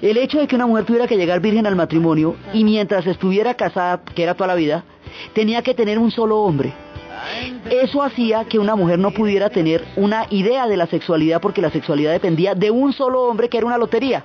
El 0.00 0.16
hecho 0.16 0.38
de 0.38 0.46
que 0.46 0.56
una 0.56 0.66
mujer 0.66 0.86
tuviera 0.86 1.06
que 1.06 1.18
llegar 1.18 1.40
virgen 1.40 1.66
al 1.66 1.76
matrimonio 1.76 2.34
y 2.54 2.64
mientras 2.64 3.06
estuviera 3.06 3.52
casada, 3.52 4.00
que 4.14 4.22
era 4.22 4.32
toda 4.32 4.48
la 4.48 4.54
vida, 4.54 4.84
tenía 5.34 5.60
que 5.60 5.74
tener 5.74 5.98
un 5.98 6.10
solo 6.10 6.38
hombre. 6.38 6.72
Eso 7.70 8.02
hacía 8.02 8.44
que 8.44 8.58
una 8.58 8.76
mujer 8.76 8.98
no 8.98 9.10
pudiera 9.10 9.50
tener 9.50 9.84
una 9.96 10.26
idea 10.30 10.66
de 10.66 10.76
la 10.76 10.86
sexualidad 10.86 11.40
porque 11.40 11.62
la 11.62 11.70
sexualidad 11.70 12.12
dependía 12.12 12.54
de 12.54 12.70
un 12.70 12.92
solo 12.92 13.22
hombre 13.22 13.48
que 13.48 13.58
era 13.58 13.66
una 13.66 13.78
lotería. 13.78 14.24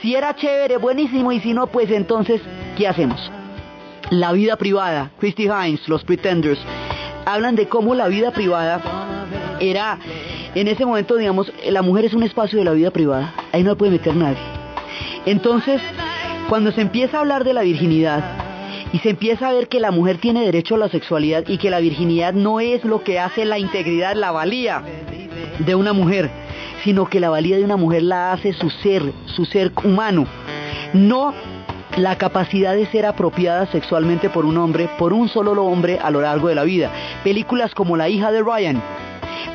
Si 0.00 0.14
era 0.14 0.34
chévere, 0.34 0.76
buenísimo, 0.76 1.32
y 1.32 1.40
si 1.40 1.52
no, 1.52 1.66
pues 1.66 1.90
entonces, 1.90 2.40
¿qué 2.76 2.88
hacemos? 2.88 3.30
La 4.10 4.32
vida 4.32 4.56
privada, 4.56 5.10
Christy 5.18 5.44
Hines, 5.44 5.86
los 5.88 6.04
Pretenders, 6.04 6.58
hablan 7.26 7.56
de 7.56 7.68
cómo 7.68 7.94
la 7.94 8.08
vida 8.08 8.30
privada 8.30 8.80
era, 9.60 9.98
en 10.54 10.68
ese 10.68 10.86
momento, 10.86 11.16
digamos, 11.16 11.52
la 11.68 11.82
mujer 11.82 12.06
es 12.06 12.14
un 12.14 12.22
espacio 12.22 12.58
de 12.58 12.64
la 12.64 12.72
vida 12.72 12.90
privada, 12.90 13.34
ahí 13.52 13.62
no 13.62 13.76
puede 13.76 13.92
meter 13.92 14.16
nadie. 14.16 14.38
Entonces, 15.26 15.82
cuando 16.48 16.72
se 16.72 16.80
empieza 16.80 17.18
a 17.18 17.20
hablar 17.20 17.44
de 17.44 17.52
la 17.52 17.62
virginidad, 17.62 18.47
y 18.92 18.98
se 18.98 19.10
empieza 19.10 19.48
a 19.48 19.52
ver 19.52 19.68
que 19.68 19.80
la 19.80 19.90
mujer 19.90 20.18
tiene 20.18 20.44
derecho 20.44 20.74
a 20.74 20.78
la 20.78 20.88
sexualidad 20.88 21.44
y 21.46 21.58
que 21.58 21.70
la 21.70 21.80
virginidad 21.80 22.32
no 22.32 22.60
es 22.60 22.84
lo 22.84 23.02
que 23.02 23.18
hace 23.18 23.44
la 23.44 23.58
integridad, 23.58 24.14
la 24.14 24.30
valía 24.30 24.82
de 25.58 25.74
una 25.74 25.92
mujer, 25.92 26.30
sino 26.84 27.08
que 27.08 27.20
la 27.20 27.30
valía 27.30 27.56
de 27.56 27.64
una 27.64 27.76
mujer 27.76 28.02
la 28.02 28.32
hace 28.32 28.52
su 28.52 28.70
ser, 28.70 29.02
su 29.26 29.44
ser 29.44 29.72
humano, 29.84 30.26
no 30.92 31.34
la 31.96 32.16
capacidad 32.16 32.74
de 32.74 32.86
ser 32.86 33.06
apropiada 33.06 33.66
sexualmente 33.66 34.30
por 34.30 34.46
un 34.46 34.56
hombre, 34.56 34.88
por 34.98 35.12
un 35.12 35.28
solo 35.28 35.52
hombre 35.64 35.98
a 36.00 36.10
lo 36.10 36.20
largo 36.20 36.48
de 36.48 36.54
la 36.54 36.64
vida. 36.64 36.90
Películas 37.24 37.74
como 37.74 37.96
La 37.96 38.08
hija 38.08 38.30
de 38.30 38.42
Ryan, 38.42 38.82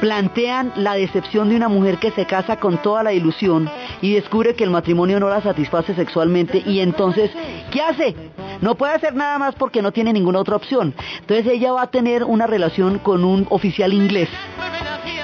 plantean 0.01 0.73
la 0.75 0.95
decepción 0.95 1.49
de 1.49 1.55
una 1.55 1.69
mujer 1.69 1.97
que 1.97 2.11
se 2.11 2.25
casa 2.25 2.57
con 2.57 2.81
toda 2.81 3.03
la 3.03 3.13
ilusión 3.13 3.69
y 4.01 4.13
descubre 4.13 4.53
que 4.53 4.65
el 4.65 4.69
matrimonio 4.69 5.19
no 5.19 5.29
la 5.29 5.41
satisface 5.41 5.95
sexualmente 5.95 6.61
y 6.65 6.81
entonces, 6.81 7.31
¿qué 7.71 7.81
hace? 7.81 8.15
No 8.63 8.75
puede 8.75 8.93
hacer 8.93 9.13
nada 9.13 9.37
más 9.37 9.55
porque 9.55 9.81
no 9.81 9.91
tiene 9.91 10.13
ninguna 10.13 10.39
otra 10.39 10.55
opción. 10.55 10.95
Entonces 11.19 11.45
ella 11.47 11.73
va 11.73 11.81
a 11.81 11.91
tener 11.91 12.23
una 12.23 12.47
relación 12.47 12.97
con 12.97 13.25
un 13.25 13.45
oficial 13.49 13.93
inglés 13.93 14.29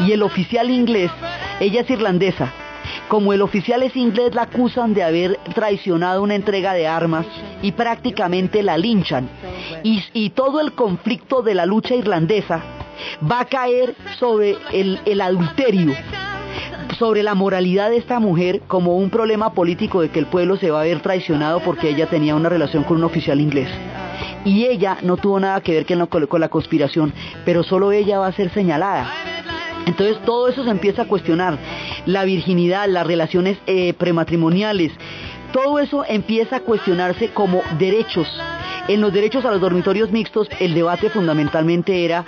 y 0.02 0.12
el 0.12 0.24
oficial 0.24 0.70
inglés, 0.70 1.10
ella 1.62 1.82
es 1.82 1.90
irlandesa, 1.90 2.52
como 3.08 3.32
el 3.32 3.42
oficial 3.42 3.82
es 3.84 3.96
inglés, 3.96 4.36
la 4.36 4.44
acusan 4.44 4.94
de 4.94 5.04
haber 5.04 5.38
traicionado 5.56 6.22
una 6.22 6.36
entrega 6.36 6.74
de 6.74 6.86
armas 6.86 7.26
y 7.62 7.72
prácticamente 7.72 8.62
la 8.62 8.78
linchan. 8.78 9.30
Y, 9.84 10.04
y 10.14 10.32
todo 10.32 10.60
el 10.60 10.74
conflicto 10.74 11.42
de 11.42 11.56
la 11.56 11.66
lucha 11.66 11.96
irlandesa 11.96 12.62
va 13.30 13.42
a 13.42 13.46
caer 13.46 13.96
sobre 14.20 14.58
el, 14.74 15.22
adulterio, 15.22 15.94
sobre 16.98 17.24
la 17.24 17.36
moralidad 17.36 17.90
de 17.90 17.98
esta 17.98 18.20
mujer 18.20 18.62
como 18.68 18.96
un 18.96 19.10
problema 19.10 19.54
político 19.54 20.02
de 20.02 20.10
que 20.10 20.20
el 20.20 20.26
pueblo 20.26 20.58
se 20.58 20.72
va 20.72 20.82
a 20.82 20.86
ver 20.86 21.02
traicionado 21.02 21.60
porque 21.62 21.90
ella 21.90 22.08
tenía 22.08 22.36
una 22.36 22.50
relación 22.50 22.84
con 22.84 22.98
un 22.98 23.04
oficial 23.04 23.40
inglés. 23.40 23.70
Y 24.46 24.66
ella 24.66 24.98
no 25.02 25.18
tuvo 25.18 25.40
nada 25.40 25.62
que 25.62 25.74
ver 25.74 26.08
con 26.08 26.42
la 26.42 26.50
conspiración, 26.50 27.14
pero 27.46 27.64
solo 27.64 27.92
ella 27.92 28.20
va 28.20 28.28
a 28.28 28.32
ser 28.32 28.52
señalada. 28.52 29.12
Entonces 29.86 30.18
todo 30.26 30.48
eso 30.48 30.64
se 30.64 30.70
empieza 30.70 31.04
a 31.04 31.08
cuestionar, 31.08 31.58
la 32.06 32.24
virginidad, 32.24 32.88
las 32.88 33.08
relaciones 33.08 33.58
eh, 33.66 33.94
prematrimoniales, 33.94 34.92
todo 35.52 35.80
eso 35.80 36.06
empieza 36.08 36.58
a 36.58 36.60
cuestionarse 36.62 37.30
como 37.30 37.62
derechos. 37.80 38.28
En 38.88 39.02
los 39.02 39.14
derechos 39.14 39.46
a 39.46 39.52
los 39.52 39.62
dormitorios 39.62 40.12
mixtos 40.12 40.48
el 40.60 40.74
debate 40.74 41.10
fundamentalmente 41.10 42.06
era 42.06 42.26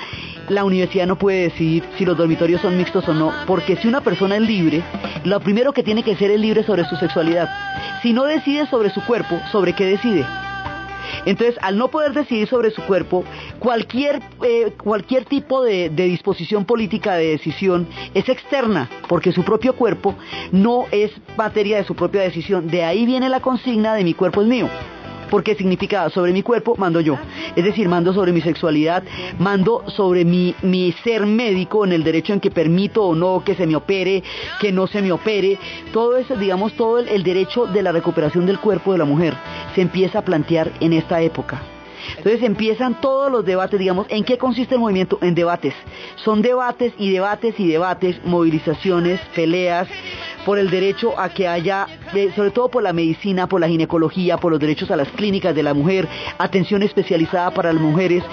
la 0.52 0.66
universidad 0.66 1.08
no 1.08 1.18
puede 1.18 1.44
decidir 1.44 1.84
si 1.98 2.06
los 2.06 2.18
dormitorios 2.18 2.62
son 2.62 2.78
mixtos 2.78 3.08
o 3.08 3.14
no, 3.14 3.34
porque 3.48 3.78
si 3.78 3.88
una 3.88 4.02
persona 4.02 4.36
es 4.36 4.42
libre, 4.42 4.84
lo 5.24 5.40
primero 5.40 5.74
que 5.74 5.84
tiene 5.84 6.04
que 6.04 6.16
ser 6.16 6.32
es 6.32 6.40
libre 6.40 6.64
sobre 6.64 6.86
su 6.86 6.96
sexualidad. 6.98 7.50
Si 8.02 8.14
no 8.14 8.26
decide 8.26 8.68
sobre 8.68 8.90
su 8.90 9.02
cuerpo, 9.06 9.40
¿sobre 9.52 9.74
qué 9.74 9.86
decide? 9.86 10.26
Entonces, 11.26 11.56
al 11.62 11.78
no 11.78 11.90
poder 11.90 12.14
decidir 12.14 12.48
sobre 12.48 12.72
su 12.72 12.82
cuerpo, 12.84 13.24
cualquier, 13.60 14.22
eh, 14.44 14.74
cualquier 14.82 15.26
tipo 15.26 15.64
de, 15.64 15.90
de 15.90 16.04
disposición 16.06 16.66
política 16.66 17.16
de 17.16 17.28
decisión 17.28 17.88
es 18.14 18.28
externa, 18.28 18.90
porque 19.08 19.32
su 19.32 19.44
propio 19.44 19.74
cuerpo 19.76 20.16
no 20.52 20.86
es 20.92 21.12
materia 21.38 21.78
de 21.78 21.84
su 21.86 21.96
propia 21.96 22.22
decisión. 22.22 22.68
De 22.68 22.84
ahí 22.84 23.06
viene 23.06 23.30
la 23.30 23.40
consigna 23.40 23.94
de 23.94 24.04
mi 24.04 24.14
cuerpo 24.14 24.42
es 24.42 24.48
mío 24.48 24.70
porque 25.32 25.56
significa 25.56 26.08
sobre 26.12 26.34
mi 26.34 26.44
cuerpo 26.44 26.76
mando 26.78 27.02
yo. 27.02 27.18
Es 27.56 27.64
decir, 27.64 27.90
mando 27.90 28.14
sobre 28.14 28.34
mi 28.34 28.42
sexualidad, 28.42 29.04
mando 29.40 29.84
sobre 29.88 30.26
mi, 30.26 30.54
mi 30.62 30.92
ser 31.04 31.26
médico 31.26 31.86
en 31.86 31.94
el 31.94 32.04
derecho 32.04 32.34
en 32.34 32.40
que 32.40 32.52
permito 32.52 33.04
o 33.04 33.16
no 33.16 33.44
que 33.44 33.56
se 33.56 33.66
me 33.66 33.76
opere, 33.76 34.22
que 34.60 34.72
no 34.72 34.86
se 34.86 35.02
me 35.02 35.12
opere. 35.12 35.58
Todo 35.94 36.18
eso, 36.18 36.36
digamos, 36.36 36.74
todo 36.74 37.00
el 37.00 37.24
derecho 37.24 37.66
de 37.66 37.82
la 37.82 37.92
recuperación 37.92 38.46
del 38.46 38.60
cuerpo 38.60 38.92
de 38.92 39.00
la 39.00 39.06
mujer 39.06 39.36
se 39.74 39.82
empieza 39.82 40.20
a 40.20 40.26
plantear 40.26 40.72
en 40.82 40.94
esta 40.94 41.22
época. 41.22 41.71
Entonces 42.18 42.44
empiezan 42.44 43.00
todos 43.02 43.32
los 43.32 43.46
debates, 43.46 43.80
digamos, 43.80 44.06
¿en 44.10 44.24
qué 44.24 44.38
consiste 44.38 44.76
el 44.76 44.82
movimiento? 44.82 45.18
En 45.22 45.36
debates. 45.36 45.74
Son 46.16 46.42
debates 46.42 46.94
y 46.98 47.12
debates 47.12 47.60
y 47.60 47.68
debates, 47.68 48.20
movilizaciones, 48.26 49.20
peleas 49.36 49.88
por 50.46 50.58
el 50.58 50.70
derecho 50.70 51.20
a 51.20 51.30
que 51.30 51.48
haya, 51.48 51.88
eh, 52.14 52.32
sobre 52.36 52.52
todo 52.52 52.70
por 52.70 52.84
la 52.84 52.94
medicina, 52.94 53.48
por 53.48 53.62
la 53.62 53.68
ginecología, 53.68 54.38
por 54.38 54.52
los 54.52 54.60
derechos 54.60 54.90
a 54.92 54.96
las 54.96 55.10
clínicas 55.10 55.56
de 55.56 55.64
la 55.64 55.74
mujer, 55.74 56.08
atención 56.38 56.84
especializada 56.84 57.52
para 57.52 57.74
las 57.74 57.82
mujeres, 57.82 58.24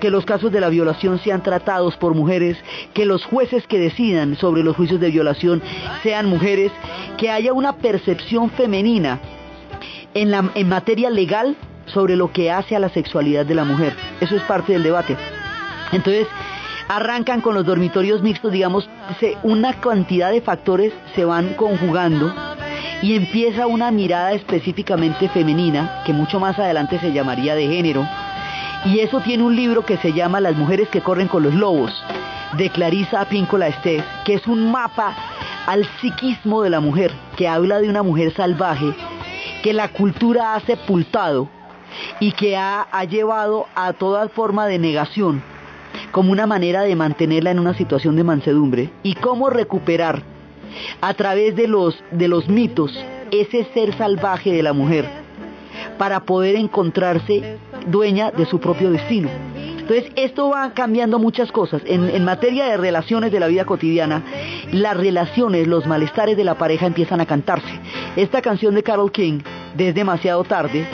que 0.00 0.10
los 0.10 0.24
casos 0.24 0.52
de 0.52 0.60
la 0.60 0.68
violación 0.68 1.18
sean 1.18 1.42
tratados 1.42 1.96
por 1.96 2.14
mujeres, 2.14 2.56
que 2.94 3.04
los 3.04 3.24
jueces 3.24 3.66
que 3.66 3.78
decidan 3.78 4.36
sobre 4.36 4.62
los 4.62 4.76
juicios 4.76 5.00
de 5.00 5.10
violación 5.10 5.62
sean 6.02 6.26
mujeres, 6.26 6.72
que 7.18 7.30
haya 7.30 7.52
una 7.52 7.76
percepción 7.76 8.50
femenina 8.50 9.20
en, 10.14 10.30
la, 10.30 10.50
en 10.54 10.68
materia 10.68 11.10
legal 11.10 11.56
sobre 11.86 12.16
lo 12.16 12.32
que 12.32 12.50
hace 12.50 12.76
a 12.76 12.80
la 12.80 12.88
sexualidad 12.88 13.46
de 13.46 13.54
la 13.54 13.64
mujer. 13.64 13.94
Eso 14.20 14.36
es 14.36 14.42
parte 14.42 14.72
del 14.72 14.82
debate. 14.82 15.16
Entonces, 15.92 16.26
arrancan 16.88 17.40
con 17.40 17.54
los 17.54 17.64
dormitorios 17.64 18.22
mixtos, 18.22 18.52
digamos, 18.52 18.88
una 19.42 19.74
cantidad 19.80 20.30
de 20.30 20.40
factores 20.40 20.92
se 21.14 21.24
van 21.24 21.54
conjugando 21.54 22.32
y 23.02 23.14
empieza 23.16 23.66
una 23.66 23.90
mirada 23.90 24.32
específicamente 24.32 25.28
femenina, 25.28 26.02
que 26.04 26.12
mucho 26.12 26.40
más 26.40 26.58
adelante 26.58 26.98
se 26.98 27.12
llamaría 27.12 27.54
de 27.54 27.68
género, 27.68 28.06
y 28.84 29.00
eso 29.00 29.20
tiene 29.20 29.42
un 29.42 29.56
libro 29.56 29.84
que 29.84 29.96
se 29.98 30.12
llama 30.12 30.40
Las 30.40 30.56
mujeres 30.56 30.88
que 30.88 31.00
corren 31.00 31.28
con 31.28 31.42
los 31.42 31.54
lobos, 31.54 31.92
de 32.56 32.70
Clarisa 32.70 33.24
Píncola 33.26 33.68
Estés, 33.68 34.02
que 34.24 34.34
es 34.34 34.46
un 34.46 34.70
mapa 34.70 35.14
al 35.66 35.84
psiquismo 36.00 36.62
de 36.62 36.70
la 36.70 36.80
mujer, 36.80 37.12
que 37.36 37.48
habla 37.48 37.80
de 37.80 37.88
una 37.88 38.02
mujer 38.02 38.32
salvaje 38.34 38.94
que 39.62 39.72
la 39.72 39.88
cultura 39.88 40.54
ha 40.54 40.60
sepultado 40.60 41.48
y 42.20 42.32
que 42.32 42.56
ha, 42.56 42.86
llevado 43.08 43.66
a 43.74 43.92
toda 43.92 44.28
forma 44.28 44.66
de 44.66 44.78
negación 44.78 45.42
como 46.10 46.32
una 46.32 46.46
manera 46.46 46.82
de 46.82 46.96
mantenerla 46.96 47.50
en 47.50 47.58
una 47.58 47.74
situación 47.74 48.16
de 48.16 48.24
mansedumbre 48.24 48.90
y 49.02 49.14
cómo 49.14 49.48
recuperar 49.48 50.22
a 51.00 51.14
través 51.14 51.56
de 51.56 51.68
los, 51.68 52.02
de 52.10 52.28
los 52.28 52.48
mitos 52.48 52.92
ese 53.30 53.64
ser 53.72 53.96
salvaje 53.96 54.52
de 54.52 54.62
la 54.62 54.72
mujer 54.72 55.08
para 55.98 56.20
poder 56.20 56.56
encontrarse 56.56 57.58
dueña 57.86 58.30
de 58.30 58.46
su 58.46 58.60
propio 58.60 58.90
destino. 58.90 59.28
Entonces, 59.88 60.10
esto 60.16 60.48
va 60.48 60.72
cambiando 60.74 61.20
muchas 61.20 61.52
cosas. 61.52 61.80
En, 61.86 62.24
materia 62.24 62.66
de 62.66 62.76
relaciones 62.76 63.30
de 63.30 63.38
la 63.38 63.46
vida 63.46 63.64
cotidiana, 63.64 64.24
las 64.72 64.96
relaciones, 64.96 65.68
los 65.68 65.86
malestares 65.86 66.36
de 66.36 66.42
la 66.42 66.56
pareja 66.56 66.86
empiezan 66.86 67.20
a 67.20 67.26
cantarse. 67.26 67.78
Esta 68.16 68.42
canción 68.42 68.74
de 68.74 68.82
Carol 68.82 69.12
King, 69.12 69.38
desde 69.76 69.92
demasiado 69.92 70.44
tarde, 70.44 70.86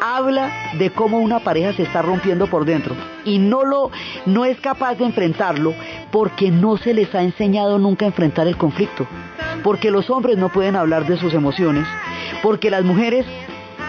habla 0.00 0.50
de 0.78 0.90
cómo 0.90 1.18
una 1.18 1.40
pareja 1.40 1.72
se 1.72 1.82
está 1.82 2.02
rompiendo 2.02 2.46
por 2.46 2.64
dentro. 2.64 2.94
Y 3.24 3.38
no 3.38 3.64
lo 3.64 3.90
no 4.26 4.44
es 4.44 4.58
capaz 4.60 4.96
de 4.96 5.04
enfrentarlo 5.04 5.74
porque 6.10 6.50
no 6.50 6.76
se 6.76 6.94
les 6.94 7.14
ha 7.14 7.22
enseñado 7.22 7.78
nunca 7.78 8.04
a 8.04 8.08
enfrentar 8.08 8.46
el 8.46 8.56
conflicto, 8.56 9.06
porque 9.62 9.90
los 9.90 10.10
hombres 10.10 10.38
no 10.38 10.48
pueden 10.50 10.76
hablar 10.76 11.06
de 11.06 11.16
sus 11.16 11.34
emociones, 11.34 11.86
porque 12.42 12.70
las 12.70 12.84
mujeres 12.84 13.26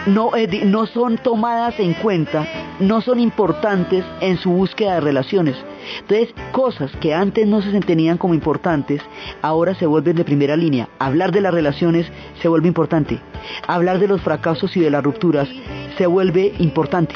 no, 0.06 0.36
eh, 0.36 0.46
no 0.64 0.86
son 0.86 1.18
tomadas 1.18 1.78
en 1.80 1.94
cuenta, 1.94 2.46
no 2.80 3.00
son 3.00 3.20
importantes 3.20 4.04
en 4.20 4.36
su 4.36 4.50
búsqueda 4.50 4.94
de 4.94 5.00
relaciones. 5.00 5.56
Entonces, 6.00 6.34
cosas 6.52 6.90
que 7.00 7.14
antes 7.14 7.46
no 7.46 7.62
se 7.62 7.80
tenían 7.80 8.18
como 8.18 8.34
importantes, 8.34 9.02
ahora 9.42 9.74
se 9.74 9.86
vuelven 9.86 10.16
de 10.16 10.24
primera 10.24 10.56
línea. 10.56 10.88
Hablar 10.98 11.32
de 11.32 11.40
las 11.40 11.54
relaciones 11.54 12.06
se 12.40 12.48
vuelve 12.48 12.68
importante. 12.68 13.20
Hablar 13.66 13.98
de 13.98 14.08
los 14.08 14.22
fracasos 14.22 14.76
y 14.76 14.80
de 14.80 14.90
las 14.90 15.02
rupturas 15.02 15.48
se 15.96 16.06
vuelve 16.06 16.54
importante. 16.58 17.14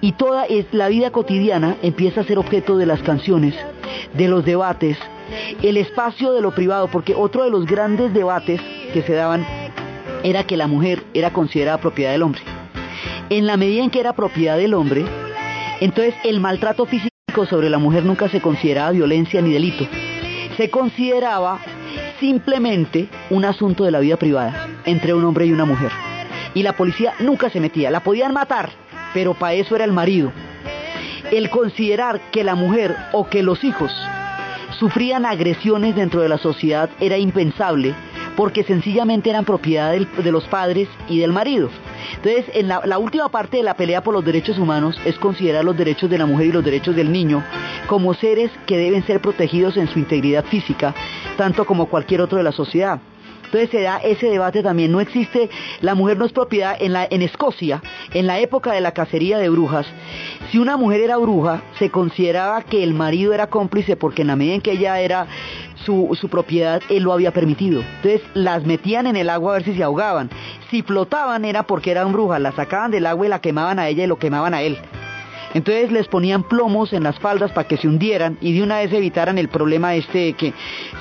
Y 0.00 0.12
toda 0.12 0.46
la 0.72 0.88
vida 0.88 1.10
cotidiana 1.10 1.76
empieza 1.82 2.20
a 2.20 2.24
ser 2.24 2.38
objeto 2.38 2.76
de 2.76 2.86
las 2.86 3.02
canciones, 3.02 3.54
de 4.14 4.28
los 4.28 4.44
debates, 4.44 4.98
el 5.62 5.76
espacio 5.76 6.32
de 6.32 6.40
lo 6.40 6.54
privado, 6.54 6.88
porque 6.88 7.14
otro 7.14 7.44
de 7.44 7.50
los 7.50 7.66
grandes 7.66 8.12
debates 8.12 8.60
que 8.92 9.02
se 9.02 9.12
daban 9.12 9.46
era 10.24 10.44
que 10.44 10.56
la 10.56 10.66
mujer 10.66 11.04
era 11.14 11.32
considerada 11.32 11.78
propiedad 11.78 12.12
del 12.12 12.22
hombre. 12.22 12.40
En 13.30 13.46
la 13.46 13.56
medida 13.56 13.84
en 13.84 13.90
que 13.90 14.00
era 14.00 14.14
propiedad 14.14 14.56
del 14.56 14.74
hombre, 14.74 15.04
entonces 15.80 16.14
el 16.24 16.40
maltrato 16.40 16.86
físico 16.86 17.17
sobre 17.46 17.70
la 17.70 17.78
mujer 17.78 18.04
nunca 18.04 18.28
se 18.28 18.40
consideraba 18.40 18.90
violencia 18.90 19.40
ni 19.40 19.52
delito. 19.52 19.86
Se 20.56 20.70
consideraba 20.70 21.60
simplemente 22.20 23.08
un 23.30 23.44
asunto 23.44 23.84
de 23.84 23.90
la 23.90 24.00
vida 24.00 24.16
privada 24.16 24.68
entre 24.84 25.14
un 25.14 25.24
hombre 25.24 25.46
y 25.46 25.52
una 25.52 25.64
mujer. 25.64 25.90
Y 26.54 26.62
la 26.62 26.74
policía 26.74 27.14
nunca 27.20 27.50
se 27.50 27.60
metía. 27.60 27.90
La 27.90 28.02
podían 28.02 28.32
matar, 28.32 28.70
pero 29.14 29.34
para 29.34 29.54
eso 29.54 29.76
era 29.76 29.84
el 29.84 29.92
marido. 29.92 30.32
El 31.30 31.50
considerar 31.50 32.20
que 32.30 32.44
la 32.44 32.54
mujer 32.54 32.96
o 33.12 33.28
que 33.28 33.42
los 33.42 33.62
hijos 33.62 33.92
sufrían 34.78 35.26
agresiones 35.26 35.94
dentro 35.94 36.20
de 36.20 36.28
la 36.28 36.38
sociedad 36.38 36.90
era 37.00 37.18
impensable 37.18 37.94
porque 38.36 38.62
sencillamente 38.62 39.30
eran 39.30 39.44
propiedad 39.44 39.92
de 39.92 40.32
los 40.32 40.44
padres 40.46 40.88
y 41.08 41.18
del 41.18 41.32
marido. 41.32 41.70
Entonces, 42.16 42.46
en 42.54 42.68
la, 42.68 42.98
última 42.98 43.28
parte 43.28 43.58
de 43.58 43.62
la 43.62 43.74
pelea 43.74 44.02
por 44.02 44.14
los 44.14 44.24
derechos 44.24 44.58
humanos 44.58 45.00
es 45.04 45.16
considerar 45.18 45.64
los 45.64 45.76
derechos 45.76 46.10
de 46.10 46.18
la 46.18 46.26
mujer 46.26 46.46
y 46.46 46.52
los 46.52 46.64
derechos 46.64 46.96
del 46.96 47.12
niño 47.12 47.44
como 47.86 48.14
seres 48.14 48.50
que 48.66 48.76
deben 48.76 49.04
ser 49.06 49.20
protegidos 49.20 49.76
en 49.76 49.88
su 49.88 49.98
integridad 49.98 50.44
física, 50.44 50.94
tanto 51.36 51.64
como 51.64 51.86
cualquier 51.86 52.20
otro 52.20 52.38
de 52.38 52.44
la 52.44 52.52
sociedad. 52.52 53.00
Entonces 53.48 53.70
se 53.70 53.80
da 53.80 53.96
ese 53.98 54.26
debate 54.26 54.62
también. 54.62 54.92
No 54.92 55.00
existe, 55.00 55.48
la 55.80 55.94
mujer 55.94 56.18
no 56.18 56.26
es 56.26 56.32
propiedad. 56.32 56.76
En, 56.78 56.94
en 56.94 57.22
Escocia, 57.22 57.82
en 58.12 58.26
la 58.26 58.40
época 58.40 58.72
de 58.72 58.82
la 58.82 58.92
cacería 58.92 59.38
de 59.38 59.48
brujas, 59.48 59.86
si 60.50 60.58
una 60.58 60.76
mujer 60.76 61.00
era 61.00 61.16
bruja, 61.16 61.62
se 61.78 61.88
consideraba 61.88 62.62
que 62.62 62.84
el 62.84 62.92
marido 62.92 63.32
era 63.32 63.46
cómplice 63.46 63.96
porque 63.96 64.20
en 64.20 64.28
la 64.28 64.36
medida 64.36 64.54
en 64.54 64.60
que 64.60 64.72
ella 64.72 65.00
era 65.00 65.26
su, 65.88 66.14
su 66.20 66.28
propiedad, 66.28 66.82
él 66.90 67.04
lo 67.04 67.14
había 67.14 67.32
permitido. 67.32 67.80
Entonces 67.96 68.20
las 68.34 68.66
metían 68.66 69.06
en 69.06 69.16
el 69.16 69.30
agua 69.30 69.52
a 69.52 69.54
ver 69.54 69.64
si 69.64 69.74
se 69.74 69.82
ahogaban. 69.82 70.28
Si 70.70 70.82
flotaban 70.82 71.46
era 71.46 71.62
porque 71.62 71.90
eran 71.90 72.12
brujas, 72.12 72.42
la 72.42 72.52
sacaban 72.52 72.90
del 72.90 73.06
agua 73.06 73.24
y 73.24 73.30
la 73.30 73.40
quemaban 73.40 73.78
a 73.78 73.88
ella 73.88 74.04
y 74.04 74.06
lo 74.06 74.18
quemaban 74.18 74.52
a 74.52 74.60
él. 74.60 74.76
Entonces 75.54 75.90
les 75.90 76.08
ponían 76.08 76.42
plomos 76.42 76.92
en 76.92 77.04
las 77.04 77.18
faldas 77.18 77.52
para 77.52 77.66
que 77.66 77.78
se 77.78 77.88
hundieran 77.88 78.36
y 78.42 78.52
de 78.52 78.62
una 78.62 78.80
vez 78.80 78.92
evitaran 78.92 79.38
el 79.38 79.48
problema 79.48 79.94
este 79.94 80.18
de 80.18 80.32
que 80.34 80.52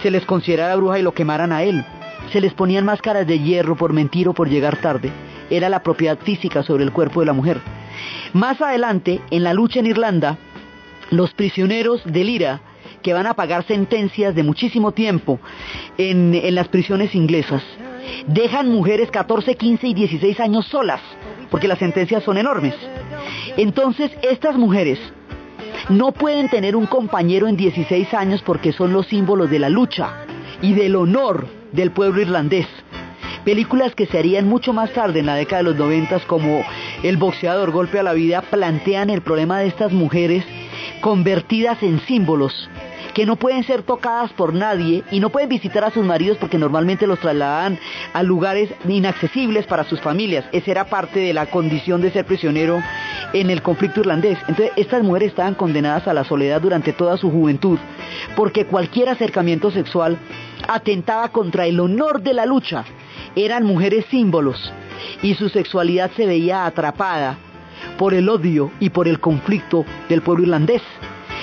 se 0.02 0.10
les 0.10 0.26
considerara 0.26 0.78
bruja 0.78 1.00
y 1.00 1.02
lo 1.02 1.14
quemaran 1.14 1.52
a 1.52 1.64
él 1.64 1.84
se 2.32 2.42
les 2.42 2.54
ponían 2.54 2.84
máscaras 2.86 3.26
de 3.26 3.40
hierro 3.40 3.76
por 3.76 3.94
mentir 3.94 4.28
o 4.28 4.34
por 4.34 4.50
llegar 4.50 4.78
tarde. 4.82 5.12
Era 5.50 5.70
la 5.70 5.82
propiedad 5.82 6.18
física 6.20 6.64
sobre 6.64 6.84
el 6.84 6.92
cuerpo 6.92 7.22
de 7.22 7.26
la 7.26 7.34
mujer. 7.34 7.62
Más 8.34 8.62
adelante, 8.62 9.22
en 9.32 9.44
la 9.44 9.54
lucha 9.54 9.80
en 9.80 9.86
Irlanda, 9.86 10.38
los 11.10 11.34
prisioneros 11.34 12.02
del 12.04 12.30
IRA, 12.30 12.60
que 13.08 13.14
van 13.14 13.26
a 13.26 13.36
pagar 13.36 13.64
sentencias 13.64 14.36
de 14.36 14.43
muchísimo 14.43 14.91
tiempo 14.91 15.39
en, 15.97 16.36
en 16.36 16.55
las 16.55 16.68
prisiones 16.68 17.16
inglesas, 17.16 17.64
dejan 18.28 18.70
mujeres 18.70 19.10
14, 19.12 19.55
15 19.55 19.88
y 19.88 19.93
16 19.93 20.38
años 20.41 20.66
solas, 20.68 20.99
porque 21.49 21.70
las 21.70 21.80
sentencias 21.80 22.22
son 22.26 22.38
enormes. 22.38 22.76
Entonces, 23.55 24.12
estas 24.22 24.58
mujeres 24.58 24.99
no 25.88 26.12
pueden 26.12 26.49
tener 26.49 26.76
un 26.76 26.86
compañero 26.86 27.47
en 27.47 27.55
16 27.55 28.14
años 28.14 28.41
porque 28.45 28.74
son 28.74 28.91
los 28.91 29.08
símbolos 29.08 29.49
de 29.49 29.60
la 29.60 29.70
lucha 29.70 30.26
y 30.62 30.74
del 30.74 30.97
honor 30.97 31.47
del 31.72 31.91
pueblo 31.91 32.20
irlandés. 32.20 32.68
Películas 33.45 33.95
que 33.95 34.08
se 34.08 34.20
harían 34.20 34.49
mucho 34.49 34.74
más 34.74 34.91
tarde, 34.91 35.22
en 35.22 35.28
la 35.28 35.36
década 35.36 35.64
de 35.64 35.70
los 35.70 35.78
noventas, 35.78 36.24
como 36.26 36.62
El 37.03 37.16
boxeador, 37.16 37.72
Golpe 37.72 37.99
a 37.99 38.03
la 38.03 38.12
vida, 38.12 38.41
plantean 38.41 39.10
el 39.10 39.22
problema 39.22 39.60
de 39.60 39.68
estas 39.68 39.93
mujeres 39.93 40.43
convertidas 40.99 41.82
en 41.84 42.01
símbolos 42.01 42.70
que 43.18 43.26
no 43.26 43.36
pueden 43.36 43.63
ser 43.63 43.82
tocadas 43.82 44.32
por 44.34 44.53
nadie 44.53 45.03
y 45.09 45.20
no 45.20 45.32
pueden 45.32 45.49
visitar 45.49 45.84
a 45.84 45.89
sus 45.89 46.05
maridos 46.05 46.38
porque 46.38 46.59
normalmente 46.59 47.07
los 47.07 47.18
trasladan 47.18 47.80
a 48.13 48.22
lugares 48.22 48.70
inaccesibles 48.88 49.65
para 49.65 49.86
sus 49.86 49.99
familias. 49.99 50.45
Esa 50.51 50.70
era 50.70 50.84
parte 50.84 51.20
de 51.22 51.34
la 51.34 51.47
condición 51.47 51.99
de 51.99 52.11
ser 52.11 52.26
prisionero 52.26 52.80
en 53.34 53.49
el 53.49 53.63
conflicto 53.63 54.01
irlandés. 54.01 54.38
Entonces, 54.47 54.70
estas 54.76 55.01
mujeres 55.01 55.30
estaban 55.30 55.55
condenadas 55.55 56.07
a 56.07 56.13
la 56.13 56.26
soledad 56.26 56.61
durante 56.61 56.93
toda 56.93 57.18
su 57.18 57.32
juventud 57.32 57.80
porque 58.36 58.68
cualquier 58.68 59.09
acercamiento 59.09 59.72
sexual 59.72 60.20
atentaba 60.68 61.30
contra 61.30 61.65
el 61.65 61.80
honor 61.80 62.22
de 62.22 62.36
la 62.36 62.45
lucha. 62.45 62.86
Eran 63.36 63.63
mujeres 63.63 64.05
símbolos 64.11 64.72
y 65.24 65.34
su 65.34 65.49
sexualidad 65.49 66.11
se 66.15 66.28
veía 66.28 66.68
atrapada 66.68 67.39
por 67.97 68.13
el 68.13 68.30
odio 68.30 68.70
y 68.80 68.91
por 68.91 69.07
el 69.07 69.20
conflicto 69.20 69.86
del 70.07 70.22
pueblo 70.22 70.43
irlandés. 70.43 70.84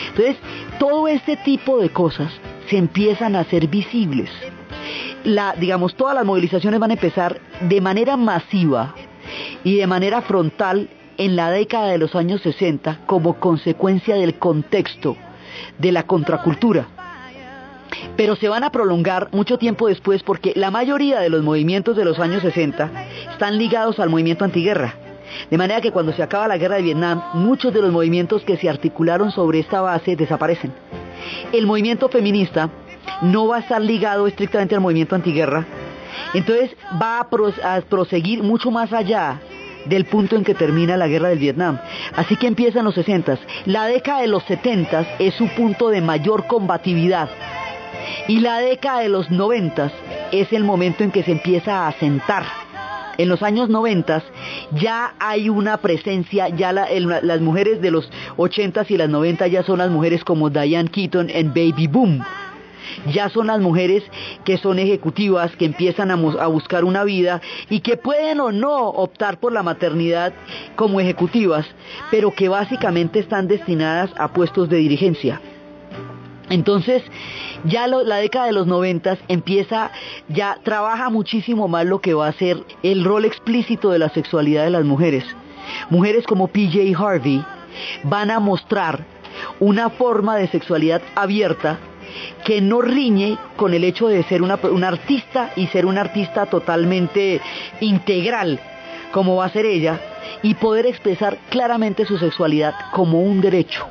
Entonces, 0.08 0.36
todo 0.78 1.08
este 1.08 1.36
tipo 1.36 1.78
de 1.78 1.90
cosas 1.90 2.32
se 2.68 2.76
empiezan 2.76 3.36
a 3.36 3.40
hacer 3.40 3.68
visibles. 3.68 4.30
La, 5.24 5.54
digamos, 5.54 5.94
todas 5.94 6.14
las 6.14 6.24
movilizaciones 6.24 6.80
van 6.80 6.90
a 6.90 6.94
empezar 6.94 7.40
de 7.60 7.80
manera 7.80 8.16
masiva 8.16 8.94
y 9.62 9.76
de 9.76 9.86
manera 9.86 10.22
frontal 10.22 10.88
en 11.16 11.36
la 11.36 11.50
década 11.50 11.88
de 11.88 11.98
los 11.98 12.14
años 12.14 12.42
60 12.42 13.00
como 13.06 13.38
consecuencia 13.38 14.16
del 14.16 14.34
contexto 14.38 15.16
de 15.78 15.92
la 15.92 16.04
contracultura. 16.04 16.88
Pero 18.16 18.36
se 18.36 18.48
van 18.48 18.64
a 18.64 18.70
prolongar 18.70 19.28
mucho 19.32 19.58
tiempo 19.58 19.88
después 19.88 20.22
porque 20.22 20.52
la 20.56 20.70
mayoría 20.70 21.20
de 21.20 21.30
los 21.30 21.42
movimientos 21.42 21.96
de 21.96 22.04
los 22.04 22.18
años 22.18 22.42
60 22.42 22.90
están 23.30 23.58
ligados 23.58 23.98
al 23.98 24.10
movimiento 24.10 24.44
antiguerra. 24.44 24.94
De 25.50 25.58
manera 25.58 25.80
que 25.80 25.90
cuando 25.90 26.12
se 26.12 26.22
acaba 26.22 26.48
la 26.48 26.58
guerra 26.58 26.76
de 26.76 26.82
Vietnam, 26.82 27.22
muchos 27.34 27.72
de 27.72 27.82
los 27.82 27.92
movimientos 27.92 28.44
que 28.44 28.56
se 28.56 28.68
articularon 28.68 29.30
sobre 29.30 29.60
esta 29.60 29.80
base 29.80 30.16
desaparecen. 30.16 30.72
El 31.52 31.66
movimiento 31.66 32.08
feminista 32.08 32.70
no 33.22 33.48
va 33.48 33.56
a 33.56 33.60
estar 33.60 33.80
ligado 33.80 34.26
estrictamente 34.26 34.74
al 34.74 34.80
movimiento 34.80 35.14
antiguerra, 35.14 35.66
entonces 36.32 36.76
va 37.00 37.20
a, 37.20 37.80
proseguir 37.82 38.42
mucho 38.42 38.70
más 38.70 38.92
allá 38.92 39.40
del 39.86 40.04
punto 40.06 40.36
en 40.36 40.44
que 40.44 40.54
termina 40.54 40.96
la 40.96 41.06
guerra 41.06 41.28
del 41.28 41.38
Vietnam. 41.38 41.78
Así 42.16 42.36
que 42.36 42.46
empiezan 42.46 42.84
los 42.84 42.94
60. 42.94 43.38
La 43.66 43.86
década 43.86 44.22
de 44.22 44.28
los 44.28 44.42
70 44.44 45.16
es 45.18 45.34
su 45.34 45.48
punto 45.48 45.90
de 45.90 46.00
mayor 46.00 46.46
combatividad. 46.46 47.28
Y 48.28 48.40
la 48.40 48.58
década 48.58 49.00
de 49.00 49.08
los 49.08 49.30
90 49.30 49.92
es 50.32 50.52
el 50.52 50.64
momento 50.64 51.04
en 51.04 51.10
que 51.10 51.22
se 51.22 51.32
empieza 51.32 51.84
a 51.84 51.88
asentar 51.88 52.63
en 53.18 53.28
los 53.28 53.42
años 53.42 53.68
90 53.68 54.22
ya 54.72 55.14
hay 55.18 55.48
una 55.48 55.78
presencia, 55.78 56.48
ya 56.48 56.72
las 56.72 57.40
mujeres 57.40 57.80
de 57.80 57.90
los 57.90 58.10
80 58.36 58.86
y 58.88 58.96
las 58.96 59.08
90 59.08 59.46
ya 59.48 59.62
son 59.62 59.78
las 59.78 59.90
mujeres 59.90 60.24
como 60.24 60.50
Diane 60.50 60.90
Keaton 60.90 61.30
en 61.30 61.48
Baby 61.48 61.86
Boom. 61.86 62.24
Ya 63.12 63.30
son 63.30 63.46
las 63.46 63.60
mujeres 63.60 64.02
que 64.44 64.58
son 64.58 64.78
ejecutivas, 64.78 65.56
que 65.56 65.64
empiezan 65.64 66.10
a, 66.10 66.14
a 66.14 66.46
buscar 66.46 66.84
una 66.84 67.02
vida 67.02 67.40
y 67.70 67.80
que 67.80 67.96
pueden 67.96 68.40
o 68.40 68.52
no 68.52 68.88
optar 68.88 69.40
por 69.40 69.52
la 69.52 69.62
maternidad 69.62 70.34
como 70.76 71.00
ejecutivas, 71.00 71.66
pero 72.10 72.32
que 72.32 72.48
básicamente 72.48 73.20
están 73.20 73.48
destinadas 73.48 74.10
a 74.16 74.28
puestos 74.32 74.68
de 74.68 74.76
dirigencia. 74.76 75.40
Entonces, 76.50 77.02
ya 77.64 77.86
la 77.86 78.16
década 78.16 78.46
de 78.46 78.52
los 78.52 78.66
noventas 78.66 79.18
empieza, 79.28 79.90
ya 80.28 80.58
trabaja 80.62 81.10
muchísimo 81.10 81.68
más 81.68 81.86
lo 81.86 82.00
que 82.00 82.14
va 82.14 82.28
a 82.28 82.32
ser 82.32 82.58
el 82.82 83.04
rol 83.04 83.24
explícito 83.24 83.90
de 83.90 83.98
la 83.98 84.10
sexualidad 84.10 84.64
de 84.64 84.70
las 84.70 84.84
mujeres. 84.84 85.24
Mujeres 85.90 86.26
como 86.26 86.48
PJ 86.48 86.94
Harvey 86.96 87.44
van 88.04 88.30
a 88.30 88.38
mostrar 88.38 89.04
una 89.60 89.90
forma 89.90 90.36
de 90.36 90.48
sexualidad 90.48 91.02
abierta 91.14 91.78
que 92.44 92.60
no 92.60 92.80
riñe 92.80 93.38
con 93.56 93.74
el 93.74 93.82
hecho 93.82 94.06
de 94.08 94.22
ser 94.24 94.42
una, 94.42 94.58
una 94.70 94.88
artista 94.88 95.52
y 95.56 95.66
ser 95.68 95.86
una 95.86 96.02
artista 96.02 96.46
totalmente 96.46 97.40
integral, 97.80 98.60
como 99.12 99.36
va 99.36 99.46
a 99.46 99.52
ser 99.52 99.66
ella, 99.66 100.00
y 100.42 100.54
poder 100.54 100.86
expresar 100.86 101.38
claramente 101.50 102.04
su 102.04 102.18
sexualidad 102.18 102.74
como 102.92 103.22
un 103.22 103.40
derecho. 103.40 103.86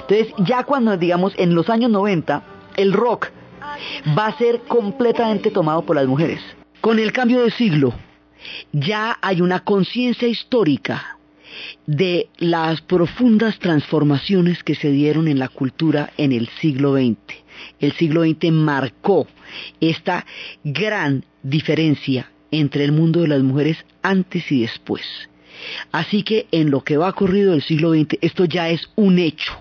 Entonces, 0.00 0.34
ya 0.38 0.64
cuando, 0.64 0.96
digamos, 0.96 1.34
en 1.36 1.54
los 1.54 1.68
años 1.68 1.90
90, 1.90 2.42
el 2.80 2.92
rock 2.92 3.28
va 4.16 4.26
a 4.26 4.38
ser 4.38 4.60
completamente 4.62 5.50
tomado 5.50 5.82
por 5.82 5.96
las 5.96 6.06
mujeres. 6.06 6.40
Con 6.80 6.98
el 6.98 7.12
cambio 7.12 7.42
de 7.42 7.50
siglo, 7.50 7.92
ya 8.72 9.18
hay 9.20 9.40
una 9.40 9.60
conciencia 9.60 10.28
histórica 10.28 11.18
de 11.86 12.28
las 12.38 12.80
profundas 12.80 13.58
transformaciones 13.58 14.62
que 14.62 14.74
se 14.74 14.90
dieron 14.90 15.28
en 15.28 15.38
la 15.38 15.48
cultura 15.48 16.12
en 16.16 16.32
el 16.32 16.48
siglo 16.60 16.94
XX. 16.94 17.18
El 17.80 17.92
siglo 17.92 18.22
XX 18.22 18.50
marcó 18.52 19.26
esta 19.80 20.24
gran 20.64 21.24
diferencia 21.42 22.30
entre 22.50 22.84
el 22.84 22.92
mundo 22.92 23.20
de 23.20 23.28
las 23.28 23.42
mujeres 23.42 23.84
antes 24.02 24.50
y 24.50 24.62
después. 24.62 25.02
Así 25.92 26.22
que 26.22 26.46
en 26.52 26.70
lo 26.70 26.82
que 26.82 26.96
va 26.96 27.10
ocurrido 27.10 27.52
el 27.52 27.62
siglo 27.62 27.92
XX, 27.92 28.18
esto 28.22 28.44
ya 28.44 28.70
es 28.70 28.88
un 28.96 29.18
hecho. 29.18 29.52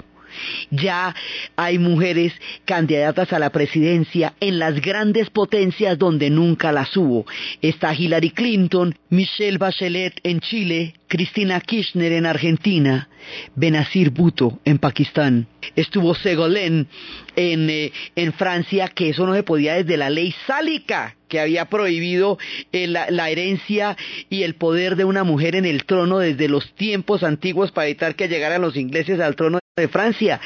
Ya 0.72 1.16
hay 1.56 1.80
mujeres 1.80 2.34
candidatas 2.66 3.34
a 3.34 3.40
la 3.40 3.52
presidencia 3.52 4.34
en 4.40 4.60
las 4.60 4.82
grandes 4.82 5.30
potencias 5.30 5.98
donde 5.98 6.30
nunca 6.30 6.72
las 6.72 6.96
hubo. 6.96 7.26
Está 7.62 7.94
Hillary 7.94 8.32
Clinton, 8.32 8.96
Michelle 9.10 9.58
Bachelet 9.58 10.20
en 10.24 10.40
Chile, 10.40 10.94
Cristina 11.08 11.60
Kirchner 11.60 12.12
en 12.12 12.26
Argentina, 12.26 13.10
Benazir 13.56 14.12
Bhutto 14.12 14.60
en 14.66 14.78
Pakistán. 14.78 15.48
Estuvo 15.76 16.16
Segolén 16.16 16.88
en, 17.36 17.70
eh, 17.70 17.92
en 18.16 18.34
Francia, 18.34 18.88
que 18.88 19.10
eso 19.10 19.26
no 19.26 19.34
se 19.34 19.44
podía 19.44 19.76
desde 19.76 19.98
la 19.98 20.10
ley 20.10 20.34
sálica 20.46 21.16
que 21.30 21.40
había 21.40 21.66
prohibido 21.66 22.38
eh, 22.74 22.88
la, 22.88 23.30
herencia 23.30 23.96
y 24.30 24.44
el 24.44 24.56
poder 24.56 24.96
de 24.96 25.06
una 25.06 25.24
mujer 25.24 25.56
en 25.56 25.66
el 25.66 25.86
trono 25.86 26.20
desde 26.20 26.50
los 26.50 26.74
tiempos 26.74 27.24
antiguos 27.24 27.72
para 27.72 27.88
evitar 27.88 28.16
que 28.16 28.28
llegaran 28.28 28.62
los 28.62 28.76
ingleses 28.76 29.20
al 29.20 29.36
trono 29.36 29.60
de 29.80 29.88
Francia. 29.88 30.40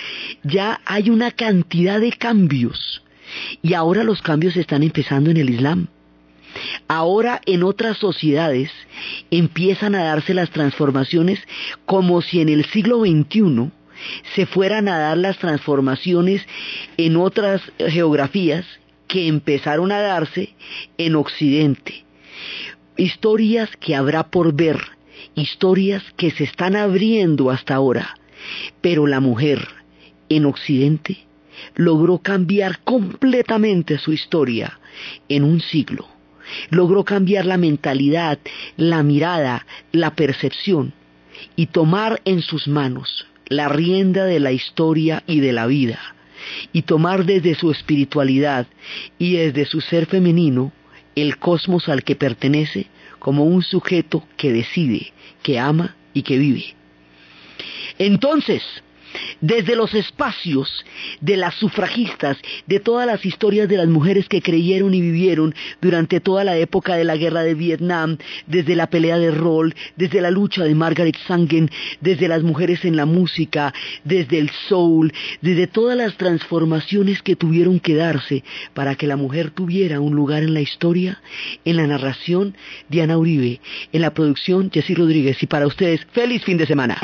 Ya 0.44 0.80
hay 0.86 1.10
una 1.10 1.32
cantidad 1.32 2.00
de 2.00 2.12
cambios 2.14 3.04
y 3.62 3.74
ahora 3.74 4.04
los 4.04 4.22
cambios 4.22 4.56
están 4.56 4.84
empezando 4.84 5.32
en 5.32 5.38
el 5.38 5.50
Islam. 5.50 5.88
Ahora 6.88 7.42
en 7.46 7.64
otras 7.64 7.98
sociedades 7.98 8.72
empiezan 9.32 9.96
a 9.96 10.04
darse 10.04 10.34
las 10.34 10.52
transformaciones 10.52 11.40
como 11.86 12.22
si 12.22 12.42
en 12.42 12.50
el 12.50 12.66
siglo 12.66 13.02
XXI 13.02 13.72
se 14.36 14.46
fueran 14.46 14.88
a 14.88 15.00
dar 15.00 15.18
las 15.18 15.38
transformaciones 15.38 16.46
en 16.98 17.18
otras 17.18 17.62
geografías 17.80 18.66
que 19.08 19.28
empezaron 19.28 19.92
a 19.92 20.02
darse 20.02 20.56
en 20.98 21.16
Occidente. 21.16 22.06
Historias 22.98 23.70
que 23.80 23.96
habrá 23.96 24.24
por 24.24 24.54
ver, 24.54 24.80
historias 25.36 26.04
que 26.18 26.32
se 26.32 26.44
están 26.44 26.76
abriendo 26.76 27.50
hasta 27.50 27.76
ahora, 27.76 28.16
pero 28.82 29.08
la 29.08 29.20
mujer 29.20 29.68
en 30.30 30.46
Occidente 30.46 31.20
logró 31.76 32.20
cambiar 32.20 32.80
completamente 32.80 33.98
su 33.98 34.14
historia 34.14 34.80
en 35.30 35.44
un 35.44 35.62
siglo. 35.62 36.08
Logró 36.70 37.04
cambiar 37.04 37.46
la 37.46 37.58
mentalidad, 37.58 38.38
la 38.76 39.02
mirada, 39.02 39.66
la 39.92 40.16
percepción 40.16 40.94
y 41.56 41.68
tomar 41.68 42.22
en 42.26 42.42
sus 42.42 42.68
manos 42.68 43.28
la 43.48 43.70
rienda 43.70 44.26
de 44.26 44.40
la 44.40 44.52
historia 44.52 45.24
y 45.28 45.40
de 45.40 45.54
la 45.54 45.68
vida 45.68 46.00
y 46.72 46.84
tomar 46.84 47.26
desde 47.26 47.56
su 47.56 47.72
espiritualidad 47.72 48.68
y 49.18 49.34
desde 49.34 49.66
su 49.66 49.82
ser 49.82 50.06
femenino 50.06 50.72
el 51.16 51.38
cosmos 51.38 51.90
al 51.90 52.04
que 52.04 52.16
pertenece 52.16 52.88
como 53.20 53.46
un 53.46 53.62
sujeto 53.62 54.28
que 54.36 54.52
decide, 54.52 55.14
que 55.42 55.60
ama 55.60 55.96
y 56.14 56.24
que 56.24 56.38
vive. 56.38 56.76
Entonces, 57.98 58.64
desde 59.42 59.76
los 59.76 59.94
espacios 59.94 60.86
de 61.22 61.38
las 61.38 61.56
sufragistas, 61.56 62.38
de 62.68 62.80
todas 62.80 63.08
las 63.08 63.26
historias 63.26 63.68
de 63.68 63.78
las 63.78 63.88
mujeres 63.88 64.28
que 64.28 64.42
creyeron 64.42 64.94
y 64.94 65.02
vivieron 65.02 65.54
durante 65.82 66.20
toda 66.20 66.44
la 66.44 66.58
época 66.58 66.96
de 66.96 67.04
la 67.04 67.18
guerra 67.18 67.44
de 67.44 67.56
Vietnam, 67.56 68.18
desde 68.48 68.76
la 68.76 68.88
pelea 68.88 69.18
de 69.18 69.32
rol, 69.32 69.76
desde 69.96 70.22
la 70.22 70.32
lucha 70.32 70.64
de 70.64 70.76
Margaret 70.76 71.18
Sangen, 71.28 71.70
desde 72.02 72.28
las 72.28 72.44
mujeres 72.44 72.86
en 72.86 72.96
la 72.96 73.06
música, 73.06 73.74
desde 74.04 74.40
el 74.40 74.50
soul, 74.68 75.14
desde 75.42 75.68
todas 75.68 75.98
las 75.98 76.16
transformaciones 76.18 77.22
que 77.22 77.36
tuvieron 77.36 77.80
que 77.80 77.96
darse 77.96 78.44
para 78.74 78.96
que 78.96 79.08
la 79.08 79.16
mujer 79.16 79.52
tuviera 79.52 80.00
un 80.00 80.16
lugar 80.16 80.44
en 80.44 80.54
la 80.54 80.62
historia, 80.62 81.22
en 81.66 81.78
la 81.78 81.88
narración, 81.88 82.56
Diana 82.90 83.18
Uribe, 83.18 83.60
en 83.92 84.02
la 84.02 84.14
producción, 84.14 84.70
Jessy 84.72 84.96
Rodríguez. 84.96 85.42
Y 85.42 85.48
para 85.48 85.68
ustedes, 85.68 86.06
feliz 86.12 86.44
fin 86.44 86.58
de 86.58 86.66
semana. 86.66 86.98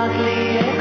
hardly 0.00 0.79